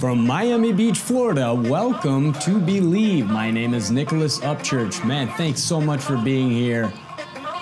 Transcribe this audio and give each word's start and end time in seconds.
From 0.00 0.26
Miami 0.26 0.72
Beach, 0.72 0.98
Florida, 0.98 1.54
welcome 1.54 2.32
to 2.32 2.58
Believe. 2.58 3.26
My 3.26 3.50
name 3.50 3.74
is 3.74 3.90
Nicholas 3.90 4.38
Upchurch. 4.38 5.04
Man, 5.04 5.28
thanks 5.36 5.60
so 5.60 5.78
much 5.78 6.00
for 6.00 6.16
being 6.16 6.50
here. 6.50 6.90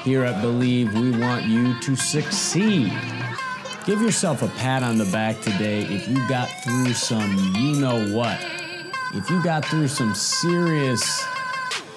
Here 0.04 0.22
at 0.22 0.40
Believe, 0.40 0.94
we 0.94 1.18
want 1.18 1.46
you 1.46 1.76
to 1.80 1.96
succeed. 1.96 2.92
Give 3.84 4.00
yourself 4.00 4.42
a 4.42 4.48
pat 4.50 4.84
on 4.84 4.98
the 4.98 5.06
back 5.06 5.40
today 5.40 5.82
if 5.82 6.06
you 6.06 6.16
got 6.28 6.48
through 6.62 6.92
some 6.92 7.36
you 7.56 7.80
know 7.80 8.16
what. 8.16 8.38
If 9.14 9.28
you 9.30 9.42
got 9.42 9.64
through 9.64 9.88
some 9.88 10.14
serious, 10.14 11.26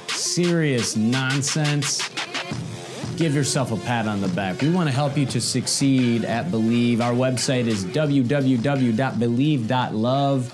serious 0.07 0.95
nonsense, 0.95 2.10
give 3.17 3.35
yourself 3.35 3.71
a 3.71 3.77
pat 3.77 4.07
on 4.07 4.21
the 4.21 4.27
back. 4.29 4.61
We 4.61 4.69
want 4.69 4.89
to 4.89 4.95
help 4.95 5.17
you 5.17 5.25
to 5.27 5.39
succeed 5.41 6.25
at 6.25 6.51
Believe. 6.51 7.01
Our 7.01 7.13
website 7.13 7.67
is 7.67 7.85
www.believe.love. 7.85 10.53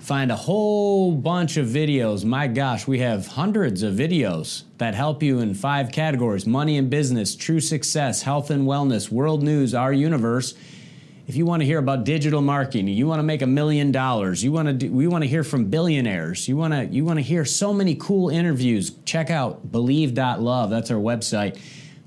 Find 0.00 0.30
a 0.30 0.36
whole 0.36 1.12
bunch 1.12 1.56
of 1.56 1.66
videos. 1.66 2.24
My 2.26 2.46
gosh, 2.46 2.86
we 2.86 2.98
have 2.98 3.26
hundreds 3.26 3.82
of 3.82 3.94
videos 3.94 4.64
that 4.76 4.94
help 4.94 5.22
you 5.22 5.38
in 5.38 5.54
five 5.54 5.90
categories 5.92 6.46
money 6.46 6.76
and 6.76 6.90
business, 6.90 7.34
true 7.34 7.60
success, 7.60 8.20
health 8.22 8.50
and 8.50 8.66
wellness, 8.66 9.10
world 9.10 9.42
news, 9.42 9.74
our 9.74 9.92
universe. 9.92 10.54
If 11.26 11.36
you 11.36 11.46
want 11.46 11.62
to 11.62 11.66
hear 11.66 11.78
about 11.78 12.04
digital 12.04 12.42
marketing, 12.42 12.88
you 12.88 13.06
want 13.06 13.18
to 13.18 13.22
make 13.22 13.40
a 13.40 13.46
million 13.46 13.90
dollars, 13.90 14.44
you 14.44 14.52
want 14.52 14.68
to 14.68 14.74
do, 14.74 14.92
we 14.92 15.06
want 15.06 15.24
to 15.24 15.28
hear 15.28 15.42
from 15.42 15.70
billionaires, 15.70 16.46
you 16.46 16.54
want 16.56 16.74
to 16.74 16.84
you 16.84 17.02
want 17.04 17.18
to 17.18 17.22
hear 17.22 17.46
so 17.46 17.72
many 17.72 17.94
cool 17.94 18.28
interviews, 18.28 18.92
check 19.06 19.30
out 19.30 19.72
believe.love. 19.72 20.68
That's 20.68 20.90
our 20.90 20.98
website. 20.98 21.58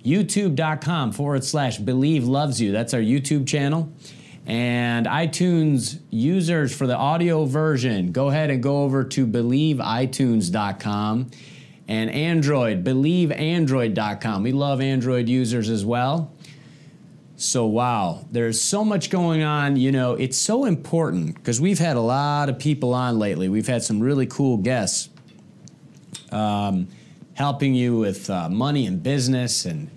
YouTube.com 0.05 1.13
forward 1.13 1.43
slash 1.43 1.79
believe 1.79 2.25
loves 2.25 2.61
you. 2.61 2.71
That's 2.71 2.93
our 2.93 3.01
YouTube 3.01 3.47
channel. 3.47 3.91
And 4.45 5.07
iTunes 5.07 5.99
users 6.09 6.73
for 6.73 6.87
the 6.87 6.95
audio 6.95 7.43
version, 7.45 8.13
go 8.13 8.29
ahead 8.29 8.49
and 8.49 8.63
go 8.63 8.83
over 8.83 9.03
to 9.03 9.27
believeitunes.com. 9.27 11.31
And 11.89 12.09
Android, 12.09 12.85
believeandroid.com. 12.85 14.43
We 14.43 14.51
love 14.51 14.79
Android 14.79 15.27
users 15.27 15.69
as 15.69 15.83
well. 15.83 16.31
So, 17.39 17.67
wow, 17.67 18.25
there's 18.31 18.59
so 18.59 18.83
much 18.83 19.11
going 19.11 19.43
on. 19.43 19.77
You 19.77 19.91
know, 19.91 20.13
it's 20.13 20.39
so 20.39 20.65
important 20.65 21.35
because 21.35 21.61
we've 21.61 21.77
had 21.77 21.95
a 21.95 22.01
lot 22.01 22.49
of 22.49 22.57
people 22.57 22.95
on 22.95 23.19
lately. 23.19 23.47
We've 23.47 23.67
had 23.67 23.83
some 23.83 23.99
really 23.99 24.25
cool 24.25 24.57
guests 24.57 25.09
um, 26.31 26.87
helping 27.35 27.75
you 27.75 27.95
with 27.95 28.27
uh, 28.31 28.49
money 28.49 28.87
and 28.87 29.03
business 29.03 29.65
and 29.65 29.91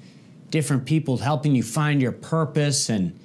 different 0.50 0.84
people 0.84 1.16
helping 1.16 1.54
you 1.54 1.62
find 1.62 2.02
your 2.02 2.12
purpose. 2.12 2.90
And, 2.90 3.18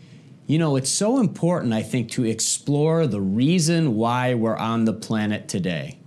you 0.48 0.60
know, 0.60 0.78
it's 0.78 0.90
so 0.90 1.20
important, 1.20 1.74
I 1.74 1.84
think, 1.84 2.10
to 2.12 2.24
explore 2.24 3.08
the 3.08 3.20
reason 3.20 3.96
why 3.96 4.34
we're 4.34 4.56
on 4.56 4.86
the 4.86 4.94
planet 4.94 5.50
today. 5.50 6.00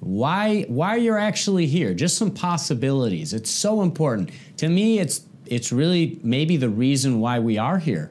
Why, 0.00 0.66
why 0.68 0.96
you're 0.96 1.18
actually 1.18 1.66
here, 1.66 1.94
just 1.94 2.18
some 2.18 2.30
possibilities. 2.30 3.32
It's 3.32 3.50
so 3.50 3.80
important. 3.80 4.32
To 4.58 4.68
me, 4.68 4.98
it's 4.98 5.20
it's 5.50 5.72
really 5.72 6.18
maybe 6.22 6.56
the 6.56 6.68
reason 6.68 7.20
why 7.20 7.38
we 7.38 7.58
are 7.58 7.78
here, 7.78 8.10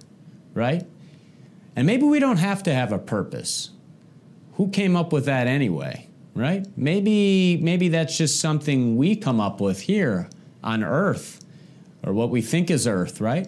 right? 0.54 0.86
And 1.76 1.86
maybe 1.86 2.04
we 2.04 2.20
don't 2.20 2.38
have 2.38 2.64
to 2.64 2.74
have 2.74 2.92
a 2.92 3.00
purpose. 3.00 3.72
Who 4.54 4.70
came 4.70 4.96
up 4.96 5.14
with 5.14 5.26
that 5.26 5.48
anyway, 5.48 6.08
right? 6.34 6.66
Maybe 6.76 7.58
maybe 7.58 7.90
that's 7.90 8.18
just 8.18 8.40
something 8.40 8.98
we 8.98 9.16
come 9.16 9.40
up 9.40 9.62
with 9.62 9.82
here 9.82 10.30
on 10.64 10.84
Earth, 10.84 11.46
or 12.04 12.14
what 12.14 12.32
we 12.32 12.42
think 12.42 12.72
is 12.72 12.88
Earth, 12.88 13.22
right? 13.22 13.48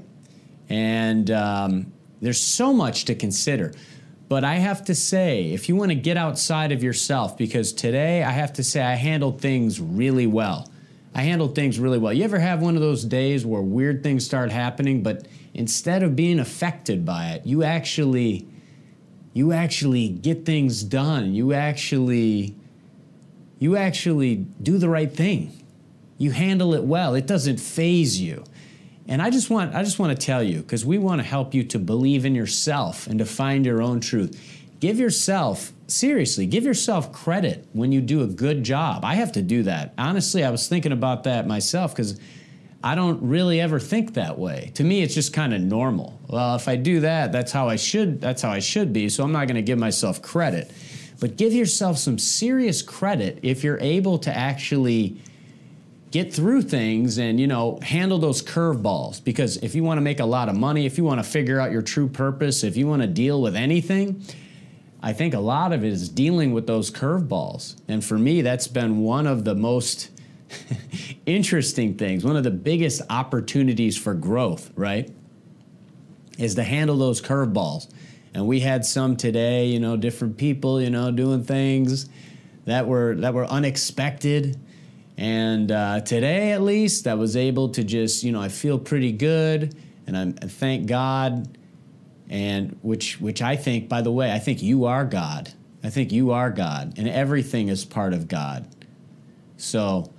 And 0.69 1.31
um, 1.31 1.91
there's 2.21 2.39
so 2.39 2.71
much 2.71 3.05
to 3.05 3.15
consider. 3.15 3.73
But 4.27 4.43
I 4.43 4.55
have 4.55 4.85
to 4.85 4.93
say, 4.93 5.51
if 5.51 5.67
you 5.67 5.75
want 5.75 5.89
to 5.89 5.95
get 5.95 6.15
outside 6.15 6.71
of 6.71 6.83
yourself, 6.83 7.35
because 7.35 7.73
today 7.73 8.23
I 8.23 8.29
have 8.29 8.53
to 8.53 8.63
say 8.63 8.83
I 8.83 8.93
handled 8.93 9.41
things 9.41 9.81
really 9.81 10.27
well. 10.27 10.69
I 11.13 11.21
handled 11.23 11.55
things 11.55 11.79
really 11.79 11.97
well. 11.97 12.13
You 12.13 12.23
ever 12.23 12.39
have 12.39 12.61
one 12.61 12.75
of 12.75 12.81
those 12.81 13.03
days 13.03 13.45
where 13.45 13.61
weird 13.61 14.03
things 14.03 14.25
start 14.25 14.51
happening, 14.51 15.03
but 15.03 15.28
instead 15.53 16.03
of 16.03 16.16
being 16.16 16.39
affected 16.39 17.06
by 17.06 17.31
it, 17.31 17.45
you 17.45 17.63
actually 17.63 18.47
you 19.34 19.51
actually 19.51 20.09
get 20.09 20.45
things 20.45 20.84
done. 20.84 21.34
You 21.34 21.53
actually 21.53 22.56
you 23.57 23.75
actually 23.75 24.35
do 24.35 24.78
the 24.78 24.89
right 24.89 25.11
thing. 25.11 25.63
You 26.17 26.31
handle 26.31 26.73
it 26.73 26.84
well. 26.84 27.16
It 27.16 27.28
doesn't 27.28 27.59
faze 27.59 28.19
you. 28.19 28.44
And 29.07 29.22
I 29.22 29.29
just 29.29 29.50
want 29.50 29.73
I 29.73 29.84
just 29.84 29.97
want 29.97 30.17
to 30.17 30.25
tell 30.25 30.44
you 30.44 30.59
because 30.59 30.85
we 30.85 30.97
want 30.97 31.19
to 31.19 31.28
help 31.28 31.53
you 31.53 31.63
to 31.66 31.79
believe 31.79 32.25
in 32.25 32.35
yourself 32.35 33.07
and 33.07 33.17
to 33.19 33.25
find 33.25 33.66
your 33.66 33.81
own 33.81 34.00
truth. 34.00 34.39
Give 34.79 35.00
yourself 35.00 35.73
seriously, 35.91 36.45
give 36.45 36.63
yourself 36.63 37.11
credit 37.11 37.67
when 37.73 37.91
you 37.91 38.01
do 38.01 38.22
a 38.22 38.27
good 38.27 38.63
job. 38.63 39.03
I 39.03 39.16
have 39.16 39.31
to 39.33 39.41
do 39.41 39.63
that. 39.63 39.94
Honestly, 39.97 40.44
I 40.44 40.50
was 40.50 40.67
thinking 40.67 40.91
about 40.91 41.23
that 41.23 41.47
myself 41.47 41.95
because 41.95 42.19
I 42.83 42.95
don't 42.95 43.22
really 43.22 43.59
ever 43.59 43.79
think 43.79 44.13
that 44.13 44.39
way. 44.39 44.72
To 44.75 44.83
me, 44.83 45.01
it's 45.01 45.13
just 45.13 45.33
kind 45.33 45.53
of 45.53 45.61
normal. 45.61 46.19
Well, 46.28 46.55
if 46.55 46.67
I 46.67 46.78
do 46.78 47.01
that, 47.01 47.31
that's 47.31 47.51
how 47.51 47.67
I 47.67 47.75
should 47.75 48.22
that's 48.22 48.41
how 48.41 48.51
I 48.51 48.59
should 48.59 48.94
be, 48.94 49.09
so 49.09 49.23
I'm 49.23 49.31
not 49.31 49.47
going 49.47 49.55
to 49.55 49.61
give 49.61 49.79
myself 49.79 50.22
credit. 50.22 50.72
But 51.19 51.35
give 51.35 51.51
yourself 51.51 51.97
some 51.97 52.17
serious 52.17 52.81
credit 52.81 53.39
if 53.44 53.63
you're 53.63 53.79
able 53.79 54.19
to 54.19 54.35
actually 54.35 55.17
get 56.11 56.33
through 56.33 56.61
things 56.63 57.17
and 57.17 57.39
you 57.39 57.47
know 57.47 57.79
handle 57.81 58.17
those 58.17 58.41
curveballs 58.41 59.23
because 59.23 59.57
if 59.57 59.75
you 59.75 59.83
want 59.83 59.97
to 59.97 60.01
make 60.01 60.19
a 60.19 60.25
lot 60.25 60.49
of 60.49 60.55
money 60.55 60.88
if 60.88 60.97
you 60.97 61.03
want 61.03 61.23
to 61.23 61.29
figure 61.29 61.59
out 61.59 61.72
your 61.72 61.83
true 61.83 62.07
purpose 62.07 62.63
if 62.63 62.75
you 62.75 62.88
want 62.88 62.99
to 62.99 63.07
deal 63.07 63.39
with 63.41 63.55
anything 63.55 64.19
I 65.01 65.13
think 65.13 65.33
a 65.33 65.39
lot 65.39 65.71
of 65.71 65.83
it 65.83 65.93
is 65.93 66.09
dealing 66.09 66.51
with 66.53 66.67
those 66.67 66.91
curveballs. 66.91 67.75
And 67.87 68.03
for 68.03 68.17
me, 68.17 68.41
that's 68.41 68.67
been 68.67 68.99
one 68.99 69.27
of 69.27 69.45
the 69.45 69.55
most 69.55 70.09
interesting 71.25 71.95
things, 71.95 72.25
one 72.25 72.35
of 72.35 72.43
the 72.43 72.51
biggest 72.51 73.01
opportunities 73.09 73.97
for 73.97 74.13
growth, 74.13 74.71
right? 74.75 75.09
Is 76.37 76.55
to 76.55 76.63
handle 76.63 76.97
those 76.97 77.21
curveballs. 77.21 77.89
And 78.33 78.45
we 78.45 78.59
had 78.59 78.85
some 78.85 79.15
today, 79.15 79.67
you 79.67 79.79
know, 79.79 79.97
different 79.97 80.37
people, 80.37 80.81
you 80.81 80.89
know, 80.89 81.11
doing 81.11 81.43
things 81.43 82.09
that 82.66 82.87
were 82.87 83.16
that 83.16 83.33
were 83.33 83.45
unexpected. 83.45 84.59
And 85.17 85.71
uh, 85.71 86.01
today, 86.01 86.51
at 86.51 86.61
least, 86.61 87.07
I 87.07 87.16
was 87.16 87.35
able 87.35 87.69
to 87.69 87.83
just, 87.83 88.23
you 88.23 88.31
know, 88.31 88.41
I 88.41 88.47
feel 88.47 88.79
pretty 88.79 89.11
good, 89.11 89.75
and 90.07 90.16
I 90.16 90.47
thank 90.47 90.87
God 90.87 91.57
and 92.29 92.78
which 92.81 93.19
which 93.19 93.41
I 93.41 93.56
think, 93.56 93.90
by 93.90 94.01
the 94.01 94.12
way, 94.12 94.31
I 94.31 94.40
think 94.40 94.62
you 94.62 94.85
are 94.85 95.03
God. 95.03 95.51
I 95.84 95.90
think 95.90 96.12
you 96.12 96.31
are 96.31 96.50
God, 96.51 96.94
and 96.97 97.07
everything 97.07 97.69
is 97.69 97.85
part 97.85 98.13
of 98.13 98.28
God. 98.28 98.67
So, 99.57 100.12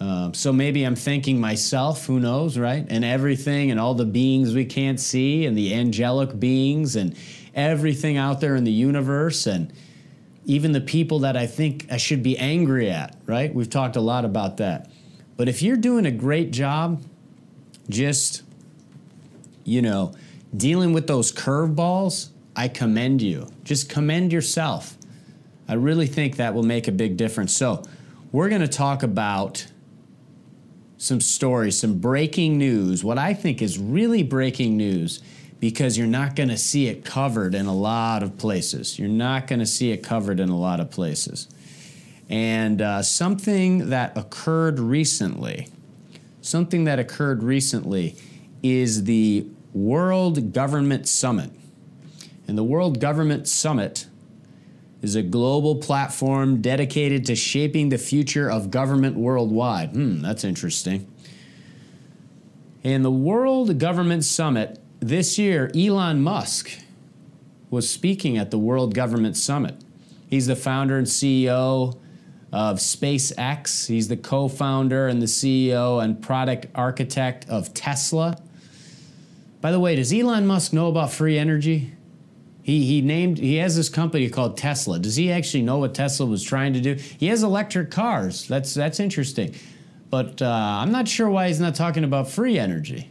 um, 0.00 0.34
so 0.34 0.52
maybe 0.52 0.84
I'm 0.84 0.96
thanking 0.96 1.40
myself. 1.40 2.06
Who 2.06 2.20
knows, 2.20 2.56
right? 2.58 2.86
And 2.88 3.04
everything, 3.04 3.70
and 3.70 3.80
all 3.80 3.94
the 3.94 4.04
beings 4.04 4.54
we 4.54 4.64
can't 4.64 5.00
see, 5.00 5.46
and 5.46 5.56
the 5.56 5.74
angelic 5.74 6.38
beings, 6.38 6.94
and 6.94 7.16
everything 7.54 8.16
out 8.16 8.40
there 8.40 8.54
in 8.54 8.64
the 8.64 8.72
universe, 8.72 9.46
and 9.46 9.72
even 10.44 10.72
the 10.72 10.80
people 10.80 11.20
that 11.20 11.36
I 11.36 11.46
think 11.46 11.86
I 11.90 11.96
should 11.96 12.22
be 12.22 12.38
angry 12.38 12.90
at. 12.90 13.16
Right? 13.26 13.52
We've 13.52 13.70
talked 13.70 13.96
a 13.96 14.00
lot 14.00 14.24
about 14.24 14.58
that. 14.58 14.90
But 15.36 15.48
if 15.48 15.62
you're 15.62 15.76
doing 15.76 16.06
a 16.06 16.10
great 16.10 16.50
job, 16.50 17.02
just 17.88 18.42
you 19.64 19.82
know 19.82 20.14
dealing 20.56 20.92
with 20.92 21.06
those 21.06 21.32
curveballs, 21.32 22.28
I 22.56 22.68
commend 22.68 23.22
you. 23.22 23.48
Just 23.64 23.88
commend 23.88 24.32
yourself. 24.32 24.96
I 25.68 25.74
really 25.74 26.06
think 26.06 26.36
that 26.36 26.54
will 26.54 26.62
make 26.62 26.88
a 26.88 26.92
big 26.92 27.16
difference. 27.16 27.54
So, 27.56 27.82
we're 28.30 28.48
going 28.48 28.60
to 28.60 28.68
talk 28.68 29.02
about 29.02 29.66
some 30.98 31.20
stories, 31.20 31.78
some 31.78 31.98
breaking 31.98 32.58
news, 32.58 33.02
what 33.02 33.18
I 33.18 33.32
think 33.32 33.62
is 33.62 33.78
really 33.78 34.22
breaking 34.22 34.76
news 34.76 35.22
because 35.60 35.96
you're 35.96 36.06
not 36.06 36.36
going 36.36 36.48
to 36.48 36.56
see 36.56 36.88
it 36.88 37.04
covered 37.04 37.54
in 37.54 37.66
a 37.66 37.74
lot 37.74 38.22
of 38.22 38.36
places. 38.36 38.98
You're 38.98 39.08
not 39.08 39.46
going 39.46 39.60
to 39.60 39.66
see 39.66 39.92
it 39.92 39.98
covered 39.98 40.40
in 40.40 40.50
a 40.50 40.58
lot 40.58 40.80
of 40.80 40.90
places. 40.90 41.48
And 42.28 42.82
uh, 42.82 43.02
something 43.02 43.90
that 43.90 44.16
occurred 44.16 44.78
recently, 44.78 45.68
something 46.42 46.84
that 46.84 46.98
occurred 46.98 47.42
recently 47.42 48.16
is 48.62 49.04
the 49.04 49.46
World 49.84 50.52
Government 50.52 51.08
Summit. 51.08 51.50
And 52.46 52.58
the 52.58 52.64
World 52.64 53.00
Government 53.00 53.46
Summit 53.46 54.06
is 55.02 55.14
a 55.14 55.22
global 55.22 55.76
platform 55.76 56.60
dedicated 56.60 57.24
to 57.26 57.36
shaping 57.36 57.88
the 57.88 57.98
future 57.98 58.50
of 58.50 58.70
government 58.70 59.16
worldwide. 59.16 59.90
Hmm, 59.90 60.20
that's 60.20 60.42
interesting. 60.42 61.06
And 62.82 63.04
the 63.04 63.10
World 63.10 63.78
Government 63.78 64.24
Summit 64.24 64.80
this 64.98 65.38
year, 65.38 65.70
Elon 65.76 66.22
Musk 66.22 66.70
was 67.70 67.88
speaking 67.88 68.36
at 68.36 68.50
the 68.50 68.58
World 68.58 68.94
Government 68.94 69.36
Summit. 69.36 69.76
He's 70.28 70.48
the 70.48 70.56
founder 70.56 70.98
and 70.98 71.06
CEO 71.06 71.96
of 72.52 72.78
SpaceX. 72.78 73.86
He's 73.86 74.08
the 74.08 74.16
co 74.16 74.48
founder 74.48 75.06
and 75.06 75.22
the 75.22 75.26
CEO 75.26 76.02
and 76.02 76.20
product 76.20 76.66
architect 76.74 77.48
of 77.48 77.74
Tesla. 77.74 78.36
By 79.60 79.72
the 79.72 79.80
way, 79.80 79.96
does 79.96 80.12
Elon 80.12 80.46
Musk 80.46 80.72
know 80.72 80.88
about 80.88 81.12
free 81.12 81.38
energy? 81.38 81.92
He, 82.62 82.84
he 82.84 83.00
named 83.00 83.38
he 83.38 83.56
has 83.56 83.76
this 83.76 83.88
company 83.88 84.28
called 84.28 84.56
Tesla. 84.58 84.98
Does 84.98 85.16
he 85.16 85.32
actually 85.32 85.62
know 85.62 85.78
what 85.78 85.94
Tesla 85.94 86.26
was 86.26 86.42
trying 86.42 86.74
to 86.74 86.80
do? 86.80 86.94
He 86.94 87.28
has 87.28 87.42
electric 87.42 87.90
cars. 87.90 88.46
That's 88.46 88.74
that's 88.74 89.00
interesting, 89.00 89.54
but 90.10 90.42
uh, 90.42 90.46
I'm 90.46 90.92
not 90.92 91.08
sure 91.08 91.30
why 91.30 91.48
he's 91.48 91.60
not 91.60 91.74
talking 91.74 92.04
about 92.04 92.28
free 92.28 92.58
energy. 92.58 93.10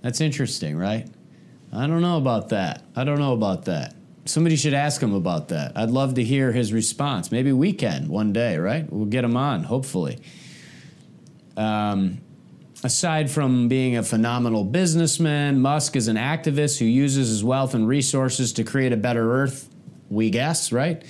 That's 0.00 0.20
interesting, 0.20 0.76
right? 0.76 1.06
I 1.72 1.86
don't 1.86 2.00
know 2.00 2.16
about 2.16 2.48
that. 2.50 2.82
I 2.96 3.04
don't 3.04 3.18
know 3.18 3.34
about 3.34 3.66
that. 3.66 3.94
Somebody 4.24 4.56
should 4.56 4.74
ask 4.74 5.02
him 5.02 5.12
about 5.12 5.48
that. 5.48 5.72
I'd 5.76 5.90
love 5.90 6.14
to 6.14 6.24
hear 6.24 6.50
his 6.52 6.72
response. 6.72 7.30
Maybe 7.30 7.52
we 7.52 7.74
can 7.74 8.08
one 8.08 8.32
day, 8.32 8.56
right? 8.56 8.90
We'll 8.90 9.04
get 9.04 9.24
him 9.24 9.36
on, 9.36 9.64
hopefully. 9.64 10.20
Um, 11.56 12.22
aside 12.84 13.30
from 13.30 13.66
being 13.66 13.96
a 13.96 14.02
phenomenal 14.02 14.62
businessman, 14.62 15.58
Musk 15.58 15.96
is 15.96 16.06
an 16.06 16.16
activist 16.16 16.78
who 16.78 16.84
uses 16.84 17.30
his 17.30 17.42
wealth 17.42 17.74
and 17.74 17.88
resources 17.88 18.52
to 18.52 18.62
create 18.62 18.92
a 18.92 18.96
better 18.96 19.32
Earth, 19.32 19.70
we 20.10 20.28
guess, 20.28 20.70
right? 20.70 21.02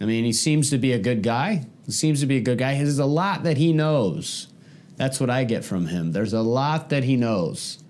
I 0.00 0.04
mean, 0.04 0.24
he 0.24 0.34
seems 0.34 0.68
to 0.68 0.76
be 0.76 0.92
a 0.92 0.98
good 0.98 1.22
guy. 1.22 1.64
He 1.86 1.92
seems 1.92 2.20
to 2.20 2.26
be 2.26 2.36
a 2.36 2.40
good 2.42 2.58
guy. 2.58 2.74
There's 2.74 2.98
a 2.98 3.06
lot 3.06 3.42
that 3.44 3.56
he 3.56 3.72
knows. 3.72 4.48
That's 4.96 5.18
what 5.18 5.30
I 5.30 5.44
get 5.44 5.64
from 5.64 5.86
him. 5.86 6.12
There's 6.12 6.34
a 6.34 6.42
lot 6.42 6.90
that 6.90 7.04
he 7.04 7.16
knows. 7.16 7.82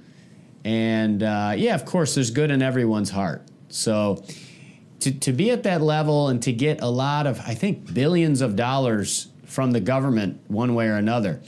And 0.64 1.22
uh, 1.22 1.54
yeah, 1.56 1.74
of 1.74 1.84
course, 1.84 2.14
there's 2.14 2.30
good 2.30 2.52
in 2.52 2.62
everyone's 2.62 3.10
heart. 3.10 3.42
So 3.68 4.24
to, 5.00 5.12
to 5.12 5.32
be 5.32 5.50
at 5.50 5.64
that 5.64 5.80
level 5.80 6.28
and 6.28 6.40
to 6.44 6.52
get 6.52 6.82
a 6.82 6.88
lot 6.88 7.26
of, 7.26 7.40
I 7.40 7.54
think, 7.54 7.92
billions 7.92 8.42
of 8.42 8.54
dollars 8.54 9.26
from 9.44 9.72
the 9.72 9.80
government 9.80 10.40
one 10.46 10.74
way 10.74 10.86
or 10.86 10.94
another, 10.94 11.42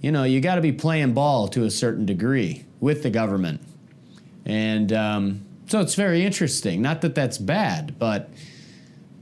you 0.00 0.12
know, 0.12 0.24
you 0.24 0.40
got 0.40 0.56
to 0.56 0.60
be 0.60 0.72
playing 0.72 1.14
ball 1.14 1.48
to 1.48 1.64
a 1.64 1.70
certain 1.70 2.06
degree 2.06 2.64
with 2.80 3.02
the 3.02 3.10
government. 3.10 3.60
And 4.44 4.92
um, 4.92 5.46
so 5.66 5.80
it's 5.80 5.94
very 5.94 6.24
interesting. 6.24 6.80
Not 6.80 7.02
that 7.02 7.14
that's 7.14 7.38
bad, 7.38 7.98
but 7.98 8.30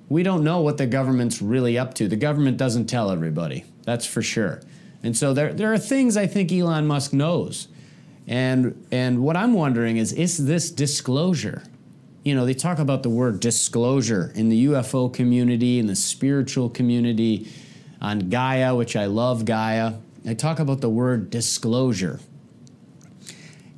we 0.09 0.23
don't 0.23 0.45
know 0.45 0.61
what 0.61 0.79
the 0.79 0.87
government's 0.87 1.43
really 1.43 1.79
up 1.79 1.95
to. 1.95 2.09
The 2.09 2.17
government 2.17 2.57
doesn't 2.57 2.87
tell 2.87 3.11
everybody, 3.11 3.65
that's 3.85 4.07
for 4.07 4.23
sure. 4.23 4.61
And 5.03 5.17
so 5.17 5.35
there, 5.35 5.53
there 5.53 5.73
are 5.73 5.79
things 5.79 6.17
I 6.17 6.27
think 6.27 6.53
Elon 6.53 6.87
Musk 6.87 7.13
knows. 7.13 7.69
And, 8.27 8.87
and 8.91 9.23
what 9.23 9.37
I'm 9.37 9.55
wondering 9.55 9.97
is 9.97 10.13
is 10.13 10.47
this 10.47 10.71
disclosure? 10.71 11.63
You 12.25 12.35
know, 12.35 12.45
they 12.45 12.55
talk 12.55 12.81
about 12.81 13.05
the 13.05 13.11
word 13.11 13.39
disclosure 13.39 14.33
in 14.35 14.49
the 14.49 14.67
UFO 14.67 15.13
community, 15.13 15.79
in 15.79 15.87
the 15.87 15.95
spiritual 15.95 16.69
community, 16.69 17.49
on 18.01 18.31
Gaia, 18.31 18.75
which 18.75 18.97
I 18.97 19.07
love 19.07 19.45
Gaia. 19.45 19.95
I 20.27 20.35
talk 20.35 20.59
about 20.59 20.81
the 20.81 20.91
word 20.91 21.31
disclosure. 21.31 22.19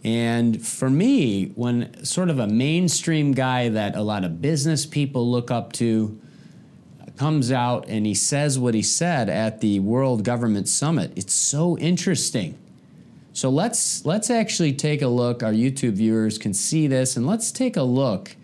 And 0.03 0.65
for 0.65 0.89
me, 0.89 1.49
when 1.57 2.05
sort 2.05 2.31
of 2.31 2.39
a 2.39 2.47
mainstream 2.47 3.33
guy 3.33 3.69
that 3.69 3.95
a 3.95 4.03
lot 4.03 4.25
of 4.25 4.41
business 4.41 4.87
people 4.87 5.31
look 5.31 5.51
up 5.51 5.73
to 5.75 6.19
comes 7.19 7.51
out 7.51 7.87
and 7.89 8.07
he 8.07 8.15
says 8.15 8.59
what 8.59 8.75
he 8.75 8.83
said 8.83 9.29
at 9.29 9.61
the 9.61 9.81
World 9.81 10.25
Government 10.25 10.69
Summit, 10.69 11.13
it's 11.17 11.35
so 11.35 11.77
interesting. 11.79 12.57
So 13.33 13.51
let's 13.51 14.07
let's 14.07 14.31
actually 14.31 14.73
take 14.73 15.03
a 15.03 15.09
look. 15.09 15.43
Our 15.43 15.53
YouTube 15.53 15.93
viewers 15.93 16.39
can 16.39 16.55
see 16.55 16.87
this, 16.87 17.17
and 17.17 17.27
let's 17.27 17.53
take 17.53 17.77
a 17.77 17.83
look 17.83 18.37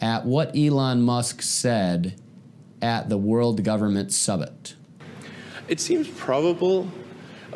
at 0.00 0.24
what 0.24 0.56
Elon 0.56 1.02
Musk 1.02 1.42
said 1.42 2.20
at 2.82 3.08
the 3.08 3.18
World 3.18 3.62
Government 3.62 4.12
Summit. 4.12 4.74
It 5.68 5.80
seems 5.80 6.08
probable 6.08 6.90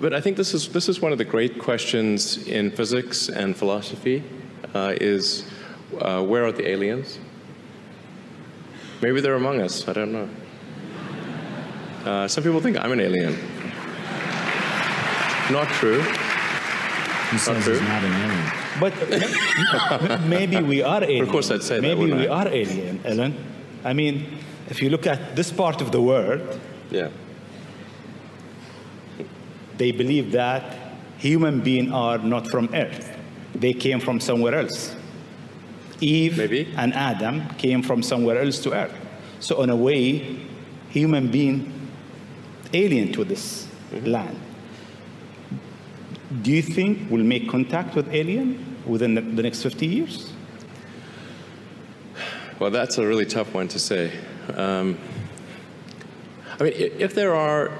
but 0.01 0.15
I 0.15 0.21
think 0.21 0.37
this 0.37 0.55
is, 0.55 0.69
this 0.69 0.89
is 0.89 1.01
one 1.01 1.13
of 1.13 1.19
the 1.19 1.25
great 1.25 1.59
questions 1.59 2.49
in 2.49 2.71
physics 2.71 3.29
and 3.29 3.57
philosophy 3.57 4.23
uh, 4.75 4.95
is 5.01 5.51
uh, 6.01 6.23
where 6.23 6.45
are 6.47 6.53
the 6.53 6.69
aliens? 6.69 7.19
Maybe 9.03 9.21
they're 9.21 9.35
among 9.35 9.61
us, 9.61 9.87
I 9.89 9.93
don't 9.93 10.13
know. 10.13 10.29
Uh, 12.05 12.27
some 12.27 12.43
people 12.43 12.61
think 12.61 12.79
I'm 12.79 12.93
an 12.93 13.01
alien. 13.01 13.37
Not 15.51 15.69
true. 15.69 16.01
He 17.31 17.39
says 17.39 17.67
he's 17.67 17.81
not 17.81 18.03
an 18.03 18.13
alien. 18.13 18.53
But 18.81 20.21
maybe 20.27 20.63
we 20.63 20.83
are 20.83 21.03
alien. 21.05 21.25
Of 21.25 21.31
course, 21.31 21.51
I'd 21.51 21.63
say 21.63 21.81
maybe 21.81 22.07
that. 22.07 22.17
Maybe 22.17 22.21
we 22.23 22.27
are 22.29 22.49
alien, 22.49 23.01
Elon. 23.05 23.35
I 23.85 23.93
mean, 23.93 24.39
if 24.69 24.83
you 24.83 24.91
look 24.91 25.07
at 25.07 25.37
this 25.37 25.53
part 25.53 25.81
of 25.81 25.93
the 25.93 26.01
world, 26.01 26.61
yeah 26.91 27.09
they 29.77 29.93
believe 29.93 30.33
that 30.33 30.77
human 31.19 31.61
beings 31.61 31.93
are 31.93 32.19
not 32.19 32.49
from 32.49 32.69
Earth. 32.75 33.17
They 33.55 33.73
came 33.73 34.01
from 34.01 34.21
somewhere 34.21 34.55
else. 34.55 34.95
Eve 36.01 36.39
Maybe. 36.39 36.73
and 36.77 36.93
Adam 36.95 37.49
came 37.59 37.83
from 37.83 38.03
somewhere 38.03 38.41
else 38.43 38.59
to 38.61 38.73
Earth. 38.73 38.95
So 39.41 39.63
in 39.63 39.71
a 39.71 39.77
way, 39.77 40.37
human 40.91 41.31
being 41.31 41.91
alien 42.73 43.13
to 43.13 43.25
this 43.25 43.69
mm-hmm. 43.91 44.07
land. 44.07 44.41
Do 46.43 46.51
you 46.51 46.63
think 46.63 47.11
we'll 47.11 47.25
make 47.25 47.49
contact 47.49 47.95
with 47.95 48.13
alien 48.13 48.77
within 48.87 49.15
the, 49.15 49.21
the 49.21 49.43
next 49.43 49.63
50 49.63 49.87
years? 49.87 50.33
Well, 52.59 52.71
that's 52.71 52.99
a 52.99 53.07
really 53.07 53.27
tough 53.27 53.53
one 53.55 53.69
to 53.69 53.79
say. 53.79 54.13
Um, 54.55 54.99
I 56.59 56.65
mean, 56.65 56.73
if 56.77 57.15
there 57.15 57.35
are 57.35 57.71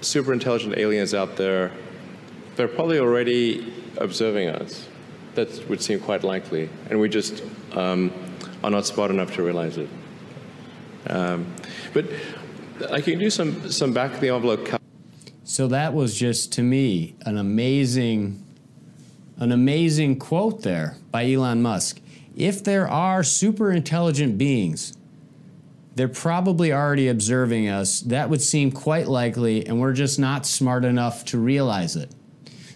super 0.00 0.32
intelligent 0.32 0.76
aliens 0.76 1.14
out 1.14 1.36
there, 1.36 1.72
they're 2.56 2.68
probably 2.68 2.98
already 2.98 3.72
observing 3.98 4.48
us. 4.48 4.88
That 5.34 5.68
would 5.68 5.82
seem 5.82 6.00
quite 6.00 6.24
likely, 6.24 6.70
and 6.88 6.98
we 6.98 7.10
just 7.10 7.42
um, 7.72 8.10
are 8.64 8.70
not 8.70 8.86
smart 8.86 9.10
enough 9.10 9.34
to 9.34 9.42
realize 9.42 9.76
it. 9.76 9.88
Um, 11.08 11.54
but 11.92 12.06
I 12.90 13.00
can 13.00 13.18
do 13.18 13.28
some 13.28 13.70
some 13.70 13.92
back 13.92 14.14
of 14.14 14.20
the 14.20 14.30
envelope. 14.30 14.66
So 15.44 15.68
that 15.68 15.94
was 15.94 16.18
just 16.18 16.52
to 16.54 16.62
me 16.62 17.14
an 17.22 17.36
amazing, 17.36 18.42
an 19.36 19.52
amazing 19.52 20.18
quote 20.18 20.62
there 20.62 20.96
by 21.10 21.30
Elon 21.30 21.62
Musk. 21.62 22.00
If 22.34 22.64
there 22.64 22.88
are 22.88 23.22
super 23.22 23.70
intelligent 23.70 24.38
beings 24.38 24.96
they're 25.96 26.08
probably 26.08 26.72
already 26.74 27.08
observing 27.08 27.68
us. 27.68 28.00
That 28.00 28.28
would 28.28 28.42
seem 28.42 28.70
quite 28.70 29.08
likely, 29.08 29.66
and 29.66 29.80
we're 29.80 29.94
just 29.94 30.18
not 30.18 30.44
smart 30.44 30.84
enough 30.84 31.24
to 31.26 31.38
realize 31.38 31.96
it. 31.96 32.12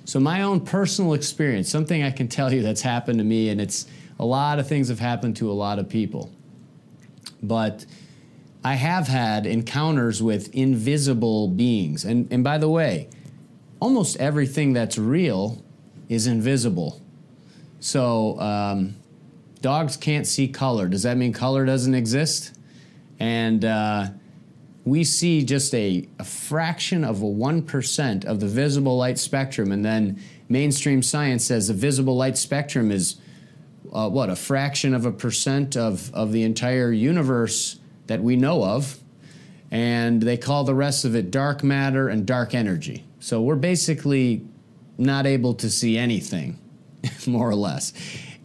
So, 0.07 0.19
my 0.19 0.43
own 0.43 0.63
personal 0.63 1.13
experience, 1.13 1.69
something 1.69 2.03
I 2.03 2.11
can 2.11 2.29
tell 2.29 2.53
you 2.53 2.63
that's 2.63 2.81
happened 2.81 3.19
to 3.19 3.25
me, 3.25 3.51
and 3.51 3.61
it's 3.61 3.87
a 4.19 4.25
lot 4.25 4.59
of 4.59 4.67
things 4.67 4.89
have 4.89 4.99
happened 4.99 5.37
to 5.37 5.51
a 5.51 5.53
lot 5.53 5.79
of 5.79 5.89
people. 5.89 6.31
But 7.43 7.85
I 8.65 8.75
have 8.75 9.07
had 9.07 9.47
encounters 9.47 10.23
with 10.23 10.55
invisible 10.55 11.49
beings. 11.49 12.07
And, 12.07 12.27
and 12.33 12.43
by 12.43 12.57
the 12.57 12.69
way, 12.69 13.09
almost 13.81 14.17
everything 14.17 14.73
that's 14.73 14.97
real 14.99 15.63
is 16.09 16.27
invisible. 16.27 17.03
So, 17.81 18.41
um, 18.41 18.97
dogs 19.61 19.99
can't 19.99 20.27
see 20.27 20.49
color. 20.49 20.89
Does 20.89 21.03
that 21.03 21.19
mean 21.19 21.35
color 21.35 21.67
doesn't 21.67 21.95
exist? 21.95 22.55
And 23.21 23.65
uh, 23.67 24.07
we 24.85 25.05
see 25.05 25.45
just 25.45 25.75
a, 25.75 26.09
a 26.19 26.25
fraction 26.25 27.05
of 27.05 27.23
a 27.23 27.27
1% 27.27 28.25
of 28.25 28.41
the 28.41 28.47
visible 28.47 28.97
light 28.97 29.19
spectrum. 29.19 29.71
And 29.71 29.85
then 29.85 30.21
mainstream 30.49 31.03
science 31.03 31.45
says 31.45 31.69
the 31.69 31.75
visible 31.75 32.17
light 32.17 32.39
spectrum 32.39 32.91
is 32.91 33.21
uh, 33.93 34.09
what, 34.09 34.31
a 34.31 34.37
fraction 34.37 34.95
of 34.95 35.05
a 35.05 35.13
percent 35.13 35.77
of, 35.77 36.13
of 36.15 36.33
the 36.33 36.43
entire 36.43 36.93
universe 36.93 37.79
that 38.07 38.23
we 38.23 38.37
know 38.37 38.65
of. 38.65 38.99
And 39.71 40.23
they 40.23 40.37
call 40.37 40.65
the 40.65 40.75
rest 40.75 41.05
of 41.05 41.15
it 41.15 41.31
dark 41.31 41.63
matter 41.63 42.09
and 42.09 42.27
dark 42.27 42.55
energy. 42.55 43.05
So 43.21 43.43
we're 43.43 43.57
basically 43.57 44.47
not 44.97 45.27
able 45.27 45.55
to 45.55 45.71
see 45.71 45.99
anything, 45.99 46.59
more 47.27 47.49
or 47.49 47.55
less. 47.55 47.93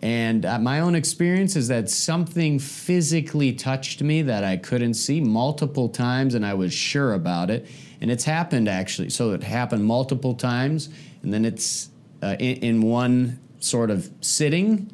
And 0.06 0.46
uh, 0.46 0.60
my 0.60 0.82
own 0.82 0.94
experience 0.94 1.56
is 1.56 1.68
that 1.70 1.90
something 1.90 2.60
physically 2.60 3.54
touched 3.54 4.04
me 4.04 4.22
that 4.22 4.44
I 4.44 4.56
couldn't 4.56 4.94
see 4.94 5.20
multiple 5.20 5.90
times, 5.90 6.36
and 6.36 6.46
I 6.46 6.54
was 6.54 6.72
sure 6.72 7.16
about 7.16 7.50
it. 7.50 7.66
And 8.00 8.12
it's 8.12 8.24
happened 8.24 8.70
actually. 8.70 9.10
So 9.10 9.32
it 9.32 9.42
happened 9.42 9.84
multiple 9.84 10.36
times, 10.36 10.90
and 11.24 11.34
then 11.34 11.44
it's 11.44 11.90
uh, 12.22 12.36
in, 12.38 12.58
in 12.58 12.82
one 12.84 13.40
sort 13.58 13.90
of 13.90 14.12
sitting, 14.22 14.92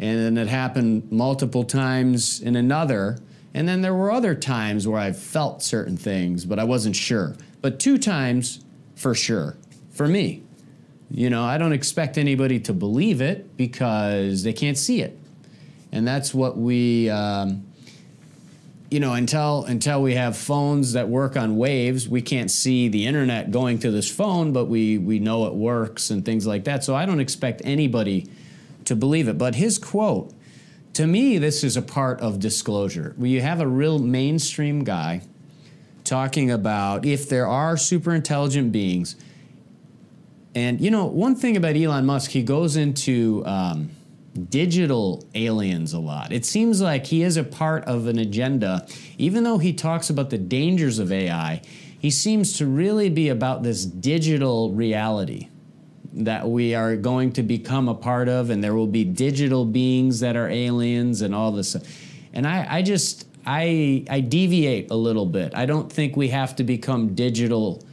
and 0.00 0.18
then 0.18 0.36
it 0.36 0.48
happened 0.48 1.12
multiple 1.12 1.62
times 1.62 2.40
in 2.40 2.56
another. 2.56 3.18
And 3.54 3.68
then 3.68 3.82
there 3.82 3.94
were 3.94 4.10
other 4.10 4.34
times 4.34 4.88
where 4.88 4.98
I 5.00 5.12
felt 5.12 5.62
certain 5.62 5.96
things, 5.96 6.44
but 6.44 6.58
I 6.58 6.64
wasn't 6.64 6.96
sure. 6.96 7.36
But 7.62 7.78
two 7.78 7.98
times 7.98 8.64
for 8.96 9.14
sure 9.14 9.58
for 9.92 10.08
me. 10.08 10.42
You 11.10 11.28
know, 11.28 11.44
I 11.44 11.58
don't 11.58 11.72
expect 11.72 12.18
anybody 12.18 12.60
to 12.60 12.72
believe 12.72 13.20
it 13.20 13.56
because 13.56 14.42
they 14.42 14.52
can't 14.52 14.78
see 14.78 15.02
it, 15.02 15.18
and 15.92 16.06
that's 16.06 16.32
what 16.32 16.56
we. 16.56 17.10
Um, 17.10 17.66
you 18.90 18.98
know, 18.98 19.14
until 19.14 19.64
until 19.64 20.02
we 20.02 20.14
have 20.14 20.36
phones 20.36 20.94
that 20.94 21.08
work 21.08 21.36
on 21.36 21.56
waves, 21.56 22.08
we 22.08 22.22
can't 22.22 22.50
see 22.50 22.88
the 22.88 23.06
internet 23.06 23.52
going 23.52 23.78
to 23.80 23.90
this 23.90 24.10
phone, 24.10 24.52
but 24.52 24.64
we 24.64 24.98
we 24.98 25.20
know 25.20 25.46
it 25.46 25.54
works 25.54 26.10
and 26.10 26.24
things 26.24 26.46
like 26.46 26.64
that. 26.64 26.82
So 26.82 26.94
I 26.94 27.06
don't 27.06 27.20
expect 27.20 27.62
anybody 27.64 28.28
to 28.86 28.96
believe 28.96 29.28
it. 29.28 29.38
But 29.38 29.54
his 29.54 29.78
quote 29.78 30.34
to 30.94 31.06
me, 31.06 31.38
this 31.38 31.62
is 31.62 31.76
a 31.76 31.82
part 31.82 32.20
of 32.20 32.40
disclosure. 32.40 33.14
Where 33.16 33.30
you 33.30 33.40
have 33.40 33.60
a 33.60 33.66
real 33.66 33.98
mainstream 33.98 34.82
guy 34.82 35.22
talking 36.02 36.50
about 36.50 37.04
if 37.06 37.28
there 37.28 37.46
are 37.46 37.76
super 37.76 38.12
intelligent 38.12 38.72
beings. 38.72 39.14
And 40.54 40.80
you 40.80 40.90
know, 40.90 41.06
one 41.06 41.36
thing 41.36 41.56
about 41.56 41.76
Elon 41.76 42.06
Musk, 42.06 42.30
he 42.30 42.42
goes 42.42 42.76
into 42.76 43.44
um, 43.46 43.90
digital 44.48 45.26
aliens 45.34 45.92
a 45.92 45.98
lot. 45.98 46.32
It 46.32 46.44
seems 46.44 46.80
like 46.80 47.06
he 47.06 47.22
is 47.22 47.36
a 47.36 47.44
part 47.44 47.84
of 47.84 48.06
an 48.06 48.18
agenda, 48.18 48.86
even 49.18 49.44
though 49.44 49.58
he 49.58 49.72
talks 49.72 50.10
about 50.10 50.30
the 50.30 50.38
dangers 50.38 50.98
of 50.98 51.12
AI. 51.12 51.62
He 51.98 52.10
seems 52.10 52.56
to 52.58 52.66
really 52.66 53.10
be 53.10 53.28
about 53.28 53.62
this 53.62 53.84
digital 53.84 54.72
reality 54.72 55.48
that 56.12 56.48
we 56.48 56.74
are 56.74 56.96
going 56.96 57.32
to 57.32 57.42
become 57.42 57.88
a 57.88 57.94
part 57.94 58.28
of, 58.28 58.50
and 58.50 58.64
there 58.64 58.74
will 58.74 58.86
be 58.86 59.04
digital 59.04 59.64
beings 59.64 60.20
that 60.20 60.36
are 60.36 60.48
aliens 60.48 61.22
and 61.22 61.34
all 61.34 61.52
this. 61.52 61.76
And 62.32 62.46
I, 62.46 62.66
I 62.68 62.82
just, 62.82 63.26
I, 63.46 64.04
I 64.08 64.20
deviate 64.20 64.90
a 64.90 64.96
little 64.96 65.26
bit. 65.26 65.54
I 65.54 65.66
don't 65.66 65.92
think 65.92 66.16
we 66.16 66.28
have 66.28 66.56
to 66.56 66.64
become 66.64 67.14
digital, 67.14 67.84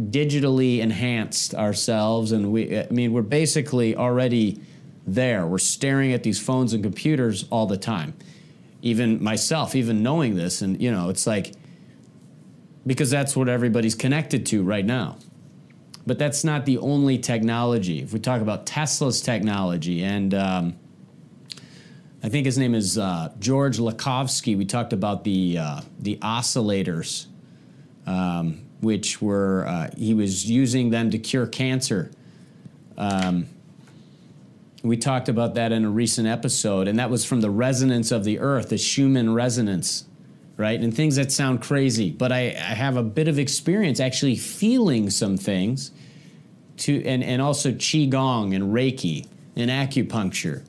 digitally 0.00 0.80
enhanced 0.80 1.54
ourselves. 1.54 2.32
And 2.32 2.52
we, 2.52 2.78
I 2.78 2.88
mean, 2.90 3.12
we're 3.12 3.22
basically 3.22 3.96
already 3.96 4.60
there. 5.06 5.46
We're 5.46 5.58
staring 5.58 6.12
at 6.12 6.22
these 6.22 6.40
phones 6.40 6.72
and 6.72 6.82
computers 6.82 7.46
all 7.50 7.66
the 7.66 7.76
time. 7.76 8.14
Even 8.82 9.22
myself, 9.22 9.74
even 9.74 10.02
knowing 10.02 10.36
this, 10.36 10.62
and 10.62 10.80
you 10.80 10.90
know, 10.92 11.08
it's 11.08 11.26
like 11.26 11.54
because 12.86 13.10
that's 13.10 13.34
what 13.34 13.48
everybody's 13.48 13.94
connected 13.94 14.46
to 14.46 14.62
right 14.62 14.84
now. 14.84 15.16
But 16.06 16.18
that's 16.18 16.44
not 16.44 16.66
the 16.66 16.78
only 16.78 17.18
technology. 17.18 18.00
If 18.00 18.12
we 18.12 18.20
talk 18.20 18.40
about 18.40 18.64
Tesla's 18.64 19.20
technology, 19.20 20.04
and 20.04 20.32
um, 20.34 20.76
I 22.22 22.28
think 22.28 22.46
his 22.46 22.58
name 22.58 22.74
is 22.74 22.96
uh, 22.96 23.32
George 23.40 23.78
Lakhovsky, 23.78 24.56
we 24.56 24.64
talked 24.64 24.92
about 24.92 25.24
the 25.24 25.58
uh, 25.58 25.80
the 25.98 26.16
oscillators, 26.18 27.26
um, 28.06 28.65
which 28.80 29.22
were 29.22 29.66
uh, 29.66 29.90
he 29.96 30.14
was 30.14 30.48
using 30.48 30.90
them 30.90 31.10
to 31.10 31.18
cure 31.18 31.46
cancer. 31.46 32.10
Um, 32.96 33.46
we 34.82 34.96
talked 34.96 35.28
about 35.28 35.54
that 35.54 35.72
in 35.72 35.84
a 35.84 35.90
recent 35.90 36.28
episode, 36.28 36.86
and 36.88 36.98
that 36.98 37.10
was 37.10 37.24
from 37.24 37.40
the 37.40 37.50
resonance 37.50 38.12
of 38.12 38.24
the 38.24 38.38
Earth, 38.38 38.68
the 38.68 38.78
Schumann 38.78 39.34
resonance, 39.34 40.04
right? 40.56 40.80
And 40.80 40.94
things 40.94 41.16
that 41.16 41.32
sound 41.32 41.60
crazy, 41.60 42.10
but 42.10 42.30
I, 42.30 42.48
I 42.50 42.74
have 42.74 42.96
a 42.96 43.02
bit 43.02 43.28
of 43.28 43.38
experience 43.38 43.98
actually 44.00 44.36
feeling 44.36 45.10
some 45.10 45.36
things, 45.36 45.90
to 46.78 47.02
and 47.04 47.24
and 47.24 47.40
also 47.42 47.72
qigong 47.72 48.54
and 48.54 48.72
Reiki 48.72 49.26
and 49.56 49.70
acupuncture, 49.70 50.62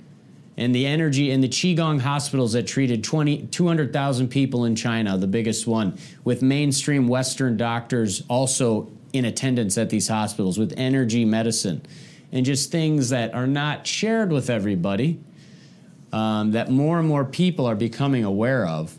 and 0.58 0.74
the 0.74 0.86
energy 0.86 1.32
in 1.32 1.42
the 1.42 1.48
qigong 1.48 2.02
hospitals 2.02 2.54
that 2.54 2.66
treated 2.66 3.04
20, 3.04 3.48
200,000 3.48 4.28
people 4.28 4.66
in 4.66 4.76
China, 4.76 5.18
the 5.18 5.28
biggest 5.28 5.68
one, 5.68 5.98
with 6.24 6.42
mainstream 6.42 7.08
Western 7.08 7.56
doctors 7.58 8.24
also 8.28 8.90
in 9.14 9.26
attendance 9.26 9.78
at 9.78 9.90
these 9.90 10.08
hospitals 10.08 10.58
with 10.58 10.74
energy 10.78 11.24
medicine 11.24 11.82
and 12.32 12.46
just 12.46 12.72
things 12.72 13.10
that 13.10 13.34
are 13.34 13.48
not 13.48 13.86
shared 13.88 14.32
with 14.32 14.50
everybody 14.50 15.20
um, 16.12 16.52
that 16.52 16.70
more 16.70 17.00
and 17.00 17.08
more 17.08 17.24
people 17.24 17.66
are 17.66 17.76
becoming 17.76 18.24
aware 18.24 18.66
of 18.66 18.98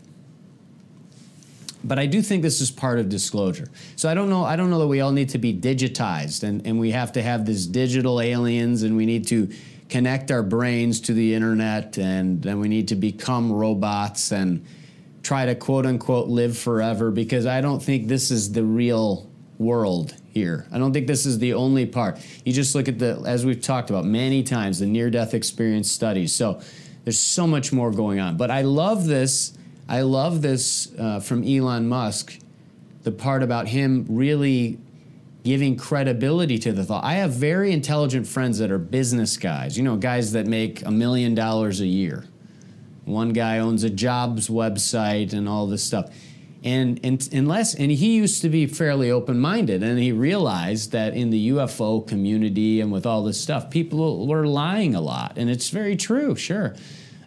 but 1.83 1.97
I 1.97 2.05
do 2.05 2.21
think 2.21 2.43
this 2.43 2.59
is 2.59 2.71
part 2.71 2.99
of 2.99 3.07
disclosure. 3.09 3.69
So 3.95 4.09
I 4.09 4.13
don't 4.13 4.29
know. 4.29 4.43
I 4.43 4.55
don't 4.55 4.69
know 4.69 4.79
that 4.79 4.87
we 4.87 4.99
all 5.01 5.11
need 5.11 5.29
to 5.29 5.37
be 5.37 5.53
digitized, 5.53 6.43
and, 6.43 6.65
and 6.67 6.79
we 6.79 6.91
have 6.91 7.13
to 7.13 7.21
have 7.21 7.45
these 7.45 7.65
digital 7.65 8.19
aliens, 8.19 8.83
and 8.83 8.97
we 8.97 9.05
need 9.05 9.27
to 9.27 9.49
connect 9.89 10.31
our 10.31 10.43
brains 10.43 11.01
to 11.01 11.13
the 11.13 11.33
internet, 11.33 11.97
and 11.97 12.41
then 12.41 12.59
we 12.59 12.69
need 12.69 12.87
to 12.89 12.95
become 12.95 13.51
robots 13.51 14.31
and 14.31 14.65
try 15.23 15.45
to 15.45 15.55
quote 15.55 15.85
unquote 15.85 16.27
live 16.27 16.57
forever. 16.57 17.11
Because 17.11 17.45
I 17.45 17.59
don't 17.61 17.81
think 17.81 18.07
this 18.07 18.31
is 18.31 18.51
the 18.51 18.63
real 18.63 19.29
world 19.57 20.15
here. 20.31 20.65
I 20.71 20.77
don't 20.77 20.93
think 20.93 21.07
this 21.07 21.25
is 21.25 21.39
the 21.39 21.53
only 21.53 21.85
part. 21.85 22.19
You 22.45 22.53
just 22.53 22.73
look 22.75 22.87
at 22.87 22.97
the, 22.97 23.21
as 23.25 23.45
we've 23.45 23.61
talked 23.61 23.89
about 23.89 24.05
many 24.05 24.41
times, 24.41 24.79
the 24.79 24.85
near 24.85 25.09
death 25.09 25.33
experience 25.33 25.91
studies. 25.91 26.33
So 26.33 26.61
there's 27.03 27.19
so 27.19 27.45
much 27.45 27.73
more 27.73 27.91
going 27.91 28.19
on. 28.19 28.37
But 28.37 28.51
I 28.51 28.61
love 28.61 29.05
this. 29.05 29.53
I 29.87 30.01
love 30.01 30.41
this 30.41 30.93
uh, 30.97 31.19
from 31.19 31.43
Elon 31.43 31.89
Musk, 31.89 32.39
the 33.03 33.11
part 33.11 33.43
about 33.43 33.67
him 33.67 34.05
really 34.07 34.77
giving 35.43 35.77
credibility 35.77 36.57
to 36.59 36.71
the 36.71 36.83
thought. 36.83 37.03
I 37.03 37.13
have 37.13 37.31
very 37.31 37.71
intelligent 37.71 38.27
friends 38.27 38.59
that 38.59 38.71
are 38.71 38.77
business 38.77 39.37
guys, 39.37 39.77
you 39.77 39.83
know, 39.83 39.95
guys 39.95 40.33
that 40.33 40.45
make 40.45 40.85
a 40.85 40.91
million 40.91 41.33
dollars 41.33 41.79
a 41.79 41.87
year. 41.87 42.25
One 43.05 43.29
guy 43.29 43.59
owns 43.59 43.83
a 43.83 43.89
jobs 43.89 44.49
website 44.49 45.33
and 45.33 45.47
all 45.47 45.65
this 45.65 45.83
stuff. 45.83 46.13
And, 46.61 46.99
and 47.05 47.27
unless 47.31 47.73
and 47.73 47.89
he 47.89 48.17
used 48.17 48.41
to 48.41 48.49
be 48.49 48.67
fairly 48.67 49.09
open-minded 49.09 49.81
and 49.81 49.97
he 49.97 50.11
realized 50.11 50.91
that 50.91 51.15
in 51.15 51.29
the 51.29 51.51
UFO 51.51 52.05
community 52.05 52.81
and 52.81 52.91
with 52.91 53.05
all 53.05 53.23
this 53.23 53.39
stuff 53.39 53.69
people 53.69 54.27
were 54.27 54.45
lying 54.45 54.93
a 54.93 54.99
lot. 54.99 55.37
And 55.37 55.49
it's 55.49 55.69
very 55.69 55.95
true 55.95 56.35
sure. 56.35 56.75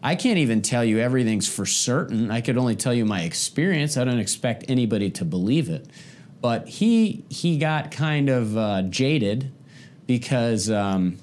I 0.02 0.16
can't 0.16 0.38
even 0.38 0.60
tell 0.62 0.84
you 0.84 0.98
everything's 0.98 1.48
for 1.48 1.64
certain. 1.64 2.30
I 2.30 2.42
could 2.42 2.58
only 2.58 2.76
tell 2.76 2.92
you 2.92 3.06
my 3.06 3.22
experience. 3.22 3.96
I 3.96 4.04
don't 4.04 4.18
expect 4.18 4.66
anybody 4.68 5.10
to 5.12 5.24
believe 5.24 5.70
it 5.70 5.88
but 6.42 6.68
he 6.68 7.24
he 7.30 7.56
got 7.56 7.90
kind 7.92 8.28
of 8.28 8.58
uh, 8.58 8.82
jaded 8.82 9.50
because 10.06 10.68
um, 10.68 11.16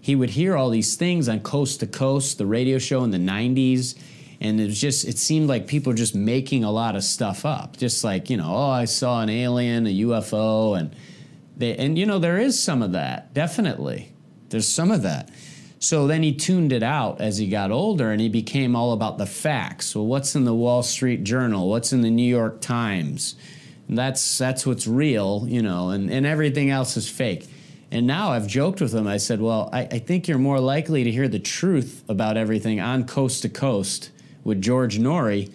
he 0.00 0.16
would 0.16 0.30
hear 0.30 0.56
all 0.56 0.68
these 0.68 0.96
things 0.96 1.28
on 1.28 1.40
coast 1.40 1.80
to 1.80 1.86
coast 1.86 2.36
the 2.36 2.44
radio 2.44 2.76
show 2.76 3.04
in 3.04 3.12
the 3.12 3.18
90s 3.18 3.96
and 4.40 4.60
it 4.60 4.66
was 4.66 4.80
just 4.80 5.06
it 5.06 5.16
seemed 5.16 5.48
like 5.48 5.68
people 5.68 5.92
were 5.92 5.96
just 5.96 6.16
making 6.16 6.64
a 6.64 6.70
lot 6.70 6.96
of 6.96 7.04
stuff 7.04 7.46
up. 7.46 7.76
Just 7.76 8.02
like 8.02 8.28
you 8.28 8.36
know 8.36 8.52
oh 8.52 8.70
i 8.70 8.84
saw 8.84 9.22
an 9.22 9.30
alien 9.30 9.86
a 9.86 10.00
ufo 10.00 10.76
and 10.76 10.94
they 11.56 11.76
and 11.76 11.96
you 11.96 12.04
know 12.04 12.18
there 12.18 12.38
is 12.38 12.60
some 12.60 12.82
of 12.82 12.92
that 12.92 13.32
definitely. 13.32 14.12
There's 14.48 14.68
some 14.68 14.90
of 14.90 15.02
that. 15.02 15.30
So 15.78 16.06
then 16.06 16.22
he 16.22 16.34
tuned 16.34 16.72
it 16.72 16.82
out 16.82 17.20
as 17.20 17.38
he 17.38 17.48
got 17.48 17.70
older 17.70 18.10
and 18.10 18.20
he 18.20 18.28
became 18.28 18.76
all 18.76 18.92
about 18.92 19.18
the 19.18 19.26
facts. 19.26 19.94
Well 19.94 20.06
what's 20.06 20.34
in 20.34 20.44
the 20.44 20.54
wall 20.54 20.82
street 20.82 21.22
journal? 21.22 21.70
What's 21.70 21.92
in 21.92 22.02
the 22.02 22.10
new 22.10 22.28
york 22.28 22.60
times 22.60 23.36
that's 23.88 24.38
that's 24.38 24.66
what's 24.66 24.86
real 24.86 25.44
you 25.48 25.62
know 25.62 25.90
and, 25.90 26.10
and 26.10 26.24
everything 26.24 26.70
else 26.70 26.96
is 26.96 27.08
fake 27.08 27.48
and 27.92 28.06
now 28.06 28.30
I've 28.30 28.46
joked 28.46 28.80
with 28.80 28.94
him. 28.94 29.06
I 29.06 29.18
said, 29.18 29.42
Well, 29.42 29.68
I, 29.70 29.80
I, 29.82 29.98
think 29.98 30.26
you're 30.26 30.38
more 30.38 30.58
likely 30.58 31.04
to 31.04 31.10
hear 31.10 31.28
the 31.28 31.38
truth 31.38 32.02
about 32.08 32.38
everything 32.38 32.80
on 32.80 33.04
coast 33.04 33.42
to 33.42 33.50
coast 33.50 34.10
with 34.44 34.62
George 34.62 34.98
Noory 34.98 35.52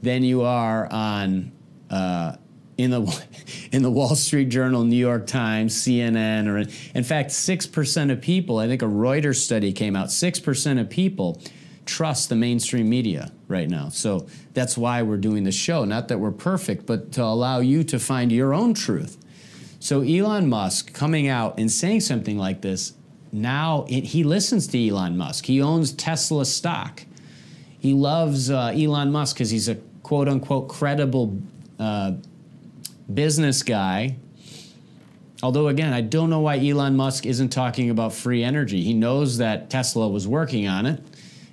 than 0.00 0.22
you 0.22 0.42
are 0.42 0.90
on 0.92 1.50
uh, 1.90 2.36
in 2.78 2.92
the 2.92 3.26
in 3.72 3.82
the 3.82 3.90
Wall 3.90 4.14
Street 4.14 4.50
Journal, 4.50 4.84
New 4.84 4.96
York 4.96 5.26
Times, 5.26 5.74
CNN, 5.74 6.46
or 6.46 6.58
in 6.94 7.04
fact, 7.04 7.32
six 7.32 7.66
percent 7.66 8.12
of 8.12 8.20
people. 8.20 8.58
I 8.58 8.68
think 8.68 8.82
a 8.82 8.86
Reuters 8.86 9.40
study 9.40 9.72
came 9.72 9.96
out. 9.96 10.12
Six 10.12 10.38
percent 10.38 10.78
of 10.78 10.88
people 10.88 11.42
trust 11.90 12.28
the 12.28 12.36
mainstream 12.36 12.88
media 12.88 13.32
right 13.48 13.68
now. 13.68 13.88
So 13.88 14.26
that's 14.54 14.78
why 14.78 15.02
we're 15.02 15.16
doing 15.16 15.44
this 15.44 15.56
show. 15.56 15.84
Not 15.84 16.08
that 16.08 16.18
we're 16.18 16.30
perfect, 16.30 16.86
but 16.86 17.12
to 17.12 17.22
allow 17.22 17.58
you 17.58 17.82
to 17.84 17.98
find 17.98 18.30
your 18.30 18.54
own 18.54 18.74
truth. 18.74 19.18
So 19.80 20.02
Elon 20.02 20.48
Musk 20.48 20.92
coming 20.92 21.26
out 21.26 21.58
and 21.58 21.70
saying 21.70 22.00
something 22.00 22.38
like 22.38 22.60
this, 22.60 22.92
now 23.32 23.86
it, 23.88 24.04
he 24.04 24.24
listens 24.24 24.66
to 24.68 24.88
Elon 24.88 25.16
Musk. 25.16 25.46
He 25.46 25.60
owns 25.60 25.92
Tesla 25.92 26.44
stock. 26.44 27.04
He 27.78 27.92
loves 27.92 28.50
uh, 28.50 28.72
Elon 28.74 29.10
Musk 29.10 29.36
because 29.36 29.50
he's 29.50 29.68
a 29.68 29.76
quote 30.02 30.28
unquote 30.28 30.68
credible 30.68 31.38
uh, 31.78 32.12
business 33.12 33.62
guy. 33.62 34.16
Although, 35.42 35.68
again, 35.68 35.94
I 35.94 36.02
don't 36.02 36.28
know 36.28 36.40
why 36.40 36.58
Elon 36.58 36.96
Musk 36.96 37.24
isn't 37.24 37.48
talking 37.48 37.88
about 37.88 38.12
free 38.12 38.44
energy. 38.44 38.82
He 38.82 38.92
knows 38.92 39.38
that 39.38 39.70
Tesla 39.70 40.06
was 40.08 40.28
working 40.28 40.68
on 40.68 40.84
it. 40.84 41.02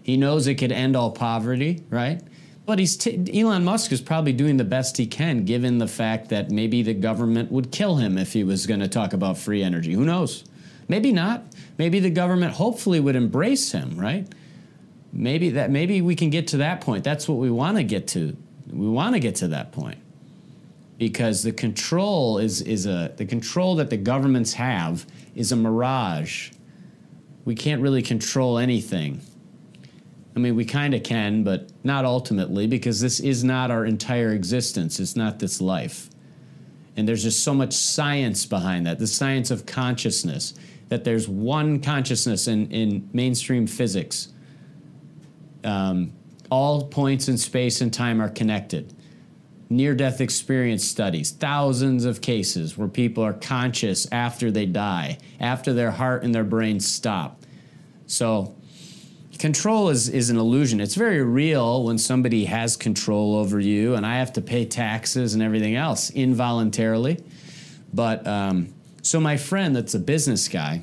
He 0.08 0.18
knows 0.18 0.48
it 0.48 0.56
could 0.56 0.72
end 0.72 0.96
all 0.96 1.12
poverty, 1.12 1.84
right? 1.92 2.20
But 2.66 2.80
he's 2.80 2.98
t- 2.98 3.40
Elon 3.40 3.64
Musk 3.64 3.92
is 3.92 4.02
probably 4.02 4.34
doing 4.34 4.58
the 4.58 4.64
best 4.64 4.98
he 4.98 5.06
can, 5.06 5.46
given 5.46 5.78
the 5.78 5.88
fact 5.88 6.30
that 6.30 6.50
maybe 6.50 6.82
the 6.82 6.96
government 6.96 7.52
would 7.52 7.72
kill 7.72 7.98
him 7.98 8.18
if 8.18 8.34
he 8.34 8.44
was 8.44 8.66
going 8.66 8.80
to 8.80 8.88
talk 8.88 9.14
about 9.14 9.38
free 9.38 9.62
energy. 9.62 9.94
Who 9.94 10.04
knows? 10.04 10.46
Maybe 10.88 11.12
not. 11.12 11.44
Maybe 11.78 12.00
the 12.00 12.10
government 12.10 12.56
hopefully 12.56 13.00
would 13.00 13.16
embrace 13.16 13.72
him, 13.72 13.96
right? 14.00 14.28
maybe 15.18 15.52
that 15.52 15.72
maybe 15.72 16.02
we 16.02 16.16
can 16.16 16.30
get 16.30 16.48
to 16.48 16.58
that 16.58 16.82
point. 16.82 17.04
That's 17.04 17.28
what 17.28 17.38
we 17.38 17.50
want 17.50 17.78
to 17.78 17.84
get 17.84 18.08
to. 18.10 18.36
We 18.72 18.88
want 18.88 19.16
to 19.16 19.20
get 19.20 19.36
to 19.36 19.50
that 19.50 19.72
point 19.72 19.98
because 20.98 21.44
the 21.44 21.52
control 21.52 22.38
is 22.38 22.62
is 22.62 22.86
a 22.86 23.14
the 23.18 23.26
control 23.26 23.76
that 23.76 23.90
the 23.90 23.98
governments 23.98 24.54
have 24.54 25.06
is 25.36 25.52
a 25.52 25.56
mirage. 25.56 26.52
We 27.46 27.56
can't 27.56 27.82
really 27.82 28.02
control 28.02 28.58
anything. 28.58 29.22
I 30.38 30.40
mean, 30.40 30.56
we 30.56 30.66
kind 30.66 30.94
of 30.94 31.02
can, 31.02 31.42
but 31.42 31.72
not 31.84 32.06
ultimately 32.06 32.68
because 32.68 33.02
this 33.02 33.20
is 33.20 33.44
not 33.44 33.72
our 33.72 33.88
entire 33.88 34.34
existence. 34.34 35.00
It's 35.00 35.16
not 35.16 35.40
this 35.40 35.60
life. 35.60 36.12
And 36.96 37.08
there's 37.08 37.24
just 37.24 37.44
so 37.44 37.56
much 37.56 37.74
science 37.74 38.46
behind 38.46 38.86
that 38.86 39.00
the 39.00 39.08
science 39.08 39.50
of 39.50 39.66
consciousness, 39.66 40.54
that 40.90 41.04
there's 41.04 41.28
one 41.28 41.82
consciousness 41.82 42.48
in, 42.48 42.70
in 42.70 43.10
mainstream 43.14 43.66
physics 43.66 44.28
um, 45.64 46.14
all 46.52 46.86
points 46.86 47.28
in 47.28 47.40
space 47.40 47.82
and 47.82 47.92
time 47.92 48.22
are 48.22 48.30
connected. 48.30 48.94
Near 49.72 49.96
death 49.96 50.22
experience 50.22 50.86
studies, 50.86 51.32
thousands 51.32 52.06
of 52.06 52.22
cases 52.22 52.78
where 52.78 52.88
people 52.88 53.24
are 53.24 53.34
conscious 53.34 54.08
after 54.12 54.52
they 54.52 54.68
die, 54.68 55.18
after 55.40 55.74
their 55.74 55.90
heart 55.90 56.24
and 56.24 56.36
their 56.36 56.44
brain 56.44 56.80
stop. 56.80 57.42
So, 58.06 58.54
control 59.38 59.90
is, 59.90 60.10
is 60.10 60.30
an 60.30 60.38
illusion. 60.38 60.80
It's 60.80 60.96
very 60.96 61.24
real 61.24 61.84
when 61.84 61.98
somebody 61.98 62.46
has 62.46 62.76
control 62.76 63.36
over 63.36 63.60
you, 63.60 63.96
and 63.96 64.06
I 64.06 64.18
have 64.18 64.34
to 64.34 64.42
pay 64.42 64.66
taxes 64.66 65.34
and 65.34 65.42
everything 65.42 65.76
else 65.76 66.10
involuntarily. 66.10 67.24
But 67.94 68.28
um, 68.28 68.74
so, 69.02 69.20
my 69.20 69.38
friend 69.38 69.76
that's 69.76 69.94
a 69.94 70.00
business 70.00 70.48
guy, 70.48 70.82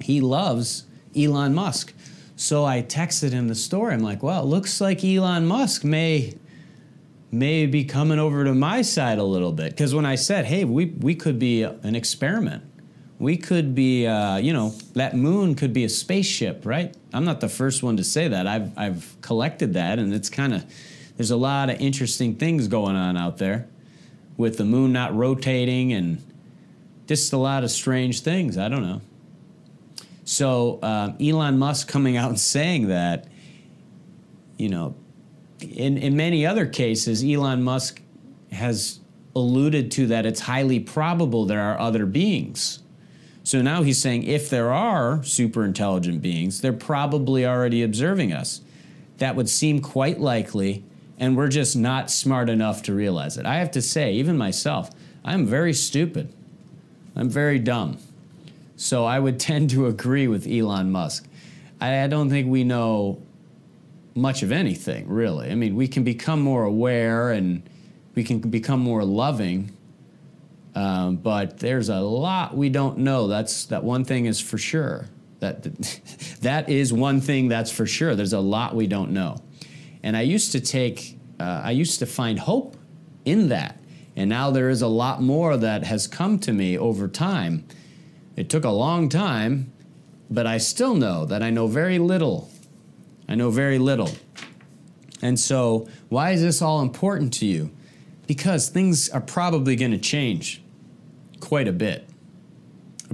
he 0.00 0.20
loves 0.20 0.84
Elon 1.16 1.54
Musk. 1.54 1.92
So 2.36 2.64
I 2.64 2.82
texted 2.82 3.30
him 3.30 3.48
the 3.48 3.54
story. 3.54 3.94
I'm 3.94 4.00
like, 4.00 4.22
well, 4.22 4.42
it 4.42 4.46
looks 4.46 4.80
like 4.80 5.04
Elon 5.04 5.46
Musk 5.46 5.84
may 5.84 6.34
may 7.30 7.66
be 7.66 7.84
coming 7.84 8.18
over 8.18 8.44
to 8.44 8.54
my 8.54 8.82
side 8.82 9.18
a 9.18 9.24
little 9.24 9.52
bit. 9.52 9.70
Because 9.70 9.94
when 9.94 10.04
I 10.04 10.16
said, 10.16 10.44
hey, 10.44 10.64
we, 10.64 10.86
we 10.86 11.14
could 11.14 11.38
be 11.38 11.62
an 11.62 11.96
experiment, 11.96 12.62
we 13.22 13.36
could 13.36 13.72
be, 13.72 14.04
uh, 14.04 14.36
you 14.36 14.52
know, 14.52 14.70
that 14.94 15.14
moon 15.14 15.54
could 15.54 15.72
be 15.72 15.84
a 15.84 15.88
spaceship, 15.88 16.66
right? 16.66 16.92
I'm 17.12 17.24
not 17.24 17.40
the 17.40 17.48
first 17.48 17.80
one 17.80 17.96
to 17.98 18.02
say 18.02 18.26
that. 18.26 18.48
I've, 18.48 18.76
I've 18.76 19.16
collected 19.20 19.74
that, 19.74 20.00
and 20.00 20.12
it's 20.12 20.28
kind 20.28 20.52
of, 20.52 20.64
there's 21.16 21.30
a 21.30 21.36
lot 21.36 21.70
of 21.70 21.80
interesting 21.80 22.34
things 22.34 22.66
going 22.66 22.96
on 22.96 23.16
out 23.16 23.38
there 23.38 23.68
with 24.36 24.58
the 24.58 24.64
moon 24.64 24.92
not 24.92 25.14
rotating 25.14 25.92
and 25.92 26.20
just 27.06 27.32
a 27.32 27.36
lot 27.36 27.62
of 27.62 27.70
strange 27.70 28.22
things. 28.22 28.58
I 28.58 28.68
don't 28.68 28.82
know. 28.82 29.00
So 30.24 30.80
uh, 30.82 31.12
Elon 31.20 31.60
Musk 31.60 31.86
coming 31.86 32.16
out 32.16 32.28
and 32.28 32.40
saying 32.40 32.88
that, 32.88 33.28
you 34.58 34.68
know, 34.68 34.96
in, 35.60 35.96
in 35.96 36.16
many 36.16 36.44
other 36.44 36.66
cases, 36.66 37.22
Elon 37.22 37.62
Musk 37.62 38.02
has 38.50 38.98
alluded 39.36 39.92
to 39.92 40.08
that 40.08 40.26
it's 40.26 40.40
highly 40.40 40.80
probable 40.80 41.46
there 41.46 41.60
are 41.60 41.78
other 41.78 42.04
beings. 42.04 42.81
So 43.44 43.60
now 43.60 43.82
he's 43.82 44.00
saying 44.00 44.24
if 44.24 44.48
there 44.48 44.72
are 44.72 45.22
super 45.24 45.64
intelligent 45.64 46.22
beings, 46.22 46.60
they're 46.60 46.72
probably 46.72 47.46
already 47.46 47.82
observing 47.82 48.32
us. 48.32 48.60
That 49.18 49.36
would 49.36 49.48
seem 49.48 49.80
quite 49.80 50.20
likely, 50.20 50.84
and 51.18 51.36
we're 51.36 51.48
just 51.48 51.76
not 51.76 52.10
smart 52.10 52.48
enough 52.48 52.82
to 52.84 52.94
realize 52.94 53.36
it. 53.36 53.46
I 53.46 53.56
have 53.56 53.70
to 53.72 53.82
say, 53.82 54.12
even 54.14 54.38
myself, 54.38 54.90
I'm 55.24 55.46
very 55.46 55.72
stupid. 55.72 56.32
I'm 57.14 57.28
very 57.28 57.58
dumb. 57.58 57.98
So 58.76 59.04
I 59.04 59.18
would 59.18 59.38
tend 59.50 59.70
to 59.70 59.86
agree 59.86 60.28
with 60.28 60.46
Elon 60.46 60.90
Musk. 60.90 61.26
I, 61.80 62.04
I 62.04 62.06
don't 62.06 62.30
think 62.30 62.48
we 62.48 62.64
know 62.64 63.20
much 64.14 64.42
of 64.42 64.52
anything, 64.52 65.08
really. 65.08 65.50
I 65.50 65.54
mean, 65.54 65.74
we 65.74 65.88
can 65.88 66.04
become 66.04 66.40
more 66.40 66.64
aware 66.64 67.30
and 67.30 67.62
we 68.14 68.24
can 68.24 68.38
become 68.38 68.80
more 68.80 69.04
loving, 69.04 69.70
um, 70.74 71.16
but 71.16 71.58
there's 71.58 71.88
a 71.88 72.00
lot 72.00 72.56
we 72.56 72.68
don't 72.68 72.98
know. 72.98 73.26
That's 73.26 73.66
that 73.66 73.84
one 73.84 74.04
thing 74.04 74.26
is 74.26 74.40
for 74.40 74.58
sure. 74.58 75.06
That 75.40 75.62
that 76.42 76.68
is 76.68 76.92
one 76.92 77.20
thing 77.20 77.48
that's 77.48 77.70
for 77.70 77.86
sure. 77.86 78.14
There's 78.14 78.32
a 78.32 78.40
lot 78.40 78.74
we 78.74 78.86
don't 78.86 79.12
know, 79.12 79.38
and 80.02 80.16
I 80.16 80.22
used 80.22 80.52
to 80.52 80.60
take, 80.60 81.18
uh, 81.38 81.62
I 81.64 81.72
used 81.72 81.98
to 81.98 82.06
find 82.06 82.38
hope 82.38 82.76
in 83.24 83.48
that, 83.48 83.78
and 84.16 84.28
now 84.30 84.50
there 84.50 84.70
is 84.70 84.82
a 84.82 84.88
lot 84.88 85.22
more 85.22 85.56
that 85.56 85.84
has 85.84 86.06
come 86.06 86.38
to 86.40 86.52
me 86.52 86.78
over 86.78 87.08
time. 87.08 87.66
It 88.34 88.48
took 88.48 88.64
a 88.64 88.70
long 88.70 89.08
time, 89.08 89.72
but 90.30 90.46
I 90.46 90.58
still 90.58 90.94
know 90.94 91.26
that 91.26 91.42
I 91.42 91.50
know 91.50 91.66
very 91.66 91.98
little 91.98 92.48
I 93.28 93.34
know 93.34 93.50
very 93.50 93.78
little. 93.78 94.10
And 95.22 95.38
so, 95.38 95.88
why 96.08 96.32
is 96.32 96.42
this 96.42 96.60
all 96.60 96.82
important 96.82 97.32
to 97.34 97.46
you? 97.46 97.70
Because 98.26 98.68
things 98.68 99.08
are 99.08 99.20
probably 99.20 99.76
going 99.76 99.92
to 99.92 99.98
change 99.98 100.61
quite 101.42 101.68
a 101.68 101.72
bit. 101.72 102.08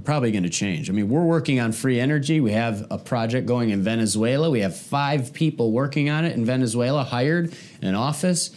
Probably 0.05 0.31
going 0.31 0.45
to 0.45 0.51
change. 0.51 0.89
I 0.89 0.93
mean, 0.93 1.09
we're 1.09 1.25
working 1.25 1.59
on 1.59 1.73
free 1.73 1.99
energy. 1.99 2.41
We 2.41 2.53
have 2.53 2.87
a 2.89 2.99
project 2.99 3.49
going 3.49 3.71
in 3.71 3.83
Venezuela. 3.83 4.49
We 4.49 4.61
have 4.61 4.77
five 4.77 5.33
people 5.33 5.73
working 5.73 6.09
on 6.09 6.25
it 6.25 6.37
in 6.37 6.45
Venezuela, 6.45 7.03
hired 7.03 7.53
in 7.83 7.89
an 7.89 7.97
office. 7.97 8.51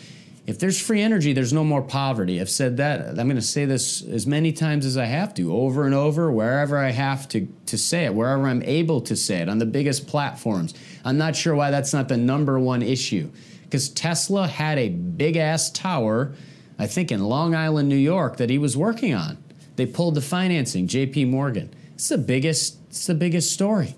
If 0.45 0.59
there's 0.59 0.79
free 0.79 1.01
energy, 1.01 1.33
there's 1.33 1.53
no 1.53 1.63
more 1.63 1.81
poverty. 1.81 2.39
I've 2.39 2.49
said 2.49 2.77
that. 2.77 3.07
I'm 3.07 3.15
going 3.15 3.35
to 3.37 3.41
say 3.41 3.65
this 3.65 4.03
as 4.03 4.27
many 4.27 4.51
times 4.51 4.85
as 4.85 4.97
I 4.97 5.05
have 5.05 5.33
to, 5.35 5.51
over 5.55 5.85
and 5.85 5.95
over, 5.95 6.31
wherever 6.31 6.77
I 6.77 6.91
have 6.91 7.27
to, 7.29 7.47
to 7.67 7.77
say 7.77 8.05
it, 8.05 8.13
wherever 8.13 8.45
I'm 8.45 8.61
able 8.63 9.01
to 9.01 9.15
say 9.15 9.37
it, 9.37 9.49
on 9.49 9.57
the 9.57 9.65
biggest 9.65 10.07
platforms. 10.07 10.75
I'm 11.03 11.17
not 11.17 11.35
sure 11.35 11.55
why 11.55 11.71
that's 11.71 11.93
not 11.93 12.07
the 12.07 12.17
number 12.17 12.59
one 12.59 12.83
issue. 12.83 13.31
Because 13.63 13.89
Tesla 13.89 14.47
had 14.47 14.77
a 14.77 14.89
big 14.89 15.37
ass 15.37 15.71
tower, 15.71 16.33
I 16.77 16.85
think 16.85 17.11
in 17.11 17.23
Long 17.23 17.55
Island, 17.55 17.89
New 17.89 17.95
York, 17.95 18.37
that 18.37 18.49
he 18.51 18.59
was 18.59 18.77
working 18.77 19.15
on. 19.15 19.40
They 19.75 19.85
pulled 19.85 20.15
the 20.15 20.21
financing, 20.21 20.87
JP 20.87 21.29
Morgan. 21.29 21.73
It's 21.95 22.09
the 22.09 22.17
biggest, 22.17 22.77
it's 22.89 23.07
the 23.07 23.15
biggest 23.15 23.51
story. 23.51 23.95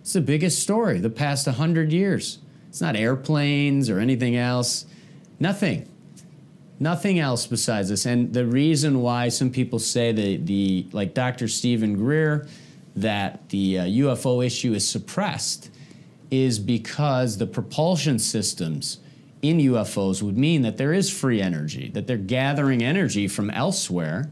It's 0.00 0.14
the 0.14 0.20
biggest 0.20 0.60
story 0.60 0.98
the 0.98 1.10
past 1.10 1.46
100 1.46 1.92
years. 1.92 2.38
It's 2.68 2.80
not 2.80 2.96
airplanes 2.96 3.90
or 3.90 3.98
anything 3.98 4.36
else. 4.36 4.86
Nothing. 5.38 5.88
Nothing 6.80 7.18
else 7.18 7.46
besides 7.46 7.90
this. 7.90 8.06
And 8.06 8.32
the 8.32 8.46
reason 8.46 9.02
why 9.02 9.28
some 9.28 9.50
people 9.50 9.78
say 9.78 10.10
the, 10.12 10.38
the 10.38 10.86
like 10.92 11.14
Dr. 11.14 11.46
Steven 11.46 11.96
Greer, 11.96 12.46
that 12.96 13.48
the 13.50 13.78
uh, 13.78 13.84
UFO 13.84 14.44
issue 14.44 14.74
is 14.74 14.88
suppressed 14.88 15.70
is 16.30 16.58
because 16.58 17.38
the 17.38 17.46
propulsion 17.46 18.18
systems 18.18 18.98
in 19.42 19.58
UFOs 19.58 20.22
would 20.22 20.38
mean 20.38 20.62
that 20.62 20.76
there 20.76 20.92
is 20.92 21.10
free 21.10 21.40
energy, 21.40 21.90
that 21.90 22.06
they're 22.06 22.16
gathering 22.16 22.82
energy 22.82 23.28
from 23.28 23.50
elsewhere, 23.50 24.30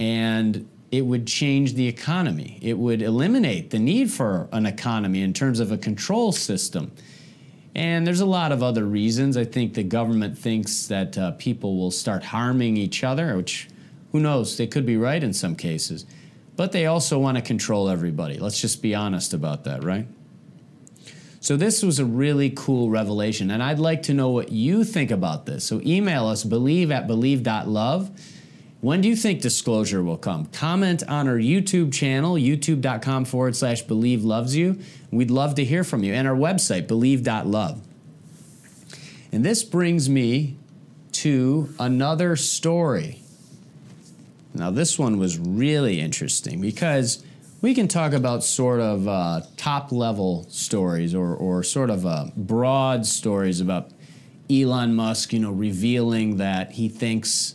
and 0.00 0.68
it 0.90 1.02
would 1.02 1.26
change 1.26 1.74
the 1.74 1.86
economy. 1.86 2.58
It 2.62 2.76
would 2.76 3.02
eliminate 3.02 3.70
the 3.70 3.78
need 3.78 4.10
for 4.10 4.48
an 4.50 4.66
economy 4.66 5.22
in 5.22 5.32
terms 5.32 5.60
of 5.60 5.70
a 5.70 5.78
control 5.78 6.32
system. 6.32 6.90
And 7.76 8.04
there's 8.04 8.20
a 8.20 8.26
lot 8.26 8.50
of 8.50 8.62
other 8.62 8.84
reasons. 8.84 9.36
I 9.36 9.44
think 9.44 9.74
the 9.74 9.84
government 9.84 10.36
thinks 10.36 10.88
that 10.88 11.16
uh, 11.16 11.32
people 11.32 11.76
will 11.76 11.92
start 11.92 12.24
harming 12.24 12.76
each 12.76 13.04
other, 13.04 13.36
which 13.36 13.68
who 14.10 14.18
knows? 14.18 14.56
They 14.56 14.66
could 14.66 14.84
be 14.84 14.96
right 14.96 15.22
in 15.22 15.32
some 15.32 15.54
cases. 15.54 16.06
But 16.56 16.72
they 16.72 16.86
also 16.86 17.18
want 17.18 17.36
to 17.36 17.42
control 17.42 17.88
everybody. 17.88 18.38
Let's 18.38 18.60
just 18.60 18.82
be 18.82 18.94
honest 18.94 19.32
about 19.34 19.64
that, 19.64 19.84
right? 19.84 20.08
So 21.38 21.56
this 21.56 21.82
was 21.82 21.98
a 21.98 22.04
really 22.04 22.50
cool 22.50 22.90
revelation, 22.90 23.50
and 23.50 23.62
I'd 23.62 23.78
like 23.78 24.02
to 24.04 24.14
know 24.14 24.30
what 24.30 24.50
you 24.50 24.84
think 24.84 25.10
about 25.10 25.46
this. 25.46 25.64
So 25.64 25.80
email 25.84 26.26
us, 26.26 26.42
believe 26.42 26.90
at 26.90 27.06
believe.love. 27.06 28.10
When 28.80 29.02
do 29.02 29.08
you 29.08 29.16
think 29.16 29.42
disclosure 29.42 30.02
will 30.02 30.16
come? 30.16 30.46
Comment 30.46 31.02
on 31.06 31.28
our 31.28 31.36
YouTube 31.36 31.92
channel, 31.92 32.34
youtube.com 32.34 33.26
forward 33.26 33.54
slash 33.54 33.82
believe 33.82 34.24
loves 34.24 34.56
you. 34.56 34.80
We'd 35.10 35.30
love 35.30 35.54
to 35.56 35.64
hear 35.64 35.84
from 35.84 36.02
you. 36.02 36.14
And 36.14 36.26
our 36.26 36.34
website, 36.34 36.88
believe.love. 36.88 37.82
And 39.32 39.44
this 39.44 39.62
brings 39.62 40.08
me 40.08 40.56
to 41.12 41.74
another 41.78 42.36
story. 42.36 43.20
Now, 44.54 44.70
this 44.70 44.98
one 44.98 45.18
was 45.18 45.38
really 45.38 46.00
interesting 46.00 46.60
because 46.60 47.22
we 47.60 47.74
can 47.74 47.86
talk 47.86 48.14
about 48.14 48.42
sort 48.42 48.80
of 48.80 49.06
uh, 49.06 49.42
top 49.58 49.92
level 49.92 50.46
stories 50.48 51.14
or, 51.14 51.34
or 51.34 51.62
sort 51.62 51.90
of 51.90 52.06
uh, 52.06 52.26
broad 52.34 53.04
stories 53.04 53.60
about 53.60 53.90
Elon 54.50 54.94
Musk, 54.94 55.34
you 55.34 55.38
know, 55.38 55.52
revealing 55.52 56.38
that 56.38 56.72
he 56.72 56.88
thinks 56.88 57.54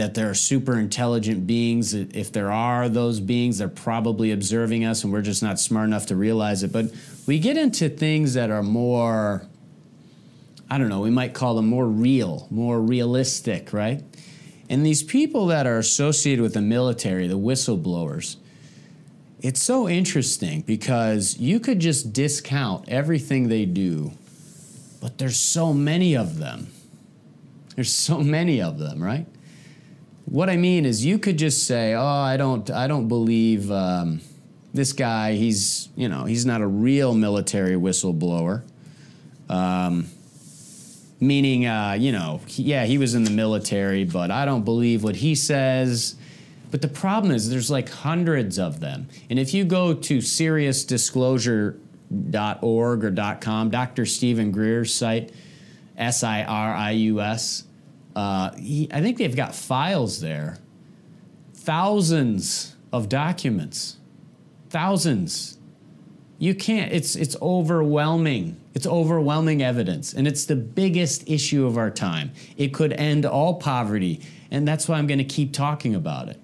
that 0.00 0.14
there 0.14 0.30
are 0.30 0.34
super 0.34 0.78
intelligent 0.78 1.46
beings. 1.46 1.92
If 1.92 2.32
there 2.32 2.50
are 2.50 2.88
those 2.88 3.20
beings, 3.20 3.58
they're 3.58 3.68
probably 3.68 4.32
observing 4.32 4.86
us 4.86 5.04
and 5.04 5.12
we're 5.12 5.20
just 5.20 5.42
not 5.42 5.60
smart 5.60 5.88
enough 5.88 6.06
to 6.06 6.16
realize 6.16 6.62
it. 6.62 6.72
But 6.72 6.86
we 7.26 7.38
get 7.38 7.58
into 7.58 7.90
things 7.90 8.32
that 8.32 8.50
are 8.50 8.62
more, 8.62 9.46
I 10.70 10.78
don't 10.78 10.88
know, 10.88 11.00
we 11.00 11.10
might 11.10 11.34
call 11.34 11.54
them 11.54 11.66
more 11.66 11.86
real, 11.86 12.48
more 12.50 12.80
realistic, 12.80 13.74
right? 13.74 14.02
And 14.70 14.86
these 14.86 15.02
people 15.02 15.48
that 15.48 15.66
are 15.66 15.76
associated 15.76 16.40
with 16.40 16.54
the 16.54 16.62
military, 16.62 17.26
the 17.26 17.38
whistleblowers, 17.38 18.36
it's 19.42 19.62
so 19.62 19.86
interesting 19.86 20.62
because 20.62 21.36
you 21.38 21.60
could 21.60 21.78
just 21.78 22.14
discount 22.14 22.88
everything 22.88 23.48
they 23.48 23.66
do, 23.66 24.12
but 25.02 25.18
there's 25.18 25.38
so 25.38 25.74
many 25.74 26.16
of 26.16 26.38
them. 26.38 26.68
There's 27.74 27.92
so 27.92 28.20
many 28.20 28.62
of 28.62 28.78
them, 28.78 29.02
right? 29.02 29.26
What 30.30 30.48
I 30.48 30.56
mean 30.56 30.86
is, 30.86 31.04
you 31.04 31.18
could 31.18 31.36
just 31.38 31.66
say, 31.66 31.92
"Oh, 31.94 32.06
I 32.06 32.36
don't, 32.36 32.70
I 32.70 32.86
don't 32.86 33.08
believe 33.08 33.72
um, 33.72 34.20
this 34.72 34.92
guy. 34.92 35.32
He's, 35.32 35.88
you 35.96 36.08
know, 36.08 36.24
he's 36.24 36.46
not 36.46 36.60
a 36.60 36.68
real 36.68 37.14
military 37.14 37.74
whistleblower." 37.74 38.62
Um, 39.48 40.06
meaning, 41.18 41.66
uh, 41.66 41.96
you 41.98 42.12
know, 42.12 42.40
he, 42.46 42.62
yeah, 42.62 42.84
he 42.84 42.96
was 42.96 43.16
in 43.16 43.24
the 43.24 43.32
military, 43.32 44.04
but 44.04 44.30
I 44.30 44.44
don't 44.44 44.64
believe 44.64 45.02
what 45.02 45.16
he 45.16 45.34
says. 45.34 46.14
But 46.70 46.80
the 46.80 46.88
problem 46.88 47.34
is, 47.34 47.50
there's 47.50 47.68
like 47.68 47.90
hundreds 47.90 48.56
of 48.56 48.78
them, 48.78 49.08
and 49.28 49.36
if 49.36 49.52
you 49.52 49.64
go 49.64 49.94
to 49.94 50.18
siriusdisclosure.org 50.18 53.04
or 53.04 53.36
.com. 53.40 53.70
Dr. 53.70 54.06
Steven 54.06 54.52
Greer's 54.52 54.94
site, 54.94 55.32
S 55.96 56.22
I 56.22 56.44
R 56.44 56.72
I 56.72 56.92
U 56.92 57.20
S. 57.20 57.64
Uh, 58.14 58.50
I 58.54 59.00
think 59.00 59.18
they've 59.18 59.36
got 59.36 59.54
files 59.54 60.20
there, 60.20 60.58
thousands 61.54 62.76
of 62.92 63.08
documents, 63.08 63.98
thousands. 64.68 65.58
You 66.38 66.54
can't. 66.54 66.92
It's 66.92 67.16
it's 67.16 67.36
overwhelming. 67.40 68.58
It's 68.74 68.86
overwhelming 68.86 69.62
evidence, 69.62 70.14
and 70.14 70.26
it's 70.26 70.44
the 70.44 70.56
biggest 70.56 71.28
issue 71.28 71.66
of 71.66 71.76
our 71.76 71.90
time. 71.90 72.32
It 72.56 72.72
could 72.72 72.92
end 72.92 73.26
all 73.26 73.54
poverty, 73.54 74.20
and 74.50 74.66
that's 74.66 74.88
why 74.88 74.98
I'm 74.98 75.06
going 75.06 75.18
to 75.18 75.24
keep 75.24 75.52
talking 75.52 75.94
about 75.94 76.28
it 76.28 76.40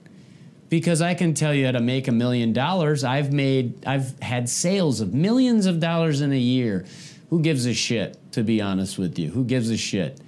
because 0.68 1.00
I 1.00 1.14
can 1.14 1.34
tell 1.34 1.54
you 1.54 1.66
how 1.66 1.72
to 1.72 1.80
make 1.80 2.08
a 2.08 2.12
million 2.12 2.52
dollars. 2.52 3.04
I've 3.04 3.32
made, 3.32 3.86
I've 3.86 4.18
had 4.20 4.48
sales 4.48 5.00
of 5.00 5.14
millions 5.14 5.66
of 5.66 5.80
dollars 5.80 6.20
in 6.20 6.32
a 6.32 6.38
year. 6.38 6.84
Who 7.30 7.40
gives 7.40 7.66
a 7.66 7.74
shit, 7.74 8.18
to 8.32 8.42
be 8.42 8.60
honest 8.60 8.98
with 8.98 9.18
you? 9.18 9.30
Who 9.30 9.44
gives 9.44 9.70
a 9.70 9.76
shit? 9.76 10.20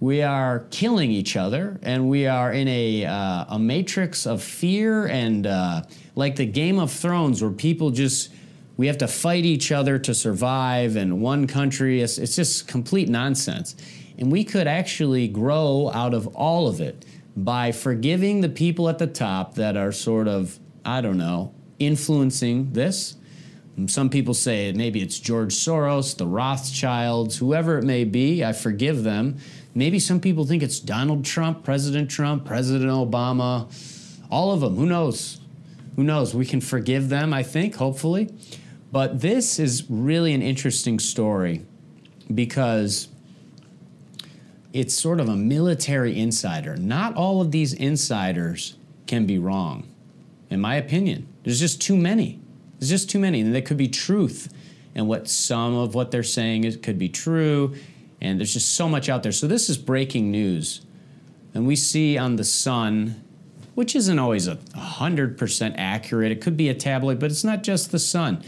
We 0.00 0.22
are 0.22 0.60
killing 0.70 1.10
each 1.10 1.36
other, 1.36 1.78
and 1.82 2.08
we 2.08 2.26
are 2.26 2.50
in 2.50 2.68
a, 2.68 3.04
uh, 3.04 3.44
a 3.50 3.58
matrix 3.58 4.26
of 4.26 4.42
fear 4.42 5.06
and 5.06 5.46
uh, 5.46 5.82
like 6.14 6.36
the 6.36 6.46
Game 6.46 6.78
of 6.78 6.90
Thrones, 6.90 7.42
where 7.42 7.50
people 7.50 7.90
just, 7.90 8.32
we 8.78 8.86
have 8.86 8.96
to 8.98 9.06
fight 9.06 9.44
each 9.44 9.70
other 9.70 9.98
to 9.98 10.14
survive, 10.14 10.96
and 10.96 11.20
one 11.20 11.46
country, 11.46 12.00
it's, 12.00 12.16
it's 12.16 12.34
just 12.34 12.66
complete 12.66 13.10
nonsense. 13.10 13.76
And 14.16 14.32
we 14.32 14.42
could 14.42 14.66
actually 14.66 15.28
grow 15.28 15.90
out 15.92 16.14
of 16.14 16.28
all 16.28 16.66
of 16.66 16.80
it 16.80 17.04
by 17.36 17.70
forgiving 17.70 18.40
the 18.40 18.48
people 18.48 18.88
at 18.88 18.98
the 18.98 19.06
top 19.06 19.56
that 19.56 19.76
are 19.76 19.92
sort 19.92 20.28
of, 20.28 20.58
I 20.82 21.02
don't 21.02 21.18
know, 21.18 21.54
influencing 21.78 22.72
this. 22.72 23.16
Some 23.86 24.10
people 24.10 24.34
say 24.34 24.72
maybe 24.72 25.00
it's 25.00 25.18
George 25.18 25.54
Soros, 25.54 26.16
the 26.16 26.26
Rothschilds, 26.26 27.38
whoever 27.38 27.78
it 27.78 27.84
may 27.84 28.04
be. 28.04 28.44
I 28.44 28.52
forgive 28.52 29.04
them. 29.04 29.38
Maybe 29.74 29.98
some 29.98 30.20
people 30.20 30.44
think 30.44 30.62
it's 30.62 30.80
Donald 30.80 31.24
Trump, 31.24 31.64
President 31.64 32.10
Trump, 32.10 32.44
President 32.44 32.90
Obama, 32.90 33.68
all 34.30 34.52
of 34.52 34.60
them. 34.60 34.76
Who 34.76 34.86
knows? 34.86 35.40
Who 35.96 36.02
knows? 36.02 36.34
We 36.34 36.46
can 36.46 36.60
forgive 36.60 37.08
them, 37.08 37.32
I 37.32 37.42
think, 37.42 37.76
hopefully. 37.76 38.32
But 38.92 39.20
this 39.20 39.58
is 39.58 39.88
really 39.88 40.34
an 40.34 40.42
interesting 40.42 40.98
story 40.98 41.64
because 42.32 43.08
it's 44.72 44.94
sort 44.94 45.20
of 45.20 45.28
a 45.28 45.36
military 45.36 46.18
insider. 46.18 46.76
Not 46.76 47.14
all 47.14 47.40
of 47.40 47.50
these 47.50 47.72
insiders 47.72 48.76
can 49.06 49.26
be 49.26 49.38
wrong, 49.38 49.88
in 50.48 50.60
my 50.60 50.76
opinion. 50.76 51.28
There's 51.44 51.60
just 51.60 51.80
too 51.80 51.96
many. 51.96 52.40
There's 52.78 52.90
just 52.90 53.10
too 53.10 53.18
many. 53.18 53.40
And 53.40 53.54
there 53.54 53.62
could 53.62 53.76
be 53.76 53.88
truth. 53.88 54.52
And 54.94 55.06
what 55.06 55.28
some 55.28 55.74
of 55.74 55.94
what 55.94 56.10
they're 56.10 56.22
saying 56.22 56.64
is, 56.64 56.76
could 56.76 56.98
be 56.98 57.08
true. 57.08 57.74
And 58.20 58.38
there's 58.38 58.52
just 58.52 58.74
so 58.74 58.88
much 58.88 59.08
out 59.08 59.22
there. 59.22 59.32
So 59.32 59.46
this 59.46 59.68
is 59.68 59.78
breaking 59.78 60.30
news. 60.30 60.82
And 61.54 61.66
we 61.66 61.76
see 61.76 62.18
on 62.18 62.36
the 62.36 62.44
Sun, 62.44 63.22
which 63.74 63.96
isn't 63.96 64.18
always 64.18 64.46
a 64.46 64.56
100% 64.56 65.74
accurate, 65.78 66.30
it 66.30 66.40
could 66.40 66.56
be 66.56 66.68
a 66.68 66.74
tabloid, 66.74 67.18
but 67.18 67.30
it's 67.30 67.44
not 67.44 67.62
just 67.62 67.92
the 67.92 67.98
Sun. 67.98 68.44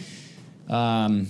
Um, 0.68 1.28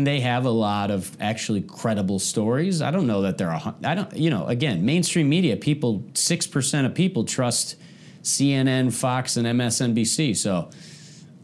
and 0.00 0.06
they 0.06 0.20
have 0.20 0.46
a 0.46 0.50
lot 0.50 0.90
of 0.90 1.14
actually 1.20 1.60
credible 1.60 2.18
stories. 2.18 2.80
I 2.80 2.90
don't 2.90 3.06
know 3.06 3.20
that 3.22 3.36
they're 3.36 3.50
I 3.84 3.94
don't 3.94 4.16
you 4.16 4.30
know 4.30 4.46
again 4.46 4.82
mainstream 4.82 5.28
media 5.28 5.58
people 5.58 6.04
six 6.14 6.46
percent 6.46 6.86
of 6.86 6.94
people 6.94 7.24
trust 7.24 7.76
CNN, 8.22 8.94
Fox, 8.94 9.36
and 9.36 9.46
MSNBC. 9.46 10.36
So 10.36 10.70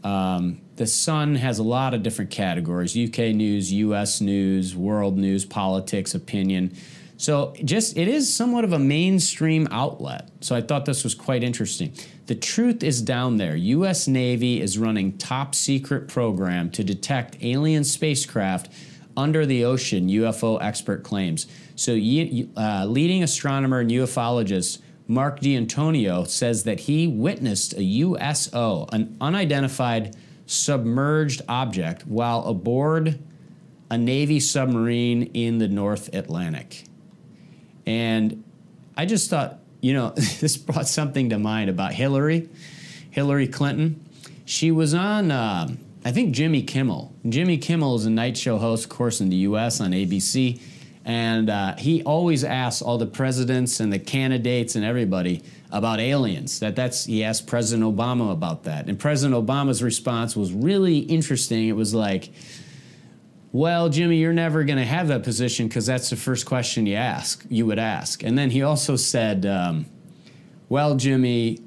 um, 0.03 0.59
the 0.77 0.87
Sun 0.87 1.35
has 1.35 1.59
a 1.59 1.63
lot 1.63 1.93
of 1.93 2.01
different 2.01 2.31
categories: 2.31 2.97
UK 2.97 3.35
news, 3.35 3.71
US 3.73 4.21
news, 4.21 4.75
world 4.75 5.17
news, 5.17 5.45
politics, 5.45 6.15
opinion. 6.15 6.75
So 7.17 7.55
just 7.65 7.97
it 7.97 8.07
is 8.07 8.33
somewhat 8.33 8.63
of 8.63 8.73
a 8.73 8.79
mainstream 8.79 9.67
outlet. 9.71 10.29
So 10.41 10.55
I 10.55 10.61
thought 10.61 10.85
this 10.85 11.03
was 11.03 11.15
quite 11.15 11.43
interesting. 11.43 11.93
The 12.27 12.35
truth 12.35 12.83
is 12.83 13.01
down 13.01 13.37
there. 13.37 13.55
US 13.55 14.07
Navy 14.07 14.61
is 14.61 14.77
running 14.77 15.17
top 15.17 15.55
secret 15.55 16.07
program 16.07 16.69
to 16.71 16.83
detect 16.83 17.37
alien 17.41 17.83
spacecraft 17.83 18.71
under 19.15 19.47
the 19.47 19.65
ocean, 19.65 20.07
UFO 20.09 20.61
expert 20.61 21.03
claims. 21.03 21.47
So 21.75 21.93
uh, 21.93 22.85
leading 22.85 23.23
astronomer 23.23 23.79
and 23.79 23.89
ufologist 23.89 24.79
Mark 25.07 25.39
D'Antonio 25.39 26.25
says 26.25 26.65
that 26.65 26.81
he 26.81 27.07
witnessed 27.07 27.73
a 27.73 27.83
USO, 27.83 28.87
an 28.91 29.15
unidentified 29.19 30.15
submerged 30.47 31.43
object, 31.47 32.07
while 32.07 32.43
aboard 32.45 33.19
a 33.91 33.97
Navy 33.97 34.39
submarine 34.39 35.23
in 35.33 35.59
the 35.59 35.67
North 35.67 36.13
Atlantic. 36.13 36.85
And 37.85 38.43
I 38.95 39.05
just 39.05 39.29
thought, 39.29 39.59
you 39.81 39.93
know, 39.93 40.09
this 40.39 40.57
brought 40.57 40.87
something 40.87 41.29
to 41.29 41.37
mind 41.37 41.69
about 41.69 41.93
Hillary, 41.93 42.49
Hillary 43.11 43.47
Clinton. 43.47 44.03
She 44.45 44.71
was 44.71 44.93
on, 44.93 45.29
uh, 45.31 45.67
I 46.03 46.11
think, 46.11 46.33
Jimmy 46.33 46.63
Kimmel. 46.63 47.13
Jimmy 47.27 47.57
Kimmel 47.57 47.95
is 47.95 48.05
a 48.05 48.09
night 48.09 48.37
show 48.37 48.57
host, 48.57 48.85
of 48.85 48.89
course, 48.89 49.21
in 49.21 49.29
the 49.29 49.35
U.S. 49.37 49.79
on 49.79 49.91
ABC. 49.91 50.59
And 51.05 51.49
uh, 51.49 51.75
he 51.77 52.03
always 52.03 52.43
asks 52.43 52.81
all 52.81 52.97
the 52.97 53.05
presidents 53.05 53.79
and 53.79 53.93
the 53.93 53.99
candidates 53.99 54.75
and 54.75 54.83
everybody 54.83 55.41
about 55.71 55.99
aliens. 55.99 56.59
That 56.59 56.75
that's 56.75 57.05
he 57.05 57.23
asked 57.23 57.47
President 57.47 57.87
Obama 57.95 58.31
about 58.31 58.63
that, 58.63 58.87
and 58.87 58.97
President 58.99 59.45
Obama's 59.45 59.83
response 59.83 60.35
was 60.35 60.51
really 60.53 60.99
interesting. 60.99 61.67
It 61.67 61.75
was 61.75 61.93
like, 61.93 62.31
well, 63.51 63.89
Jimmy, 63.89 64.17
you're 64.17 64.33
never 64.33 64.63
going 64.63 64.77
to 64.77 64.85
have 64.85 65.07
that 65.07 65.23
position 65.23 65.67
because 65.67 65.85
that's 65.85 66.09
the 66.09 66.15
first 66.15 66.45
question 66.45 66.85
you 66.85 66.95
ask, 66.95 67.45
you 67.49 67.65
would 67.65 67.79
ask. 67.79 68.23
And 68.23 68.37
then 68.37 68.51
he 68.51 68.61
also 68.61 68.95
said, 68.95 69.45
um, 69.45 69.85
well, 70.69 70.95
Jimmy, 70.95 71.59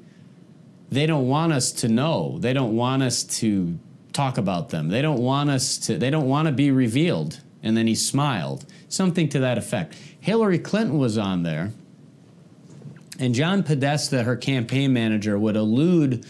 they 0.89 1.05
don't 1.05 1.27
want 1.27 1.53
us 1.53 1.71
to 1.71 1.87
know. 1.87 2.37
They 2.39 2.53
don't 2.53 2.75
want 2.75 3.01
us 3.01 3.23
to 3.39 3.79
talk 4.13 4.37
about 4.37 4.69
them. 4.69 4.89
They 4.89 5.01
don't 5.01 5.21
want 5.21 5.49
us 5.49 5.77
to, 5.79 5.97
they 5.97 6.09
don't 6.09 6.27
want 6.27 6.47
to 6.47 6.51
be 6.51 6.69
revealed. 6.69 7.41
And 7.63 7.75
then 7.75 7.87
he 7.87 7.95
smiled, 7.95 8.65
something 8.89 9.29
to 9.29 9.39
that 9.39 9.57
effect. 9.57 9.95
Hillary 10.19 10.59
Clinton 10.59 10.97
was 10.97 11.17
on 11.17 11.43
there, 11.43 11.71
and 13.21 13.35
John 13.35 13.61
Podesta, 13.61 14.23
her 14.23 14.35
campaign 14.35 14.93
manager, 14.93 15.37
would 15.37 15.55
allude 15.55 16.25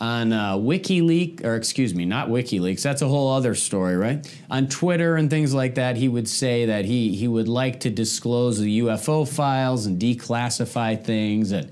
on 0.00 0.32
uh, 0.32 0.54
WikiLeaks, 0.54 1.44
or 1.44 1.54
excuse 1.54 1.94
me, 1.94 2.06
not 2.06 2.28
WikiLeaks. 2.28 2.82
That's 2.82 3.02
a 3.02 3.08
whole 3.08 3.30
other 3.32 3.54
story, 3.54 3.96
right? 3.96 4.26
On 4.50 4.66
Twitter 4.66 5.16
and 5.16 5.28
things 5.28 5.52
like 5.52 5.74
that, 5.74 5.96
he 5.96 6.08
would 6.08 6.26
say 6.26 6.64
that 6.66 6.86
he 6.86 7.14
he 7.14 7.28
would 7.28 7.46
like 7.46 7.80
to 7.80 7.90
disclose 7.90 8.58
the 8.58 8.80
UFO 8.80 9.28
files 9.28 9.84
and 9.84 10.00
declassify 10.00 11.04
things. 11.04 11.52
And 11.52 11.70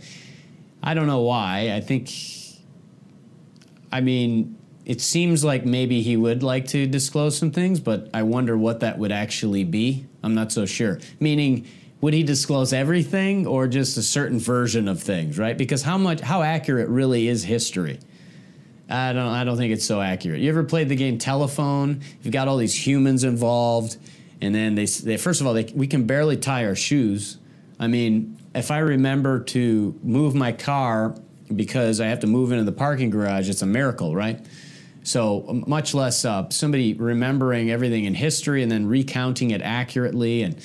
I 0.82 0.92
don't 0.92 1.06
know 1.06 1.22
why. 1.22 1.72
I 1.74 1.80
think, 1.80 2.10
I 3.90 4.02
mean, 4.02 4.58
it 4.84 5.00
seems 5.00 5.44
like 5.44 5.64
maybe 5.64 6.02
he 6.02 6.16
would 6.16 6.42
like 6.42 6.66
to 6.68 6.86
disclose 6.86 7.38
some 7.38 7.52
things, 7.52 7.80
but 7.80 8.10
I 8.12 8.22
wonder 8.22 8.58
what 8.58 8.80
that 8.80 8.98
would 8.98 9.12
actually 9.12 9.64
be. 9.64 10.06
I'm 10.22 10.34
not 10.34 10.52
so 10.52 10.66
sure. 10.66 11.00
Meaning 11.20 11.66
would 12.02 12.12
he 12.12 12.22
disclose 12.22 12.74
everything 12.74 13.46
or 13.46 13.66
just 13.66 13.96
a 13.96 14.02
certain 14.02 14.38
version 14.38 14.88
of 14.88 15.02
things 15.02 15.38
right 15.38 15.56
because 15.56 15.82
how 15.82 15.96
much 15.96 16.20
how 16.20 16.42
accurate 16.42 16.90
really 16.90 17.28
is 17.28 17.42
history 17.44 17.98
I 18.92 19.12
don't. 19.12 19.26
I 19.26 19.44
don't 19.44 19.56
think 19.56 19.72
it's 19.72 19.86
so 19.86 20.00
accurate. 20.00 20.40
You 20.40 20.50
ever 20.50 20.64
played 20.64 20.88
the 20.88 20.96
game 20.96 21.16
Telephone? 21.18 22.02
You've 22.22 22.32
got 22.32 22.46
all 22.46 22.58
these 22.58 22.74
humans 22.86 23.24
involved, 23.24 23.96
and 24.40 24.54
then 24.54 24.74
they. 24.74 24.84
they 24.84 25.16
first 25.16 25.40
of 25.40 25.46
all, 25.46 25.54
they, 25.54 25.64
we 25.74 25.86
can 25.86 26.06
barely 26.06 26.36
tie 26.36 26.66
our 26.66 26.74
shoes. 26.74 27.38
I 27.80 27.86
mean, 27.86 28.38
if 28.54 28.70
I 28.70 28.78
remember 28.78 29.40
to 29.44 29.98
move 30.02 30.34
my 30.34 30.52
car 30.52 31.16
because 31.54 32.00
I 32.00 32.06
have 32.06 32.20
to 32.20 32.26
move 32.26 32.52
into 32.52 32.64
the 32.64 32.72
parking 32.72 33.10
garage, 33.10 33.48
it's 33.48 33.62
a 33.62 33.66
miracle, 33.66 34.14
right? 34.14 34.44
So 35.04 35.62
much 35.66 35.94
less 35.94 36.24
uh, 36.24 36.48
somebody 36.50 36.94
remembering 36.94 37.70
everything 37.70 38.04
in 38.04 38.14
history 38.14 38.62
and 38.62 38.70
then 38.70 38.86
recounting 38.86 39.50
it 39.50 39.60
accurately 39.62 40.42
and 40.42 40.56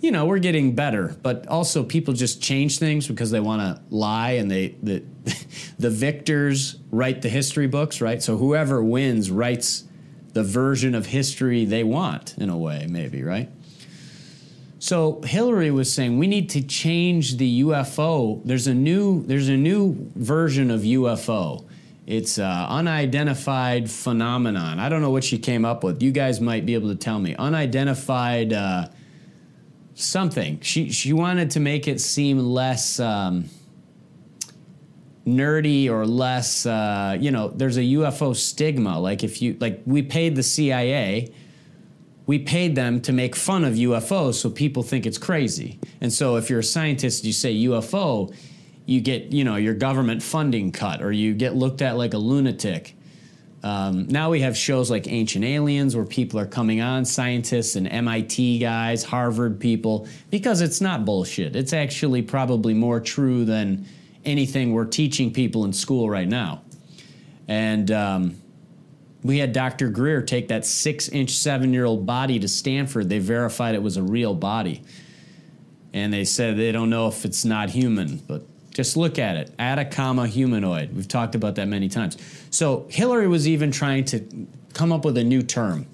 you 0.00 0.10
know, 0.10 0.24
we're 0.24 0.38
getting 0.38 0.74
better, 0.74 1.14
but 1.22 1.46
also 1.46 1.84
people 1.84 2.14
just 2.14 2.42
change 2.42 2.78
things 2.78 3.06
because 3.06 3.30
they 3.30 3.40
want 3.40 3.60
to 3.60 3.82
lie 3.94 4.32
and 4.32 4.50
they 4.50 4.68
the 4.82 5.04
the 5.78 5.90
victors 5.90 6.76
write 6.90 7.20
the 7.22 7.28
history 7.28 7.66
books, 7.66 8.00
right? 8.00 8.22
So 8.22 8.38
whoever 8.38 8.82
wins 8.82 9.30
writes 9.30 9.84
the 10.32 10.42
version 10.42 10.94
of 10.94 11.06
history 11.06 11.64
they 11.66 11.84
want 11.84 12.34
in 12.38 12.48
a 12.48 12.56
way, 12.56 12.86
maybe, 12.88 13.22
right? 13.22 13.50
So 14.78 15.20
Hillary 15.22 15.70
was 15.70 15.92
saying 15.92 16.18
we 16.18 16.26
need 16.26 16.48
to 16.50 16.62
change 16.62 17.36
the 17.36 17.62
UFO. 17.64 18.40
There's 18.42 18.66
a 18.66 18.74
new 18.74 19.22
there's 19.24 19.48
a 19.48 19.56
new 19.56 20.10
version 20.16 20.70
of 20.70 20.80
UFO. 20.80 21.66
It's 22.06 22.38
uh, 22.38 22.66
unidentified 22.70 23.90
phenomenon. 23.90 24.80
I 24.80 24.88
don't 24.88 25.02
know 25.02 25.10
what 25.10 25.24
she 25.24 25.38
came 25.38 25.66
up 25.66 25.84
with. 25.84 26.02
You 26.02 26.10
guys 26.10 26.40
might 26.40 26.64
be 26.64 26.72
able 26.72 26.88
to 26.88 26.96
tell 26.96 27.18
me. 27.18 27.36
Unidentified. 27.36 28.54
Uh, 28.54 28.88
something. 30.00 30.60
She 30.60 30.90
she 30.90 31.12
wanted 31.12 31.50
to 31.52 31.60
make 31.60 31.88
it 31.88 32.00
seem 32.00 32.38
less 32.38 33.00
um, 33.00 33.48
nerdy 35.26 35.88
or 35.88 36.06
less, 36.06 36.66
uh, 36.66 37.16
you 37.18 37.30
know, 37.30 37.48
there's 37.48 37.76
a 37.76 37.82
UFO 37.82 38.34
stigma. 38.34 38.98
Like 38.98 39.22
if 39.22 39.40
you, 39.42 39.56
like 39.60 39.82
we 39.86 40.02
paid 40.02 40.36
the 40.36 40.42
CIA, 40.42 41.32
we 42.26 42.38
paid 42.38 42.74
them 42.74 43.00
to 43.02 43.12
make 43.12 43.34
fun 43.34 43.64
of 43.64 43.74
UFOs 43.74 44.34
so 44.34 44.50
people 44.50 44.82
think 44.82 45.06
it's 45.06 45.18
crazy. 45.18 45.78
And 46.00 46.12
so 46.12 46.36
if 46.36 46.48
you're 46.50 46.60
a 46.60 46.64
scientist, 46.64 47.24
you 47.24 47.32
say 47.32 47.54
UFO, 47.64 48.34
you 48.86 49.00
get, 49.00 49.32
you 49.32 49.44
know, 49.44 49.56
your 49.56 49.74
government 49.74 50.22
funding 50.22 50.72
cut 50.72 51.02
or 51.02 51.12
you 51.12 51.34
get 51.34 51.54
looked 51.54 51.82
at 51.82 51.96
like 51.96 52.14
a 52.14 52.18
lunatic. 52.18 52.96
Um, 53.62 54.08
now 54.08 54.30
we 54.30 54.40
have 54.40 54.56
shows 54.56 54.90
like 54.90 55.06
Ancient 55.06 55.44
Aliens 55.44 55.94
where 55.94 56.06
people 56.06 56.40
are 56.40 56.46
coming 56.46 56.80
on, 56.80 57.04
scientists 57.04 57.76
and 57.76 57.86
MIT 57.86 58.58
guys, 58.58 59.04
Harvard 59.04 59.60
people, 59.60 60.08
because 60.30 60.62
it's 60.62 60.80
not 60.80 61.04
bullshit. 61.04 61.54
It's 61.54 61.72
actually 61.72 62.22
probably 62.22 62.72
more 62.72 63.00
true 63.00 63.44
than 63.44 63.86
anything 64.24 64.72
we're 64.72 64.86
teaching 64.86 65.32
people 65.32 65.64
in 65.64 65.72
school 65.72 66.08
right 66.08 66.28
now. 66.28 66.62
And 67.48 67.90
um, 67.90 68.36
we 69.22 69.38
had 69.38 69.52
Dr. 69.52 69.90
Greer 69.90 70.22
take 70.22 70.48
that 70.48 70.64
six 70.64 71.08
inch, 71.08 71.30
seven 71.32 71.74
year 71.74 71.84
old 71.84 72.06
body 72.06 72.38
to 72.38 72.48
Stanford. 72.48 73.08
They 73.08 73.18
verified 73.18 73.74
it 73.74 73.82
was 73.82 73.96
a 73.96 74.02
real 74.02 74.34
body. 74.34 74.82
And 75.92 76.12
they 76.12 76.24
said 76.24 76.56
they 76.56 76.72
don't 76.72 76.88
know 76.88 77.08
if 77.08 77.24
it's 77.24 77.44
not 77.44 77.70
human, 77.70 78.18
but 78.18 78.46
just 78.70 78.96
look 78.96 79.18
at 79.18 79.36
it. 79.36 79.52
Atacama 79.58 80.26
humanoid. 80.26 80.94
We've 80.94 81.08
talked 81.08 81.34
about 81.34 81.56
that 81.56 81.66
many 81.66 81.88
times. 81.88 82.16
So 82.50 82.86
Hillary 82.88 83.28
was 83.28 83.48
even 83.48 83.70
trying 83.70 84.04
to 84.06 84.46
come 84.74 84.92
up 84.92 85.04
with 85.04 85.16
a 85.16 85.24
new 85.24 85.42
term 85.42 85.86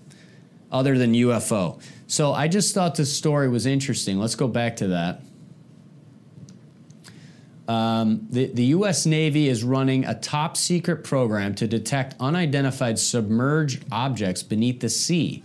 other 0.71 0.99
than 0.99 1.13
UFO. 1.13 1.81
So 2.07 2.33
I 2.33 2.49
just 2.49 2.75
thought 2.75 2.95
this 2.95 3.17
story 3.17 3.49
was 3.49 3.67
interesting. 3.67 4.19
Let's 4.19 4.35
go 4.35 4.49
back 4.49 4.77
to 4.77 4.89
that. 4.89 5.23
Um, 7.69 8.27
the, 8.31 8.47
the 8.47 8.65
U.S. 8.67 9.07
Navy 9.07 9.49
is 9.49 9.65
running 9.65 10.05
a 10.05 10.15
top 10.15 10.57
secret 10.57 11.03
program 11.03 11.55
to 11.57 11.67
detect 11.67 12.15
unidentified 12.21 12.99
submerged 12.99 13.85
objects 13.91 14.43
beneath 14.45 14.81
the 14.81 14.89
sea. 14.89 15.43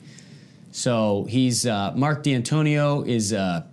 So 0.71 1.25
he's 1.29 1.65
uh, 1.65 1.93
Mark 1.95 2.23
D'Antonio 2.23 3.01
is 3.01 3.33
uh, 3.33 3.63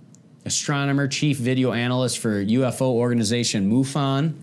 astronomer, 0.49 1.07
chief 1.07 1.39
video 1.39 1.73
analyst 1.73 2.19
for 2.19 2.45
UFO 2.45 2.83
organization 2.83 3.71
MUFON, 3.71 4.35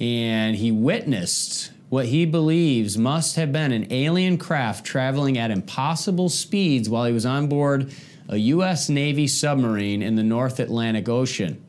and 0.00 0.56
he 0.56 0.72
witnessed 0.72 1.70
what 1.90 2.06
he 2.06 2.24
believes 2.24 2.96
must 2.98 3.36
have 3.36 3.52
been 3.52 3.70
an 3.70 3.86
alien 3.92 4.38
craft 4.38 4.84
traveling 4.84 5.38
at 5.38 5.50
impossible 5.50 6.28
speeds 6.28 6.88
while 6.88 7.04
he 7.04 7.12
was 7.12 7.26
on 7.26 7.46
board 7.46 7.92
a 8.28 8.36
U.S. 8.36 8.88
Navy 8.88 9.26
submarine 9.28 10.02
in 10.02 10.16
the 10.16 10.22
North 10.22 10.58
Atlantic 10.58 11.08
Ocean 11.08 11.62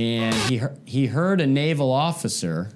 and 0.00 0.34
he 0.34 0.62
he 0.84 1.06
heard 1.06 1.40
a 1.40 1.46
naval 1.46 1.92
officer 1.92 2.70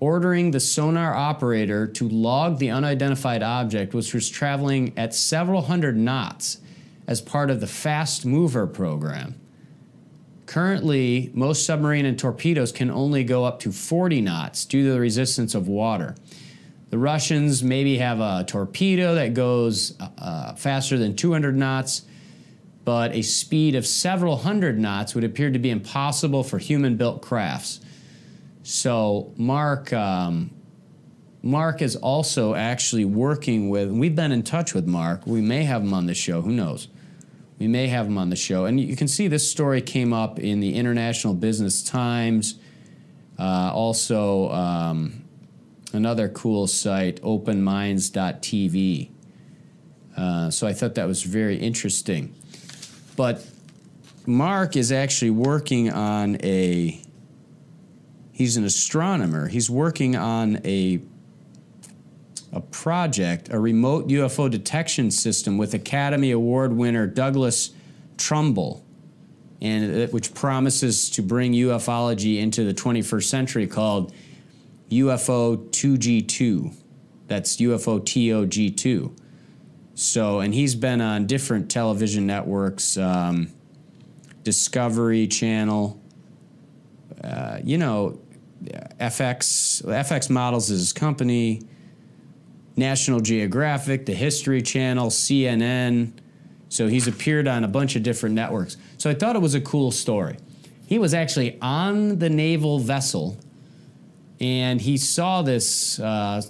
ordering 0.00 0.50
the 0.50 0.58
sonar 0.58 1.14
operator 1.14 1.86
to 1.86 2.08
log 2.08 2.58
the 2.58 2.68
unidentified 2.68 3.42
object, 3.44 3.94
which 3.94 4.12
was 4.12 4.28
traveling 4.28 4.92
at 4.96 5.14
several 5.14 5.62
hundred 5.62 5.96
knots 5.96 6.58
as 7.06 7.20
part 7.20 7.50
of 7.50 7.60
the 7.60 7.66
Fast 7.66 8.24
Mover 8.24 8.66
program. 8.66 9.34
Currently, 10.46 11.30
most 11.34 11.64
submarine 11.64 12.04
and 12.04 12.18
torpedoes 12.18 12.72
can 12.72 12.90
only 12.90 13.24
go 13.24 13.44
up 13.44 13.60
to 13.60 13.72
40 13.72 14.20
knots 14.20 14.64
due 14.64 14.84
to 14.84 14.92
the 14.92 15.00
resistance 15.00 15.54
of 15.54 15.68
water. 15.68 16.14
The 16.90 16.98
Russians 16.98 17.62
maybe 17.62 17.98
have 17.98 18.20
a 18.20 18.44
torpedo 18.46 19.14
that 19.14 19.32
goes 19.32 19.94
uh, 20.00 20.54
faster 20.54 20.98
than 20.98 21.16
200 21.16 21.56
knots 21.56 22.02
but 22.84 23.12
a 23.12 23.22
speed 23.22 23.74
of 23.74 23.86
several 23.86 24.38
hundred 24.38 24.78
knots 24.78 25.14
would 25.14 25.24
appear 25.24 25.50
to 25.50 25.58
be 25.58 25.70
impossible 25.70 26.42
for 26.42 26.58
human 26.58 26.96
built 26.96 27.22
crafts. 27.22 27.80
So, 28.62 29.32
Mark. 29.36 29.92
Um, 29.92 30.50
Mark 31.44 31.82
is 31.82 31.96
also 31.96 32.54
actually 32.54 33.04
working 33.04 33.68
with, 33.68 33.90
we've 33.90 34.14
been 34.14 34.30
in 34.30 34.44
touch 34.44 34.74
with 34.74 34.86
Mark. 34.86 35.26
We 35.26 35.40
may 35.40 35.64
have 35.64 35.82
him 35.82 35.92
on 35.92 36.06
the 36.06 36.14
show, 36.14 36.40
who 36.40 36.52
knows? 36.52 36.86
We 37.62 37.68
may 37.68 37.86
have 37.86 38.08
him 38.08 38.18
on 38.18 38.28
the 38.28 38.34
show. 38.34 38.64
And 38.64 38.80
you 38.80 38.96
can 38.96 39.06
see 39.06 39.28
this 39.28 39.48
story 39.48 39.80
came 39.80 40.12
up 40.12 40.40
in 40.40 40.58
the 40.58 40.74
International 40.74 41.32
Business 41.32 41.80
Times. 41.80 42.56
Uh, 43.38 43.70
also, 43.72 44.50
um, 44.50 45.22
another 45.92 46.28
cool 46.28 46.66
site, 46.66 47.22
openminds.tv. 47.22 49.10
Uh, 50.16 50.50
so 50.50 50.66
I 50.66 50.72
thought 50.72 50.96
that 50.96 51.06
was 51.06 51.22
very 51.22 51.56
interesting. 51.56 52.34
But 53.14 53.46
Mark 54.26 54.74
is 54.74 54.90
actually 54.90 55.30
working 55.30 55.88
on 55.92 56.38
a. 56.42 57.00
He's 58.32 58.56
an 58.56 58.64
astronomer. 58.64 59.46
He's 59.46 59.70
working 59.70 60.16
on 60.16 60.60
a 60.64 61.00
a 62.52 62.60
project, 62.60 63.48
a 63.50 63.58
remote 63.58 64.08
UFO 64.08 64.50
detection 64.50 65.10
system 65.10 65.56
with 65.56 65.72
Academy 65.74 66.30
Award 66.30 66.74
winner 66.74 67.06
Douglas 67.06 67.70
Trumbull, 68.18 68.84
and 69.60 70.12
which 70.12 70.34
promises 70.34 71.08
to 71.10 71.22
bring 71.22 71.52
ufology 71.52 72.38
into 72.38 72.64
the 72.64 72.74
21st 72.74 73.24
century, 73.24 73.66
called 73.66 74.12
UFO 74.90 75.70
2G2. 75.70 76.74
That's 77.26 77.56
UFO 77.56 78.00
TOG2. 78.00 79.18
So, 79.94 80.40
and 80.40 80.52
he's 80.52 80.74
been 80.74 81.00
on 81.00 81.26
different 81.26 81.70
television 81.70 82.26
networks, 82.26 82.96
um, 82.98 83.48
Discovery 84.42 85.26
Channel, 85.28 86.00
uh, 87.22 87.58
you 87.62 87.78
know, 87.78 88.20
FX, 89.00 89.82
FX 89.84 90.28
Models 90.28 90.70
is 90.70 90.80
his 90.80 90.92
company, 90.92 91.62
National 92.76 93.20
Geographic, 93.20 94.06
the 94.06 94.14
History 94.14 94.62
Channel, 94.62 95.08
CNN. 95.08 96.12
So 96.68 96.88
he's 96.88 97.06
appeared 97.06 97.46
on 97.46 97.64
a 97.64 97.68
bunch 97.68 97.96
of 97.96 98.02
different 98.02 98.34
networks. 98.34 98.76
So 98.98 99.10
I 99.10 99.14
thought 99.14 99.36
it 99.36 99.42
was 99.42 99.54
a 99.54 99.60
cool 99.60 99.90
story. 99.90 100.38
He 100.86 100.98
was 100.98 101.14
actually 101.14 101.58
on 101.60 102.18
the 102.18 102.30
naval 102.30 102.78
vessel 102.78 103.38
and 104.40 104.80
he 104.80 104.96
saw 104.96 105.42
this 105.42 106.00
uh, 106.00 106.42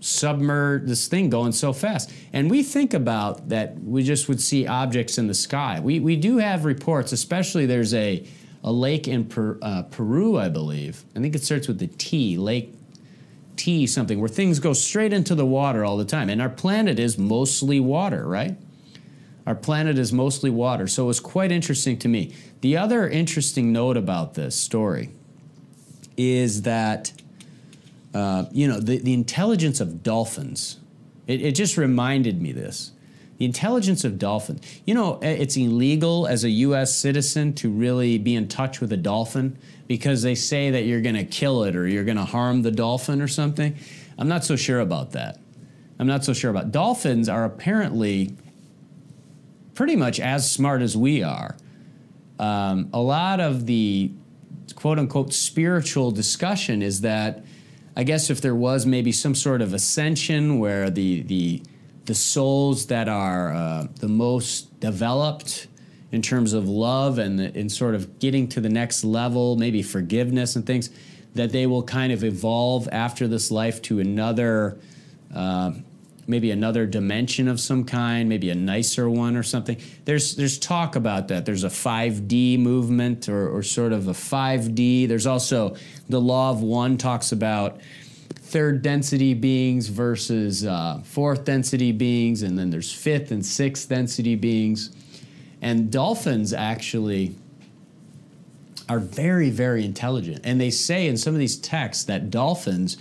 submerge 0.00 0.86
this 0.86 1.08
thing 1.08 1.28
going 1.28 1.52
so 1.52 1.72
fast. 1.72 2.12
And 2.32 2.50
we 2.50 2.62
think 2.62 2.94
about 2.94 3.48
that 3.48 3.78
we 3.80 4.02
just 4.02 4.28
would 4.28 4.40
see 4.40 4.66
objects 4.66 5.18
in 5.18 5.26
the 5.26 5.34
sky. 5.34 5.80
We, 5.80 6.00
we 6.00 6.16
do 6.16 6.38
have 6.38 6.64
reports, 6.64 7.12
especially 7.12 7.66
there's 7.66 7.94
a, 7.94 8.24
a 8.62 8.70
lake 8.70 9.08
in 9.08 9.24
per, 9.24 9.58
uh, 9.60 9.82
Peru, 9.82 10.38
I 10.38 10.48
believe. 10.48 11.04
I 11.16 11.20
think 11.20 11.34
it 11.34 11.42
starts 11.42 11.66
with 11.66 11.78
the 11.78 11.88
T, 11.88 12.38
Lake 12.38 12.72
T 13.56 13.86
something, 13.86 14.20
where 14.20 14.28
things 14.28 14.58
go 14.60 14.72
straight 14.72 15.12
into 15.12 15.34
the 15.34 15.46
water 15.46 15.84
all 15.84 15.96
the 15.96 16.04
time. 16.04 16.28
And 16.28 16.40
our 16.40 16.48
planet 16.48 16.98
is 16.98 17.18
mostly 17.18 17.80
water, 17.80 18.26
right? 18.26 18.56
Our 19.46 19.54
planet 19.54 19.98
is 19.98 20.12
mostly 20.12 20.50
water. 20.50 20.86
So 20.86 21.04
it 21.04 21.06
was 21.06 21.20
quite 21.20 21.52
interesting 21.52 21.98
to 21.98 22.08
me. 22.08 22.34
The 22.60 22.76
other 22.76 23.08
interesting 23.08 23.72
note 23.72 23.96
about 23.96 24.34
this 24.34 24.56
story 24.56 25.10
is 26.16 26.62
that 26.62 27.12
uh, 28.16 28.46
you 28.50 28.66
know, 28.66 28.80
the, 28.80 28.96
the 28.96 29.12
intelligence 29.12 29.78
of 29.78 30.02
dolphins. 30.02 30.78
It, 31.26 31.42
it 31.42 31.52
just 31.54 31.76
reminded 31.76 32.40
me 32.40 32.50
this. 32.50 32.92
The 33.38 33.44
intelligence 33.44 34.04
of 34.04 34.18
dolphins. 34.18 34.60
You 34.84 34.94
know, 34.94 35.18
it's 35.22 35.56
illegal 35.56 36.26
as 36.26 36.44
a 36.44 36.50
U.S. 36.50 36.94
citizen 36.94 37.52
to 37.54 37.70
really 37.70 38.18
be 38.18 38.34
in 38.34 38.48
touch 38.48 38.80
with 38.80 38.92
a 38.92 38.96
dolphin 38.96 39.58
because 39.86 40.22
they 40.22 40.34
say 40.34 40.70
that 40.70 40.84
you're 40.84 41.02
going 41.02 41.16
to 41.16 41.24
kill 41.24 41.64
it 41.64 41.76
or 41.76 41.86
you're 41.86 42.04
going 42.04 42.16
to 42.16 42.24
harm 42.24 42.62
the 42.62 42.70
dolphin 42.70 43.20
or 43.20 43.28
something. 43.28 43.76
I'm 44.18 44.28
not 44.28 44.44
so 44.44 44.56
sure 44.56 44.80
about 44.80 45.12
that. 45.12 45.38
I'm 45.98 46.06
not 46.06 46.24
so 46.24 46.32
sure 46.32 46.50
about. 46.50 46.72
Dolphins 46.72 47.28
are 47.28 47.44
apparently 47.44 48.36
pretty 49.74 49.96
much 49.96 50.18
as 50.18 50.50
smart 50.50 50.82
as 50.82 50.96
we 50.96 51.22
are. 51.22 51.56
Um, 52.38 52.90
a 52.92 53.00
lot 53.00 53.40
of 53.40 53.66
the 53.66 54.12
quote 54.74 54.98
unquote 54.98 55.32
spiritual 55.32 56.10
discussion 56.10 56.82
is 56.82 57.02
that 57.02 57.44
I 57.96 58.04
guess 58.04 58.28
if 58.28 58.40
there 58.40 58.54
was 58.54 58.84
maybe 58.84 59.10
some 59.10 59.34
sort 59.34 59.62
of 59.62 59.72
ascension 59.72 60.58
where 60.58 60.90
the 60.90 61.22
the 61.22 61.62
the 62.06 62.14
souls 62.14 62.86
that 62.86 63.08
are 63.08 63.52
uh, 63.52 63.86
the 64.00 64.08
most 64.08 64.80
developed 64.80 65.66
in 66.12 66.22
terms 66.22 66.52
of 66.52 66.68
love 66.68 67.18
and 67.18 67.40
in 67.40 67.68
sort 67.68 67.94
of 67.94 68.18
getting 68.18 68.48
to 68.48 68.60
the 68.60 68.68
next 68.68 69.04
level, 69.04 69.56
maybe 69.56 69.82
forgiveness 69.82 70.56
and 70.56 70.64
things, 70.64 70.88
that 71.34 71.52
they 71.52 71.66
will 71.66 71.82
kind 71.82 72.12
of 72.12 72.24
evolve 72.24 72.88
after 72.92 73.28
this 73.28 73.50
life 73.50 73.82
to 73.82 74.00
another. 74.00 74.78
Uh, 75.34 75.72
maybe 76.28 76.50
another 76.50 76.86
dimension 76.86 77.46
of 77.46 77.60
some 77.60 77.84
kind, 77.84 78.28
maybe 78.28 78.50
a 78.50 78.54
nicer 78.54 79.08
one 79.08 79.36
or 79.36 79.42
something. 79.42 79.80
There's 80.04 80.34
there's 80.36 80.58
talk 80.58 80.96
about 80.96 81.28
that. 81.28 81.46
There's 81.46 81.64
a 81.64 81.68
5D 81.68 82.58
movement 82.58 83.28
or, 83.28 83.48
or 83.48 83.62
sort 83.62 83.92
of 83.92 84.08
a 84.08 84.12
5D. 84.12 85.06
There's 85.06 85.26
also 85.26 85.76
the 86.08 86.20
law 86.20 86.50
of 86.50 86.62
one 86.62 86.98
talks 86.98 87.32
about 87.32 87.80
third 88.46 88.80
density 88.80 89.34
beings 89.34 89.88
versus 89.88 90.64
uh, 90.64 91.00
fourth 91.04 91.44
density 91.44 91.90
beings, 91.90 92.42
and 92.42 92.56
then 92.56 92.70
there's 92.70 92.92
fifth 92.92 93.32
and 93.32 93.44
sixth 93.44 93.88
density 93.88 94.36
beings. 94.36 94.90
And 95.60 95.90
dolphins 95.90 96.52
actually 96.52 97.34
are 98.88 99.00
very, 99.00 99.50
very 99.50 99.84
intelligent. 99.84 100.42
And 100.44 100.60
they 100.60 100.70
say 100.70 101.08
in 101.08 101.16
some 101.16 101.34
of 101.34 101.40
these 101.40 101.56
texts 101.56 102.04
that 102.04 102.30
dolphins, 102.30 102.98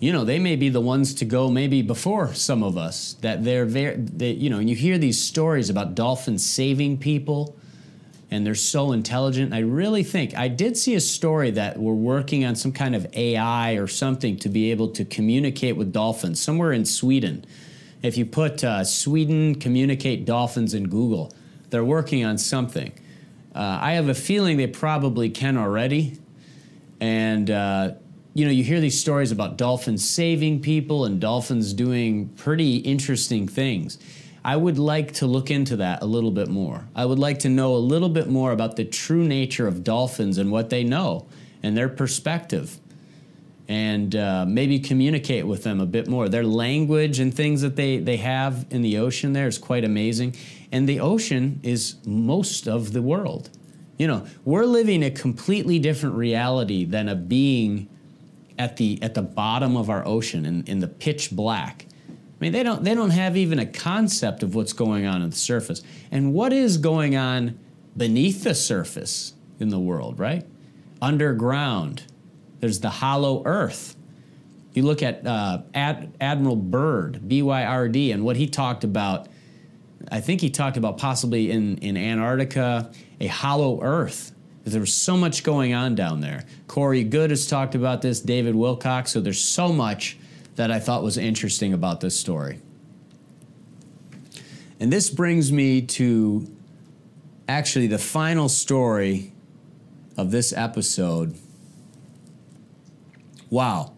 you 0.00 0.12
know, 0.12 0.24
they 0.24 0.40
may 0.40 0.56
be 0.56 0.68
the 0.70 0.80
ones 0.80 1.14
to 1.14 1.24
go 1.24 1.50
maybe 1.50 1.82
before 1.82 2.34
some 2.34 2.64
of 2.64 2.76
us. 2.76 3.14
That 3.20 3.44
they're 3.44 3.64
very, 3.64 3.94
they, 3.96 4.32
you 4.32 4.50
know, 4.50 4.58
and 4.58 4.68
you 4.68 4.74
hear 4.74 4.98
these 4.98 5.22
stories 5.22 5.70
about 5.70 5.94
dolphins 5.94 6.44
saving 6.44 6.98
people 6.98 7.56
and 8.30 8.46
they're 8.46 8.54
so 8.54 8.92
intelligent. 8.92 9.54
I 9.54 9.60
really 9.60 10.02
think 10.02 10.36
I 10.36 10.48
did 10.48 10.76
see 10.76 10.94
a 10.94 11.00
story 11.00 11.50
that 11.52 11.78
we're 11.78 11.94
working 11.94 12.44
on 12.44 12.56
some 12.56 12.72
kind 12.72 12.94
of 12.94 13.06
AI 13.14 13.72
or 13.72 13.86
something 13.86 14.36
to 14.38 14.48
be 14.48 14.70
able 14.70 14.88
to 14.88 15.04
communicate 15.04 15.76
with 15.76 15.92
dolphins 15.92 16.40
somewhere 16.40 16.72
in 16.72 16.84
Sweden. 16.84 17.44
If 18.02 18.16
you 18.16 18.26
put 18.26 18.62
uh, 18.62 18.84
Sweden 18.84 19.54
communicate 19.54 20.24
dolphins 20.24 20.74
in 20.74 20.88
Google, 20.88 21.32
they're 21.70 21.84
working 21.84 22.24
on 22.24 22.38
something. 22.38 22.92
Uh, 23.54 23.78
I 23.80 23.92
have 23.92 24.08
a 24.08 24.14
feeling 24.14 24.56
they 24.56 24.66
probably 24.66 25.30
can 25.30 25.56
already. 25.56 26.18
And, 27.00 27.50
uh, 27.50 27.92
you 28.34 28.44
know, 28.44 28.50
you 28.50 28.62
hear 28.62 28.80
these 28.80 29.00
stories 29.00 29.32
about 29.32 29.56
dolphins 29.56 30.08
saving 30.08 30.60
people 30.60 31.04
and 31.04 31.20
dolphins 31.20 31.72
doing 31.72 32.28
pretty 32.30 32.76
interesting 32.76 33.48
things. 33.48 33.98
I 34.48 34.56
would 34.56 34.78
like 34.78 35.12
to 35.16 35.26
look 35.26 35.50
into 35.50 35.76
that 35.76 36.00
a 36.00 36.06
little 36.06 36.30
bit 36.30 36.48
more. 36.48 36.88
I 36.94 37.04
would 37.04 37.18
like 37.18 37.40
to 37.40 37.50
know 37.50 37.74
a 37.74 37.84
little 37.92 38.08
bit 38.08 38.28
more 38.28 38.50
about 38.50 38.76
the 38.76 38.84
true 38.86 39.22
nature 39.22 39.66
of 39.66 39.84
dolphins 39.84 40.38
and 40.38 40.50
what 40.50 40.70
they 40.70 40.84
know 40.84 41.26
and 41.62 41.76
their 41.76 41.90
perspective. 41.90 42.78
And 43.68 44.16
uh, 44.16 44.46
maybe 44.48 44.78
communicate 44.78 45.46
with 45.46 45.64
them 45.64 45.82
a 45.82 45.84
bit 45.84 46.08
more. 46.08 46.30
Their 46.30 46.46
language 46.46 47.20
and 47.20 47.34
things 47.34 47.60
that 47.60 47.76
they, 47.76 47.98
they 47.98 48.16
have 48.16 48.64
in 48.70 48.80
the 48.80 48.96
ocean 48.96 49.34
there 49.34 49.48
is 49.48 49.58
quite 49.58 49.84
amazing. 49.84 50.34
And 50.72 50.88
the 50.88 51.00
ocean 51.00 51.60
is 51.62 51.96
most 52.06 52.66
of 52.66 52.94
the 52.94 53.02
world. 53.02 53.50
You 53.98 54.06
know, 54.06 54.26
we're 54.46 54.64
living 54.64 55.02
a 55.02 55.10
completely 55.10 55.78
different 55.78 56.14
reality 56.14 56.86
than 56.86 57.10
a 57.10 57.14
being 57.14 57.86
at 58.58 58.78
the 58.78 58.98
at 59.02 59.12
the 59.12 59.20
bottom 59.20 59.76
of 59.76 59.90
our 59.90 60.06
ocean 60.06 60.46
in, 60.46 60.64
in 60.64 60.78
the 60.78 60.88
pitch 60.88 61.32
black. 61.32 61.84
I 62.38 62.44
mean, 62.44 62.52
they 62.52 62.62
don't 62.62 62.84
they 62.84 62.94
don't 62.94 63.10
have 63.10 63.36
even 63.36 63.58
a 63.58 63.66
concept 63.66 64.44
of 64.44 64.54
what's 64.54 64.72
going 64.72 65.06
on 65.06 65.22
at 65.22 65.32
the 65.32 65.36
surface. 65.36 65.82
And 66.12 66.32
what 66.32 66.52
is 66.52 66.78
going 66.78 67.16
on 67.16 67.58
beneath 67.96 68.44
the 68.44 68.54
surface 68.54 69.34
in 69.58 69.70
the 69.70 69.78
world, 69.78 70.20
right? 70.20 70.46
Underground. 71.02 72.04
There's 72.60 72.80
the 72.80 72.90
hollow 72.90 73.42
earth. 73.44 73.96
You 74.72 74.84
look 74.84 75.02
at 75.02 75.26
uh, 75.26 75.62
Ad- 75.74 76.12
Admiral 76.20 76.54
Byrd, 76.54 77.28
B 77.28 77.42
Y 77.42 77.64
R 77.64 77.88
D, 77.88 78.12
and 78.12 78.24
what 78.24 78.36
he 78.36 78.46
talked 78.46 78.84
about. 78.84 79.28
I 80.12 80.20
think 80.20 80.40
he 80.40 80.48
talked 80.48 80.76
about 80.76 80.96
possibly 80.96 81.50
in, 81.50 81.78
in 81.78 81.96
Antarctica 81.96 82.92
a 83.20 83.26
hollow 83.26 83.82
earth. 83.82 84.32
There 84.64 84.80
was 84.80 84.94
so 84.94 85.16
much 85.16 85.42
going 85.42 85.74
on 85.74 85.94
down 85.94 86.20
there. 86.20 86.44
Corey 86.66 87.02
Goode 87.02 87.30
has 87.30 87.46
talked 87.46 87.74
about 87.74 88.02
this, 88.02 88.20
David 88.20 88.54
Wilcock. 88.54 89.08
So 89.08 89.20
there's 89.20 89.42
so 89.42 89.72
much 89.72 90.18
that 90.58 90.72
I 90.72 90.80
thought 90.80 91.04
was 91.04 91.16
interesting 91.16 91.72
about 91.72 92.00
this 92.00 92.18
story. 92.18 92.60
And 94.80 94.92
this 94.92 95.08
brings 95.08 95.52
me 95.52 95.82
to 95.82 96.52
actually 97.46 97.86
the 97.86 97.98
final 97.98 98.48
story 98.48 99.32
of 100.16 100.32
this 100.32 100.52
episode. 100.52 101.36
Wow. 103.48 103.92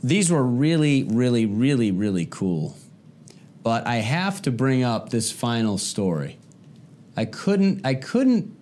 These 0.00 0.30
were 0.30 0.44
really, 0.44 1.02
really, 1.02 1.44
really, 1.44 1.90
really 1.90 2.26
cool. 2.26 2.76
But 3.64 3.84
I 3.84 3.96
have 3.96 4.40
to 4.42 4.52
bring 4.52 4.84
up 4.84 5.10
this 5.10 5.32
final 5.32 5.76
story. 5.76 6.38
I 7.16 7.24
couldn't 7.24 7.84
I 7.84 7.94
couldn't 7.94 8.56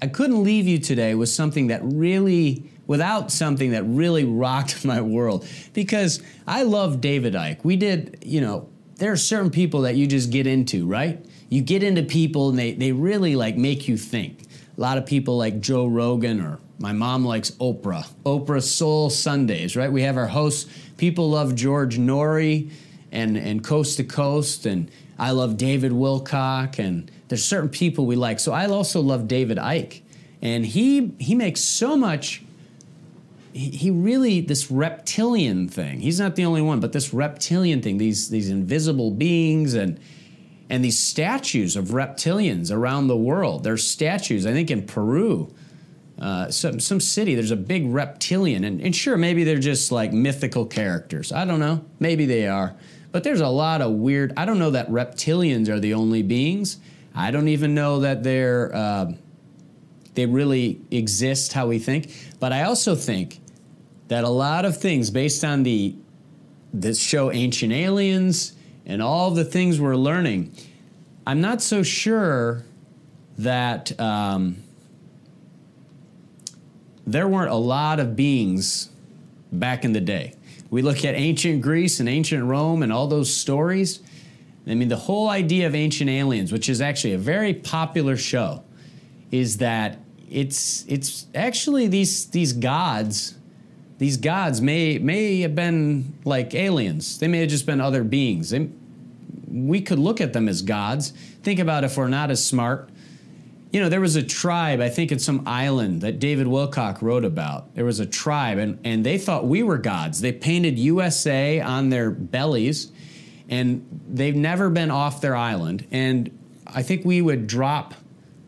I 0.00 0.06
couldn't 0.06 0.42
leave 0.42 0.66
you 0.66 0.78
today 0.78 1.14
with 1.14 1.28
something 1.28 1.66
that 1.66 1.82
really 1.84 2.70
without 2.88 3.30
something 3.30 3.70
that 3.70 3.84
really 3.84 4.24
rocked 4.24 4.84
my 4.84 5.00
world 5.00 5.46
because 5.72 6.20
I 6.48 6.64
love 6.64 7.00
David 7.00 7.34
Icke. 7.34 7.64
We 7.64 7.76
did, 7.76 8.18
you 8.26 8.40
know, 8.40 8.68
there 8.96 9.12
are 9.12 9.16
certain 9.16 9.50
people 9.50 9.82
that 9.82 9.94
you 9.94 10.08
just 10.08 10.30
get 10.30 10.48
into, 10.48 10.88
right? 10.88 11.24
You 11.48 11.62
get 11.62 11.84
into 11.84 12.02
people 12.02 12.48
and 12.48 12.58
they, 12.58 12.72
they 12.72 12.90
really 12.90 13.36
like 13.36 13.56
make 13.56 13.86
you 13.86 13.96
think. 13.96 14.42
A 14.76 14.80
lot 14.80 14.98
of 14.98 15.06
people 15.06 15.36
like 15.38 15.60
Joe 15.60 15.86
Rogan 15.86 16.40
or 16.40 16.58
my 16.80 16.92
mom 16.92 17.24
likes 17.24 17.50
Oprah. 17.52 18.06
Oprah 18.24 18.62
Soul 18.62 19.10
Sundays, 19.10 19.76
right? 19.76 19.90
We 19.90 20.02
have 20.02 20.16
our 20.16 20.26
hosts. 20.26 20.70
People 20.96 21.30
love 21.30 21.54
George 21.54 21.98
Noory 21.98 22.70
and, 23.10 23.36
and 23.36 23.64
Coast 23.64 23.96
to 23.96 24.04
Coast, 24.04 24.66
and 24.66 24.90
I 25.18 25.32
love 25.32 25.56
David 25.56 25.90
Wilcock, 25.90 26.78
and 26.78 27.10
there's 27.26 27.44
certain 27.44 27.68
people 27.68 28.06
we 28.06 28.14
like. 28.14 28.38
So 28.38 28.52
I 28.52 28.66
also 28.66 29.00
love 29.00 29.26
David 29.26 29.58
Icke. 29.58 30.02
And 30.40 30.64
he 30.64 31.14
he 31.18 31.34
makes 31.34 31.60
so 31.60 31.96
much 31.96 32.42
he, 33.52 33.90
really 33.90 34.40
this 34.40 34.70
reptilian 34.70 35.68
thing. 35.68 36.00
He's 36.00 36.20
not 36.20 36.36
the 36.36 36.44
only 36.44 36.62
one, 36.62 36.80
but 36.80 36.92
this 36.92 37.12
reptilian 37.12 37.82
thing, 37.82 37.98
these 37.98 38.28
these 38.28 38.50
invisible 38.50 39.10
beings 39.10 39.74
and 39.74 39.98
and 40.70 40.84
these 40.84 40.98
statues 40.98 41.76
of 41.76 41.86
reptilians 41.86 42.70
around 42.70 43.08
the 43.08 43.16
world. 43.16 43.64
There's 43.64 43.86
statues, 43.86 44.46
I 44.46 44.52
think 44.52 44.70
in 44.70 44.86
Peru, 44.86 45.52
uh, 46.20 46.50
some 46.50 46.80
some 46.80 47.00
city. 47.00 47.34
There's 47.34 47.50
a 47.50 47.56
big 47.56 47.86
reptilian, 47.86 48.64
and, 48.64 48.80
and 48.80 48.94
sure, 48.94 49.16
maybe 49.16 49.44
they're 49.44 49.58
just 49.58 49.90
like 49.92 50.12
mythical 50.12 50.66
characters. 50.66 51.32
I 51.32 51.44
don't 51.44 51.60
know. 51.60 51.84
Maybe 52.00 52.26
they 52.26 52.46
are, 52.46 52.74
but 53.12 53.24
there's 53.24 53.40
a 53.40 53.48
lot 53.48 53.80
of 53.80 53.92
weird. 53.92 54.32
I 54.36 54.44
don't 54.44 54.58
know 54.58 54.70
that 54.70 54.88
reptilians 54.90 55.68
are 55.68 55.80
the 55.80 55.94
only 55.94 56.22
beings. 56.22 56.78
I 57.14 57.30
don't 57.30 57.48
even 57.48 57.74
know 57.74 58.00
that 58.00 58.22
they're. 58.22 58.74
Uh, 58.74 59.12
they 60.18 60.26
really 60.26 60.80
exist 60.90 61.52
how 61.52 61.68
we 61.68 61.78
think. 61.78 62.12
But 62.40 62.52
I 62.52 62.64
also 62.64 62.96
think 62.96 63.38
that 64.08 64.24
a 64.24 64.28
lot 64.28 64.64
of 64.64 64.76
things 64.76 65.10
based 65.10 65.44
on 65.44 65.62
the 65.62 65.94
this 66.74 66.98
show 66.98 67.30
Ancient 67.30 67.72
Aliens 67.72 68.52
and 68.84 69.00
all 69.00 69.30
the 69.30 69.44
things 69.44 69.80
we're 69.80 69.94
learning, 69.94 70.52
I'm 71.24 71.40
not 71.40 71.62
so 71.62 71.84
sure 71.84 72.64
that 73.38 73.98
um, 74.00 74.56
there 77.06 77.28
weren't 77.28 77.52
a 77.52 77.56
lot 77.56 78.00
of 78.00 78.16
beings 78.16 78.90
back 79.52 79.84
in 79.84 79.92
the 79.92 80.00
day. 80.00 80.34
We 80.68 80.82
look 80.82 81.04
at 81.04 81.14
ancient 81.14 81.62
Greece 81.62 82.00
and 82.00 82.08
ancient 82.08 82.44
Rome 82.44 82.82
and 82.82 82.92
all 82.92 83.06
those 83.06 83.32
stories. 83.32 84.00
I 84.66 84.74
mean, 84.74 84.88
the 84.88 84.96
whole 84.96 85.28
idea 85.28 85.68
of 85.68 85.76
Ancient 85.76 86.10
Aliens, 86.10 86.52
which 86.52 86.68
is 86.68 86.80
actually 86.80 87.14
a 87.14 87.18
very 87.18 87.54
popular 87.54 88.16
show, 88.16 88.64
is 89.30 89.58
that 89.58 89.98
it's 90.30 90.84
it's 90.88 91.26
actually 91.34 91.86
these 91.86 92.26
these 92.26 92.52
gods 92.52 93.34
these 93.98 94.16
gods 94.16 94.60
may 94.60 94.98
may 94.98 95.40
have 95.40 95.54
been 95.54 96.14
like 96.24 96.54
aliens. 96.54 97.18
They 97.18 97.28
may 97.28 97.40
have 97.40 97.48
just 97.48 97.66
been 97.66 97.80
other 97.80 98.04
beings. 98.04 98.50
They, 98.50 98.70
we 99.48 99.80
could 99.80 99.98
look 99.98 100.20
at 100.20 100.32
them 100.32 100.48
as 100.48 100.62
gods. 100.62 101.12
Think 101.42 101.58
about 101.58 101.84
if 101.84 101.96
we're 101.96 102.08
not 102.08 102.30
as 102.30 102.44
smart. 102.44 102.90
You 103.72 103.80
know, 103.80 103.88
there 103.90 104.00
was 104.00 104.16
a 104.16 104.22
tribe, 104.22 104.80
I 104.80 104.88
think 104.88 105.12
it's 105.12 105.24
some 105.24 105.42
island 105.46 106.00
that 106.00 106.18
David 106.18 106.46
Wilcock 106.46 107.02
wrote 107.02 107.24
about. 107.24 107.74
There 107.74 107.84
was 107.84 108.00
a 108.00 108.06
tribe, 108.06 108.56
and, 108.56 108.78
and 108.82 109.04
they 109.04 109.18
thought 109.18 109.46
we 109.46 109.62
were 109.62 109.76
gods. 109.76 110.22
They 110.22 110.32
painted 110.32 110.78
USA 110.78 111.60
on 111.60 111.90
their 111.90 112.10
bellies, 112.10 112.90
and 113.46 113.86
they've 114.08 114.34
never 114.34 114.70
been 114.70 114.90
off 114.90 115.20
their 115.20 115.36
island. 115.36 115.86
And 115.90 116.30
I 116.66 116.82
think 116.82 117.04
we 117.04 117.20
would 117.20 117.46
drop 117.46 117.92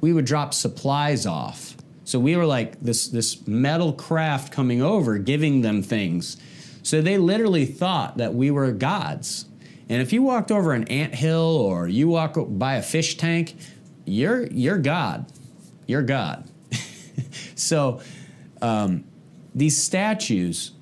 we 0.00 0.12
would 0.12 0.24
drop 0.24 0.54
supplies 0.54 1.26
off 1.26 1.76
so 2.10 2.18
we 2.18 2.34
were 2.34 2.44
like 2.44 2.80
this 2.80 3.06
this 3.06 3.46
metal 3.46 3.92
craft 3.92 4.52
coming 4.52 4.82
over, 4.82 5.16
giving 5.16 5.60
them 5.60 5.80
things. 5.80 6.36
So 6.82 7.00
they 7.00 7.18
literally 7.18 7.66
thought 7.66 8.16
that 8.16 8.34
we 8.34 8.50
were 8.50 8.72
gods. 8.72 9.46
And 9.88 10.02
if 10.02 10.12
you 10.12 10.20
walked 10.22 10.50
over 10.50 10.72
an 10.72 10.88
ant 10.88 11.14
hill 11.14 11.38
or 11.56 11.86
you 11.86 12.08
walk 12.08 12.34
by 12.36 12.74
a 12.74 12.82
fish 12.82 13.16
tank, 13.16 13.54
you're 14.06 14.46
you're 14.48 14.78
God. 14.78 15.30
You're 15.86 16.02
God. 16.02 16.50
so 17.54 18.00
um, 18.60 19.04
these 19.54 19.80
statues 19.80 20.72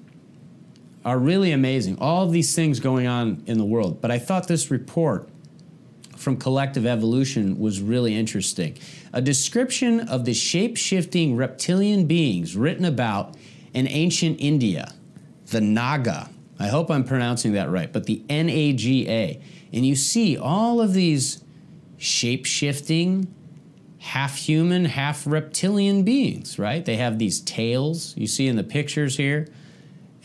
are 1.04 1.18
really 1.18 1.52
amazing. 1.52 1.98
All 1.98 2.24
of 2.24 2.32
these 2.32 2.54
things 2.54 2.80
going 2.80 3.06
on 3.06 3.42
in 3.44 3.58
the 3.58 3.66
world. 3.66 4.00
But 4.00 4.10
I 4.10 4.18
thought 4.18 4.48
this 4.48 4.70
report 4.70 5.28
from 6.18 6.36
Collective 6.36 6.84
Evolution 6.84 7.58
was 7.58 7.80
really 7.80 8.14
interesting. 8.14 8.76
A 9.12 9.22
description 9.22 10.00
of 10.00 10.24
the 10.24 10.34
shape 10.34 10.76
shifting 10.76 11.36
reptilian 11.36 12.06
beings 12.06 12.56
written 12.56 12.84
about 12.84 13.36
in 13.72 13.86
ancient 13.88 14.40
India, 14.40 14.92
the 15.46 15.60
Naga. 15.60 16.30
I 16.58 16.68
hope 16.68 16.90
I'm 16.90 17.04
pronouncing 17.04 17.52
that 17.52 17.70
right, 17.70 17.92
but 17.92 18.06
the 18.06 18.22
N 18.28 18.48
A 18.50 18.72
G 18.72 19.08
A. 19.08 19.40
And 19.72 19.86
you 19.86 19.94
see 19.94 20.36
all 20.36 20.80
of 20.80 20.92
these 20.92 21.44
shape 21.96 22.46
shifting, 22.46 23.32
half 23.98 24.36
human, 24.36 24.86
half 24.86 25.26
reptilian 25.26 26.02
beings, 26.02 26.58
right? 26.58 26.84
They 26.84 26.96
have 26.96 27.18
these 27.18 27.40
tails 27.40 28.16
you 28.16 28.26
see 28.26 28.48
in 28.48 28.56
the 28.56 28.64
pictures 28.64 29.16
here 29.16 29.48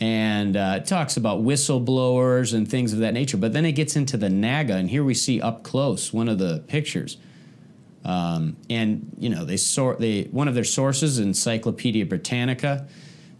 and 0.00 0.56
uh, 0.56 0.78
it 0.78 0.86
talks 0.86 1.16
about 1.16 1.42
whistleblowers 1.42 2.52
and 2.54 2.68
things 2.68 2.92
of 2.92 2.98
that 3.00 3.14
nature. 3.14 3.36
But 3.36 3.52
then 3.52 3.64
it 3.64 3.72
gets 3.72 3.96
into 3.96 4.16
the 4.16 4.28
Naga, 4.28 4.74
and 4.74 4.90
here 4.90 5.04
we 5.04 5.14
see 5.14 5.40
up 5.40 5.62
close 5.62 6.12
one 6.12 6.28
of 6.28 6.38
the 6.38 6.64
pictures 6.68 7.16
Um, 8.04 8.56
and 8.68 9.16
you 9.18 9.30
know 9.30 9.44
they 9.44 9.56
sort 9.56 9.98
they 9.98 10.24
one 10.24 10.48
of 10.48 10.54
their 10.54 10.64
sources, 10.64 11.18
Encyclopedia 11.18 12.04
Britannica. 12.04 12.86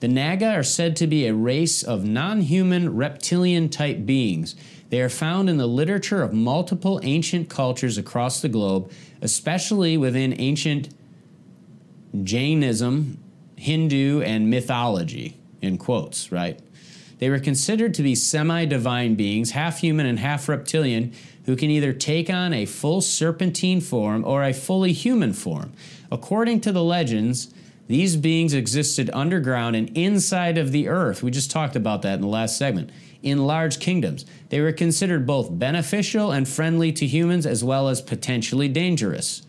The 0.00 0.08
Naga 0.08 0.52
are 0.52 0.62
said 0.62 0.96
to 0.96 1.06
be 1.06 1.26
a 1.26 1.34
race 1.34 1.82
of 1.82 2.04
non-human 2.04 2.96
reptilian 2.96 3.68
type 3.68 4.04
beings. 4.06 4.56
They 4.90 5.00
are 5.00 5.08
found 5.08 5.50
in 5.50 5.56
the 5.56 5.66
literature 5.66 6.22
of 6.22 6.32
multiple 6.32 7.00
ancient 7.02 7.48
cultures 7.48 7.98
across 7.98 8.40
the 8.40 8.48
globe, 8.48 8.90
especially 9.22 9.96
within 9.96 10.38
ancient 10.38 10.90
Jainism, 12.22 13.18
Hindu, 13.56 14.22
and 14.22 14.50
mythology. 14.50 15.36
In 15.64 15.78
quotes, 15.78 16.30
right? 16.30 16.60
They 17.18 17.30
were 17.30 17.38
considered 17.38 17.94
to 17.94 18.02
be 18.02 18.14
semi 18.14 18.64
divine 18.64 19.14
beings, 19.14 19.52
half 19.52 19.78
human 19.78 20.06
and 20.06 20.18
half 20.18 20.48
reptilian, 20.48 21.12
who 21.46 21.56
can 21.56 21.70
either 21.70 21.92
take 21.92 22.28
on 22.28 22.52
a 22.52 22.66
full 22.66 23.00
serpentine 23.00 23.80
form 23.80 24.24
or 24.24 24.42
a 24.42 24.52
fully 24.52 24.92
human 24.92 25.32
form. 25.32 25.72
According 26.10 26.60
to 26.62 26.72
the 26.72 26.82
legends, 26.82 27.52
these 27.86 28.16
beings 28.16 28.54
existed 28.54 29.10
underground 29.12 29.76
and 29.76 29.90
inside 29.96 30.56
of 30.56 30.72
the 30.72 30.88
earth. 30.88 31.22
We 31.22 31.30
just 31.30 31.50
talked 31.50 31.76
about 31.76 32.02
that 32.02 32.14
in 32.14 32.20
the 32.22 32.26
last 32.26 32.56
segment. 32.56 32.90
In 33.22 33.46
large 33.46 33.78
kingdoms, 33.78 34.26
they 34.50 34.60
were 34.60 34.72
considered 34.72 35.26
both 35.26 35.58
beneficial 35.58 36.30
and 36.30 36.48
friendly 36.48 36.92
to 36.92 37.06
humans 37.06 37.46
as 37.46 37.64
well 37.64 37.88
as 37.88 38.02
potentially 38.02 38.68
dangerous. 38.68 39.42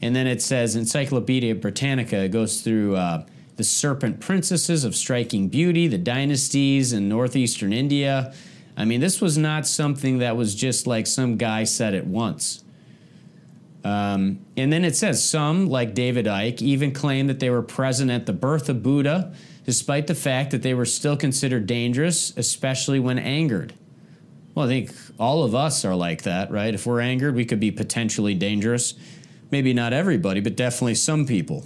And 0.00 0.14
then 0.14 0.26
it 0.26 0.42
says 0.42 0.76
Encyclopedia 0.76 1.54
Britannica 1.54 2.28
goes 2.28 2.60
through 2.60 2.96
uh, 2.96 3.24
the 3.56 3.64
serpent 3.64 4.20
princesses 4.20 4.84
of 4.84 4.96
striking 4.96 5.48
beauty, 5.48 5.86
the 5.86 5.98
dynasties 5.98 6.92
in 6.92 7.08
northeastern 7.08 7.72
India. 7.72 8.34
I 8.76 8.84
mean, 8.84 9.00
this 9.00 9.20
was 9.20 9.38
not 9.38 9.66
something 9.66 10.18
that 10.18 10.36
was 10.36 10.54
just 10.54 10.86
like 10.86 11.06
some 11.06 11.36
guy 11.36 11.64
said 11.64 11.94
it 11.94 12.06
once. 12.06 12.64
Um, 13.84 14.40
and 14.56 14.72
then 14.72 14.84
it 14.84 14.96
says 14.96 15.28
some, 15.28 15.68
like 15.68 15.94
David 15.94 16.26
Icke, 16.26 16.62
even 16.62 16.92
claim 16.92 17.26
that 17.26 17.38
they 17.38 17.50
were 17.50 17.62
present 17.62 18.10
at 18.10 18.26
the 18.26 18.32
birth 18.32 18.68
of 18.68 18.82
Buddha, 18.82 19.34
despite 19.64 20.06
the 20.06 20.14
fact 20.14 20.50
that 20.50 20.62
they 20.62 20.74
were 20.74 20.86
still 20.86 21.16
considered 21.16 21.66
dangerous, 21.66 22.36
especially 22.36 22.98
when 22.98 23.18
angered. 23.18 23.74
Well, 24.54 24.66
I 24.66 24.68
think 24.68 24.92
all 25.18 25.44
of 25.44 25.54
us 25.54 25.84
are 25.84 25.94
like 25.94 26.22
that, 26.22 26.50
right? 26.50 26.72
If 26.72 26.86
we're 26.86 27.00
angered, 27.00 27.34
we 27.34 27.44
could 27.44 27.60
be 27.60 27.70
potentially 27.70 28.34
dangerous. 28.34 28.94
Maybe 29.50 29.74
not 29.74 29.92
everybody, 29.92 30.40
but 30.40 30.56
definitely 30.56 30.94
some 30.94 31.26
people. 31.26 31.64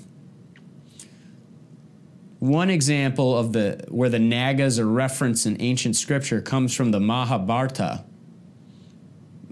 One 2.38 2.70
example 2.70 3.36
of 3.36 3.52
the 3.52 3.84
where 3.88 4.08
the 4.08 4.20
Nagas 4.20 4.78
are 4.78 4.86
referenced 4.86 5.44
in 5.44 5.60
ancient 5.60 5.96
scripture 5.96 6.40
comes 6.40 6.72
from 6.74 6.92
the 6.92 7.00
Mahabharata. 7.00 8.04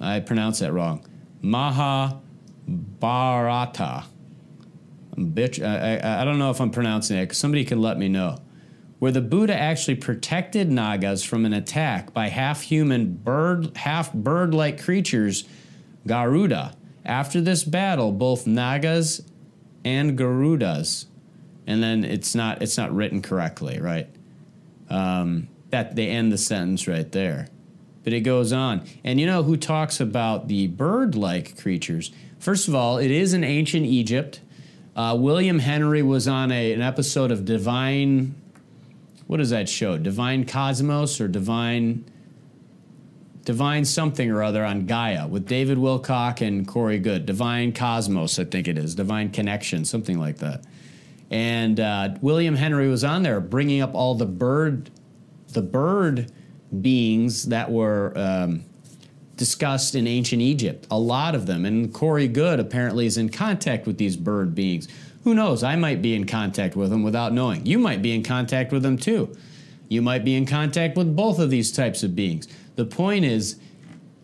I 0.00 0.20
pronounce 0.20 0.60
that 0.60 0.72
wrong. 0.72 1.04
Mahabharata. 1.42 2.20
Bitch, 5.16 5.64
I, 5.64 5.96
I, 5.96 6.22
I 6.22 6.24
don't 6.24 6.38
know 6.38 6.50
if 6.50 6.60
I'm 6.60 6.70
pronouncing 6.70 7.16
it. 7.16 7.34
Somebody 7.34 7.64
can 7.64 7.80
let 7.80 7.98
me 7.98 8.08
know. 8.08 8.38
Where 8.98 9.12
the 9.12 9.20
Buddha 9.20 9.54
actually 9.54 9.96
protected 9.96 10.70
Nagas 10.70 11.24
from 11.24 11.44
an 11.44 11.52
attack 11.52 12.12
by 12.12 12.28
half 12.28 12.62
human 12.62 13.14
bird, 13.16 13.76
half 13.76 14.12
bird 14.12 14.54
like 14.54 14.82
creatures, 14.82 15.44
Garuda. 16.06 16.76
After 17.04 17.40
this 17.40 17.64
battle, 17.64 18.12
both 18.12 18.46
Nagas 18.46 19.22
and 19.84 20.16
Garudas 20.18 21.06
and 21.66 21.82
then 21.82 22.04
it's 22.04 22.34
not 22.34 22.62
it's 22.62 22.78
not 22.78 22.94
written 22.94 23.22
correctly, 23.22 23.80
right? 23.80 24.08
Um, 24.88 25.48
that 25.70 25.96
they 25.96 26.08
end 26.08 26.32
the 26.32 26.38
sentence 26.38 26.86
right 26.86 27.10
there. 27.10 27.48
But 28.04 28.12
it 28.12 28.20
goes 28.20 28.52
on. 28.52 28.86
And 29.02 29.18
you 29.18 29.26
know 29.26 29.42
who 29.42 29.56
talks 29.56 29.98
about 29.98 30.46
the 30.46 30.68
bird 30.68 31.16
like 31.16 31.60
creatures? 31.60 32.12
First 32.38 32.68
of 32.68 32.74
all, 32.74 32.98
it 32.98 33.10
is 33.10 33.34
in 33.34 33.42
ancient 33.42 33.84
Egypt. 33.84 34.40
Uh, 34.94 35.16
William 35.18 35.58
Henry 35.58 36.02
was 36.02 36.28
on 36.28 36.52
a, 36.52 36.72
an 36.72 36.80
episode 36.80 37.32
of 37.32 37.44
Divine, 37.44 38.34
what 39.26 39.40
is 39.40 39.50
that 39.50 39.68
show? 39.68 39.98
Divine 39.98 40.46
Cosmos 40.46 41.20
or 41.20 41.26
Divine, 41.26 42.04
Divine 43.44 43.84
something 43.84 44.30
or 44.30 44.42
other 44.42 44.64
on 44.64 44.86
Gaia 44.86 45.26
with 45.26 45.46
David 45.46 45.76
Wilcock 45.76 46.40
and 46.40 46.66
Corey 46.66 46.98
Goode. 46.98 47.26
Divine 47.26 47.72
Cosmos, 47.72 48.38
I 48.38 48.44
think 48.44 48.68
it 48.68 48.78
is. 48.78 48.94
Divine 48.94 49.30
Connection, 49.30 49.84
something 49.84 50.18
like 50.18 50.38
that. 50.38 50.62
And 51.30 51.80
uh, 51.80 52.10
William 52.20 52.54
Henry 52.54 52.88
was 52.88 53.04
on 53.04 53.22
there 53.22 53.40
bringing 53.40 53.80
up 53.80 53.94
all 53.94 54.14
the 54.14 54.26
bird, 54.26 54.90
the 55.48 55.62
bird 55.62 56.30
beings 56.80 57.46
that 57.46 57.70
were 57.70 58.12
um, 58.16 58.64
discussed 59.36 59.94
in 59.94 60.06
ancient 60.06 60.42
Egypt. 60.42 60.86
A 60.90 60.98
lot 60.98 61.34
of 61.34 61.46
them. 61.46 61.64
And 61.64 61.92
Corey 61.92 62.28
Goode 62.28 62.60
apparently 62.60 63.06
is 63.06 63.16
in 63.16 63.28
contact 63.28 63.86
with 63.86 63.98
these 63.98 64.16
bird 64.16 64.54
beings. 64.54 64.88
Who 65.24 65.34
knows? 65.34 65.62
I 65.62 65.74
might 65.76 66.02
be 66.02 66.14
in 66.14 66.26
contact 66.26 66.76
with 66.76 66.90
them 66.90 67.02
without 67.02 67.32
knowing. 67.32 67.66
You 67.66 67.78
might 67.78 68.02
be 68.02 68.14
in 68.14 68.22
contact 68.22 68.72
with 68.72 68.82
them 68.82 68.96
too. 68.96 69.36
You 69.88 70.02
might 70.02 70.24
be 70.24 70.34
in 70.34 70.46
contact 70.46 70.96
with 70.96 71.14
both 71.14 71.38
of 71.38 71.50
these 71.50 71.72
types 71.72 72.02
of 72.02 72.14
beings. 72.14 72.46
The 72.76 72.84
point 72.84 73.24
is, 73.24 73.58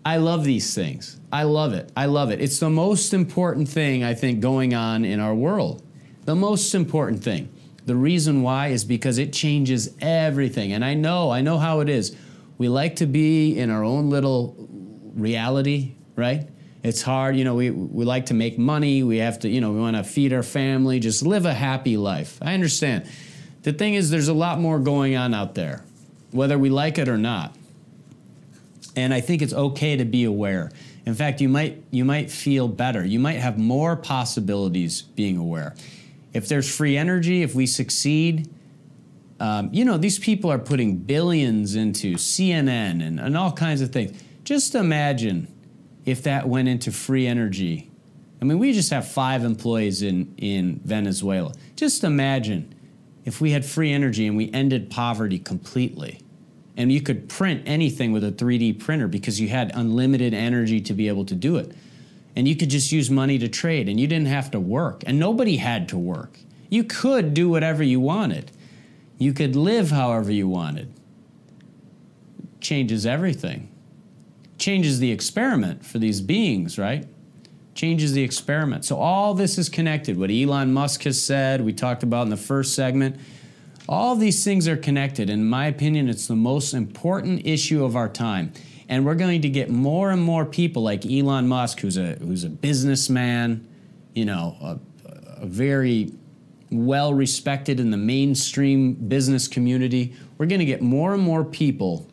I 0.04 0.16
love 0.16 0.44
these 0.44 0.74
things. 0.74 1.18
I 1.32 1.44
love 1.44 1.72
it. 1.72 1.90
I 1.96 2.06
love 2.06 2.30
it. 2.30 2.40
It's 2.40 2.58
the 2.58 2.70
most 2.70 3.14
important 3.14 3.68
thing 3.68 4.02
I 4.02 4.14
think 4.14 4.40
going 4.40 4.74
on 4.74 5.04
in 5.04 5.20
our 5.20 5.34
world. 5.34 5.82
The 6.24 6.36
most 6.36 6.74
important 6.74 7.22
thing. 7.22 7.48
The 7.84 7.96
reason 7.96 8.42
why 8.42 8.68
is 8.68 8.84
because 8.84 9.18
it 9.18 9.32
changes 9.32 9.94
everything. 10.00 10.72
And 10.72 10.84
I 10.84 10.94
know, 10.94 11.30
I 11.30 11.40
know 11.40 11.58
how 11.58 11.80
it 11.80 11.88
is. 11.88 12.16
We 12.58 12.68
like 12.68 12.96
to 12.96 13.06
be 13.06 13.58
in 13.58 13.70
our 13.70 13.82
own 13.82 14.08
little 14.08 14.54
reality, 15.14 15.94
right? 16.14 16.48
It's 16.84 17.02
hard, 17.02 17.36
you 17.36 17.44
know, 17.44 17.56
we, 17.56 17.70
we 17.70 18.04
like 18.04 18.26
to 18.26 18.34
make 18.34 18.56
money. 18.56 19.02
We 19.02 19.18
have 19.18 19.40
to, 19.40 19.48
you 19.48 19.60
know, 19.60 19.72
we 19.72 19.80
want 19.80 19.96
to 19.96 20.04
feed 20.04 20.32
our 20.32 20.42
family, 20.44 21.00
just 21.00 21.24
live 21.24 21.44
a 21.44 21.54
happy 21.54 21.96
life. 21.96 22.38
I 22.40 22.54
understand. 22.54 23.08
The 23.62 23.72
thing 23.72 23.94
is, 23.94 24.10
there's 24.10 24.28
a 24.28 24.34
lot 24.34 24.60
more 24.60 24.78
going 24.78 25.16
on 25.16 25.34
out 25.34 25.54
there, 25.54 25.84
whether 26.30 26.58
we 26.58 26.70
like 26.70 26.98
it 26.98 27.08
or 27.08 27.18
not. 27.18 27.56
And 28.94 29.14
I 29.14 29.20
think 29.20 29.42
it's 29.42 29.52
okay 29.52 29.96
to 29.96 30.04
be 30.04 30.24
aware. 30.24 30.70
In 31.06 31.14
fact, 31.14 31.40
you 31.40 31.48
might 31.48 31.82
you 31.90 32.04
might 32.04 32.30
feel 32.30 32.68
better. 32.68 33.04
You 33.04 33.18
might 33.18 33.38
have 33.38 33.58
more 33.58 33.96
possibilities 33.96 35.02
being 35.02 35.36
aware 35.36 35.74
if 36.32 36.48
there's 36.48 36.74
free 36.74 36.96
energy, 36.96 37.42
if 37.42 37.54
we 37.54 37.66
succeed, 37.66 38.52
um, 39.40 39.70
you 39.72 39.84
know, 39.84 39.98
these 39.98 40.18
people 40.18 40.50
are 40.50 40.58
putting 40.58 40.96
billions 40.96 41.74
into 41.74 42.14
CNN 42.14 43.06
and, 43.06 43.18
and 43.18 43.36
all 43.36 43.52
kinds 43.52 43.80
of 43.80 43.92
things. 43.92 44.18
Just 44.44 44.74
imagine 44.74 45.52
if 46.04 46.22
that 46.22 46.48
went 46.48 46.68
into 46.68 46.92
free 46.92 47.26
energy. 47.26 47.90
I 48.40 48.44
mean, 48.44 48.58
we 48.58 48.72
just 48.72 48.90
have 48.90 49.06
five 49.06 49.44
employees 49.44 50.02
in, 50.02 50.34
in 50.36 50.80
Venezuela. 50.84 51.52
Just 51.76 52.04
imagine 52.04 52.74
if 53.24 53.40
we 53.40 53.52
had 53.52 53.64
free 53.64 53.92
energy 53.92 54.26
and 54.26 54.36
we 54.36 54.50
ended 54.52 54.90
poverty 54.90 55.38
completely. 55.38 56.20
And 56.76 56.90
you 56.90 57.02
could 57.02 57.28
print 57.28 57.62
anything 57.66 58.12
with 58.12 58.24
a 58.24 58.32
3D 58.32 58.80
printer 58.80 59.06
because 59.06 59.40
you 59.40 59.48
had 59.48 59.70
unlimited 59.74 60.34
energy 60.34 60.80
to 60.80 60.94
be 60.94 61.08
able 61.08 61.24
to 61.26 61.34
do 61.34 61.56
it 61.56 61.74
and 62.34 62.48
you 62.48 62.56
could 62.56 62.70
just 62.70 62.92
use 62.92 63.10
money 63.10 63.38
to 63.38 63.48
trade 63.48 63.88
and 63.88 64.00
you 64.00 64.06
didn't 64.06 64.28
have 64.28 64.50
to 64.52 64.60
work 64.60 65.02
and 65.06 65.18
nobody 65.18 65.56
had 65.56 65.88
to 65.90 65.98
work. 65.98 66.38
You 66.68 66.84
could 66.84 67.34
do 67.34 67.48
whatever 67.48 67.82
you 67.82 68.00
wanted. 68.00 68.50
You 69.18 69.32
could 69.32 69.54
live 69.54 69.90
however 69.90 70.32
you 70.32 70.48
wanted. 70.48 70.92
Changes 72.60 73.04
everything. 73.04 73.68
Changes 74.58 74.98
the 74.98 75.10
experiment 75.10 75.84
for 75.84 75.98
these 75.98 76.20
beings, 76.20 76.78
right? 76.78 77.06
Changes 77.74 78.12
the 78.12 78.22
experiment. 78.22 78.84
So 78.84 78.96
all 78.96 79.34
this 79.34 79.58
is 79.58 79.68
connected. 79.68 80.18
What 80.18 80.30
Elon 80.30 80.72
Musk 80.72 81.02
has 81.02 81.22
said, 81.22 81.60
we 81.60 81.72
talked 81.72 82.02
about 82.02 82.22
in 82.22 82.30
the 82.30 82.36
first 82.36 82.74
segment. 82.74 83.16
All 83.88 84.14
these 84.14 84.44
things 84.44 84.68
are 84.68 84.76
connected. 84.76 85.28
In 85.28 85.48
my 85.48 85.66
opinion, 85.66 86.08
it's 86.08 86.26
the 86.26 86.36
most 86.36 86.72
important 86.72 87.46
issue 87.46 87.84
of 87.84 87.96
our 87.96 88.08
time 88.08 88.52
and 88.92 89.06
we're 89.06 89.14
going 89.14 89.40
to 89.40 89.48
get 89.48 89.70
more 89.70 90.10
and 90.10 90.20
more 90.20 90.44
people 90.44 90.82
like 90.82 91.06
Elon 91.06 91.48
Musk, 91.48 91.80
who's 91.80 91.96
a 91.96 92.12
who's 92.16 92.44
a 92.44 92.50
businessman, 92.50 93.66
you 94.12 94.26
know, 94.26 94.54
a, 94.60 94.78
a 95.40 95.46
very 95.46 96.12
well 96.70 97.14
respected 97.14 97.80
in 97.80 97.90
the 97.90 97.96
mainstream 97.96 98.92
business 98.92 99.48
community. 99.48 100.14
We're 100.36 100.44
going 100.44 100.58
to 100.58 100.66
get 100.66 100.82
more 100.82 101.14
and 101.14 101.22
more 101.22 101.42
people 101.42 102.06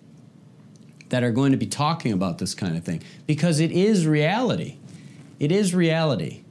that 1.09 1.21
are 1.21 1.32
going 1.32 1.51
to 1.51 1.57
be 1.57 1.65
talking 1.65 2.13
about 2.13 2.38
this 2.38 2.55
kind 2.55 2.77
of 2.77 2.86
thing 2.86 3.03
because 3.27 3.59
it 3.59 3.73
is 3.73 4.07
reality. 4.07 4.77
It 5.38 5.51
is 5.51 5.75
reality, 5.75 6.43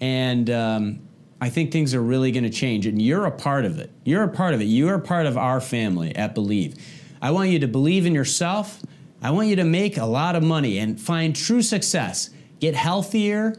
and 0.00 0.48
um, 0.48 1.00
I 1.40 1.50
think 1.50 1.72
things 1.72 1.92
are 1.92 2.02
really 2.02 2.30
going 2.30 2.44
to 2.44 2.50
change. 2.50 2.86
And 2.86 3.02
you're 3.02 3.26
a 3.26 3.32
part 3.32 3.64
of 3.64 3.80
it. 3.80 3.90
You're 4.04 4.22
a 4.22 4.28
part 4.28 4.54
of 4.54 4.60
it. 4.60 4.66
You're 4.66 4.94
a 4.94 5.00
part 5.00 5.26
of 5.26 5.36
our 5.36 5.60
family 5.60 6.14
at 6.14 6.36
Believe. 6.36 6.76
I 7.20 7.32
want 7.32 7.50
you 7.50 7.58
to 7.58 7.68
believe 7.68 8.06
in 8.06 8.14
yourself. 8.14 8.80
I 9.22 9.30
want 9.30 9.48
you 9.48 9.56
to 9.56 9.64
make 9.64 9.96
a 9.96 10.06
lot 10.06 10.34
of 10.34 10.42
money 10.42 10.78
and 10.78 11.00
find 11.00 11.36
true 11.36 11.62
success. 11.62 12.30
Get 12.58 12.74
healthier. 12.74 13.54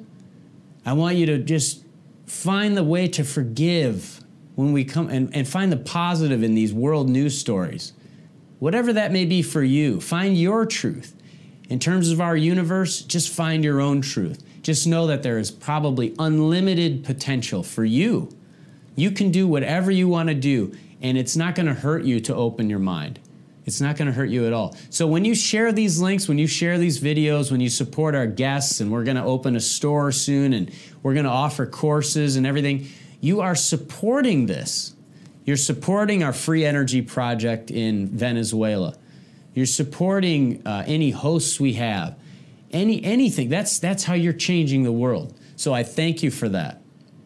I 0.85 0.93
want 0.93 1.17
you 1.17 1.25
to 1.27 1.37
just 1.37 1.83
find 2.25 2.75
the 2.75 2.83
way 2.83 3.07
to 3.09 3.23
forgive 3.23 4.21
when 4.55 4.73
we 4.73 4.83
come 4.83 5.09
and, 5.09 5.33
and 5.35 5.47
find 5.47 5.71
the 5.71 5.77
positive 5.77 6.43
in 6.43 6.55
these 6.55 6.73
world 6.73 7.09
news 7.09 7.37
stories. 7.37 7.93
Whatever 8.59 8.93
that 8.93 9.11
may 9.11 9.25
be 9.25 9.41
for 9.41 9.63
you, 9.63 9.99
find 9.99 10.37
your 10.37 10.65
truth. 10.65 11.15
In 11.69 11.79
terms 11.79 12.11
of 12.11 12.19
our 12.19 12.35
universe, 12.35 13.01
just 13.01 13.29
find 13.29 13.63
your 13.63 13.79
own 13.79 14.01
truth. 14.01 14.43
just 14.61 14.85
know 14.85 15.07
that 15.07 15.23
there 15.23 15.39
is 15.39 15.49
probably 15.49 16.13
unlimited 16.19 17.03
potential 17.03 17.63
for 17.63 17.83
you. 17.83 18.29
You 18.95 19.09
can 19.09 19.31
do 19.31 19.47
whatever 19.47 19.89
you 19.89 20.07
want 20.07 20.29
to 20.29 20.35
do, 20.35 20.75
and 21.01 21.17
it's 21.17 21.35
not 21.35 21.55
going 21.55 21.65
to 21.65 21.73
hurt 21.73 22.03
you 22.03 22.19
to 22.19 22.35
open 22.35 22.69
your 22.69 22.79
mind. 22.79 23.19
It's 23.65 23.79
not 23.79 23.95
going 23.95 24.07
to 24.07 24.13
hurt 24.13 24.29
you 24.29 24.47
at 24.47 24.53
all. 24.53 24.75
So 24.89 25.05
when 25.05 25.23
you 25.23 25.35
share 25.35 25.71
these 25.71 26.01
links, 26.01 26.27
when 26.27 26.37
you 26.39 26.47
share 26.47 26.77
these 26.77 26.99
videos, 26.99 27.51
when 27.51 27.61
you 27.61 27.69
support 27.69 28.15
our 28.15 28.25
guests, 28.25 28.79
and 28.79 28.91
we're 28.91 29.03
going 29.03 29.17
to 29.17 29.23
open 29.23 29.55
a 29.55 29.59
store 29.59 30.11
soon 30.11 30.53
and 30.53 30.71
we're 31.03 31.13
going 31.13 31.25
to 31.25 31.31
offer 31.31 31.65
courses 31.65 32.35
and 32.35 32.47
everything, 32.47 32.87
you 33.19 33.41
are 33.41 33.55
supporting 33.55 34.47
this. 34.47 34.95
You're 35.45 35.57
supporting 35.57 36.23
our 36.23 36.33
free 36.33 36.65
energy 36.65 37.01
project 37.01 37.69
in 37.71 38.07
Venezuela. 38.07 38.95
You're 39.53 39.65
supporting 39.65 40.65
uh, 40.65 40.83
any 40.87 41.11
hosts 41.11 41.59
we 41.59 41.73
have, 41.73 42.17
any 42.71 43.03
anything. 43.03 43.49
That's 43.49 43.79
that's 43.79 44.03
how 44.05 44.13
you're 44.13 44.33
changing 44.33 44.83
the 44.83 44.91
world. 44.91 45.37
So 45.55 45.73
I 45.73 45.83
thank 45.83 46.23
you 46.23 46.31
for 46.31 46.47
that. 46.49 46.81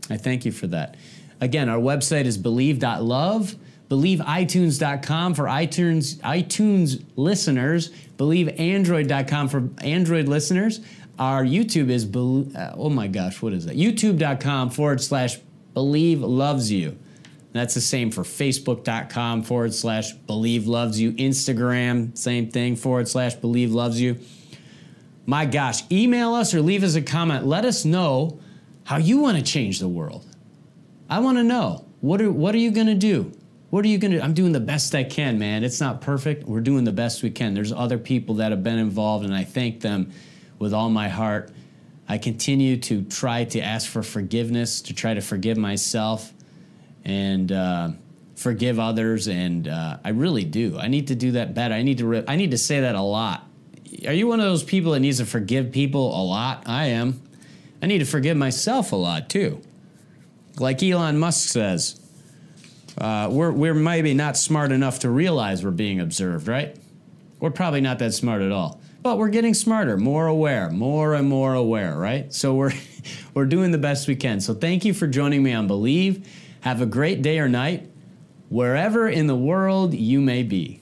I 0.09 0.17
thank 0.17 0.43
you 0.43 0.51
for 0.51 0.67
that. 0.67 0.95
Again, 1.39 1.69
our 1.69 1.77
website 1.77 2.25
is 2.25 2.37
believe.love 2.37 3.55
believeitunes.com 3.89 5.33
for 5.33 5.45
iTunes 5.45 6.17
iTunes 6.17 7.03
listeners, 7.15 7.91
believeandroid.com 8.17 9.49
for 9.49 9.69
Android 9.83 10.27
listeners. 10.27 10.81
Our 11.17 11.45
YouTube 11.45 11.89
is, 11.89 12.05
uh, 12.05 12.75
oh 12.77 12.89
my 12.89 13.07
gosh, 13.07 13.41
what 13.41 13.53
is 13.53 13.65
that? 13.65 13.77
YouTube.com 13.77 14.71
forward 14.71 15.01
slash 15.01 15.37
believe 15.73 16.21
loves 16.21 16.71
you. 16.71 16.97
That's 17.53 17.73
the 17.73 17.81
same 17.81 18.11
for 18.11 18.23
Facebook.com 18.23 19.43
forward 19.43 19.73
slash 19.73 20.11
believe 20.11 20.67
loves 20.67 20.99
you. 20.99 21.13
Instagram, 21.13 22.17
same 22.17 22.51
thing, 22.51 22.75
forward 22.75 23.07
slash 23.07 23.35
believe 23.35 23.71
loves 23.71 24.01
you. 24.01 24.19
My 25.25 25.45
gosh, 25.45 25.83
email 25.89 26.33
us 26.33 26.53
or 26.53 26.61
leave 26.61 26.83
us 26.83 26.95
a 26.95 27.01
comment. 27.01 27.45
Let 27.45 27.63
us 27.63 27.85
know 27.85 28.39
how 28.83 28.97
you 28.97 29.19
want 29.19 29.37
to 29.37 29.43
change 29.43 29.79
the 29.79 29.87
world. 29.87 30.25
I 31.09 31.19
want 31.19 31.37
to 31.37 31.43
know. 31.43 31.85
What 32.01 32.21
are, 32.21 32.31
what 32.31 32.53
are 32.53 32.59
you 32.59 32.71
going 32.71 32.87
to 32.87 32.93
do? 32.93 33.31
What 33.75 33.83
are 33.83 33.89
you 33.89 33.97
going 33.97 34.11
to 34.11 34.19
do? 34.19 34.23
I'm 34.23 34.33
doing 34.33 34.53
the 34.53 34.61
best 34.61 34.95
I 34.95 35.03
can, 35.03 35.37
man. 35.37 35.65
It's 35.65 35.81
not 35.81 35.99
perfect. 35.99 36.45
We're 36.45 36.61
doing 36.61 36.85
the 36.85 36.93
best 36.93 37.23
we 37.23 37.29
can. 37.29 37.53
There's 37.53 37.73
other 37.73 37.97
people 37.97 38.35
that 38.35 38.51
have 38.51 38.63
been 38.63 38.77
involved, 38.77 39.25
and 39.25 39.35
I 39.35 39.43
thank 39.43 39.81
them 39.81 40.13
with 40.59 40.73
all 40.73 40.89
my 40.89 41.09
heart. 41.09 41.51
I 42.07 42.17
continue 42.17 42.77
to 42.77 43.01
try 43.01 43.43
to 43.43 43.59
ask 43.59 43.89
for 43.89 44.01
forgiveness, 44.01 44.81
to 44.83 44.93
try 44.93 45.13
to 45.13 45.19
forgive 45.19 45.57
myself 45.57 46.31
and 47.03 47.51
uh, 47.51 47.89
forgive 48.37 48.79
others. 48.79 49.27
And 49.27 49.67
uh, 49.67 49.97
I 50.05 50.11
really 50.11 50.45
do. 50.45 50.77
I 50.79 50.87
need 50.87 51.07
to 51.07 51.15
do 51.15 51.33
that 51.33 51.53
better. 51.53 51.73
I 51.73 51.81
need 51.81 51.97
to. 51.97 52.07
Re- 52.07 52.23
I 52.29 52.37
need 52.37 52.51
to 52.51 52.57
say 52.57 52.79
that 52.79 52.95
a 52.95 53.01
lot. 53.01 53.45
Are 54.07 54.13
you 54.13 54.27
one 54.27 54.39
of 54.39 54.45
those 54.45 54.63
people 54.63 54.93
that 54.93 55.01
needs 55.01 55.17
to 55.17 55.25
forgive 55.25 55.73
people 55.73 56.17
a 56.17 56.23
lot? 56.23 56.63
I 56.65 56.85
am. 56.85 57.21
I 57.81 57.87
need 57.87 57.99
to 57.99 58.05
forgive 58.05 58.37
myself 58.37 58.93
a 58.93 58.95
lot 58.95 59.29
too. 59.29 59.59
Like 60.59 60.81
Elon 60.81 61.19
Musk 61.19 61.49
says, 61.49 61.99
uh, 62.97 63.29
we're, 63.31 63.51
we're 63.51 63.73
maybe 63.73 64.13
not 64.13 64.37
smart 64.37 64.71
enough 64.71 64.99
to 64.99 65.09
realize 65.09 65.63
we're 65.63 65.71
being 65.71 65.99
observed, 65.99 66.47
right? 66.47 66.75
We're 67.39 67.51
probably 67.51 67.81
not 67.81 67.99
that 67.99 68.13
smart 68.13 68.41
at 68.41 68.51
all. 68.51 68.81
But 69.01 69.17
we're 69.17 69.29
getting 69.29 69.53
smarter, 69.53 69.97
more 69.97 70.25
aware, 70.25 70.69
more 70.71 71.13
and 71.13 71.29
more 71.29 71.53
aware, 71.53 71.95
right? 71.95 72.33
So 72.33 72.55
we're, 72.55 72.71
we're 73.33 73.45
doing 73.45 73.71
the 73.71 73.77
best 73.77 74.07
we 74.07 74.15
can. 74.15 74.39
So 74.39 74.53
thank 74.53 74.83
you 74.85 74.93
for 74.93 75.07
joining 75.07 75.43
me 75.43 75.53
on 75.53 75.67
Believe. 75.67 76.27
Have 76.61 76.81
a 76.81 76.87
great 76.87 77.21
day 77.21 77.37
or 77.37 77.47
night, 77.47 77.87
wherever 78.49 79.07
in 79.07 79.27
the 79.27 79.35
world 79.35 79.93
you 79.93 80.21
may 80.21 80.41
be. 80.41 80.81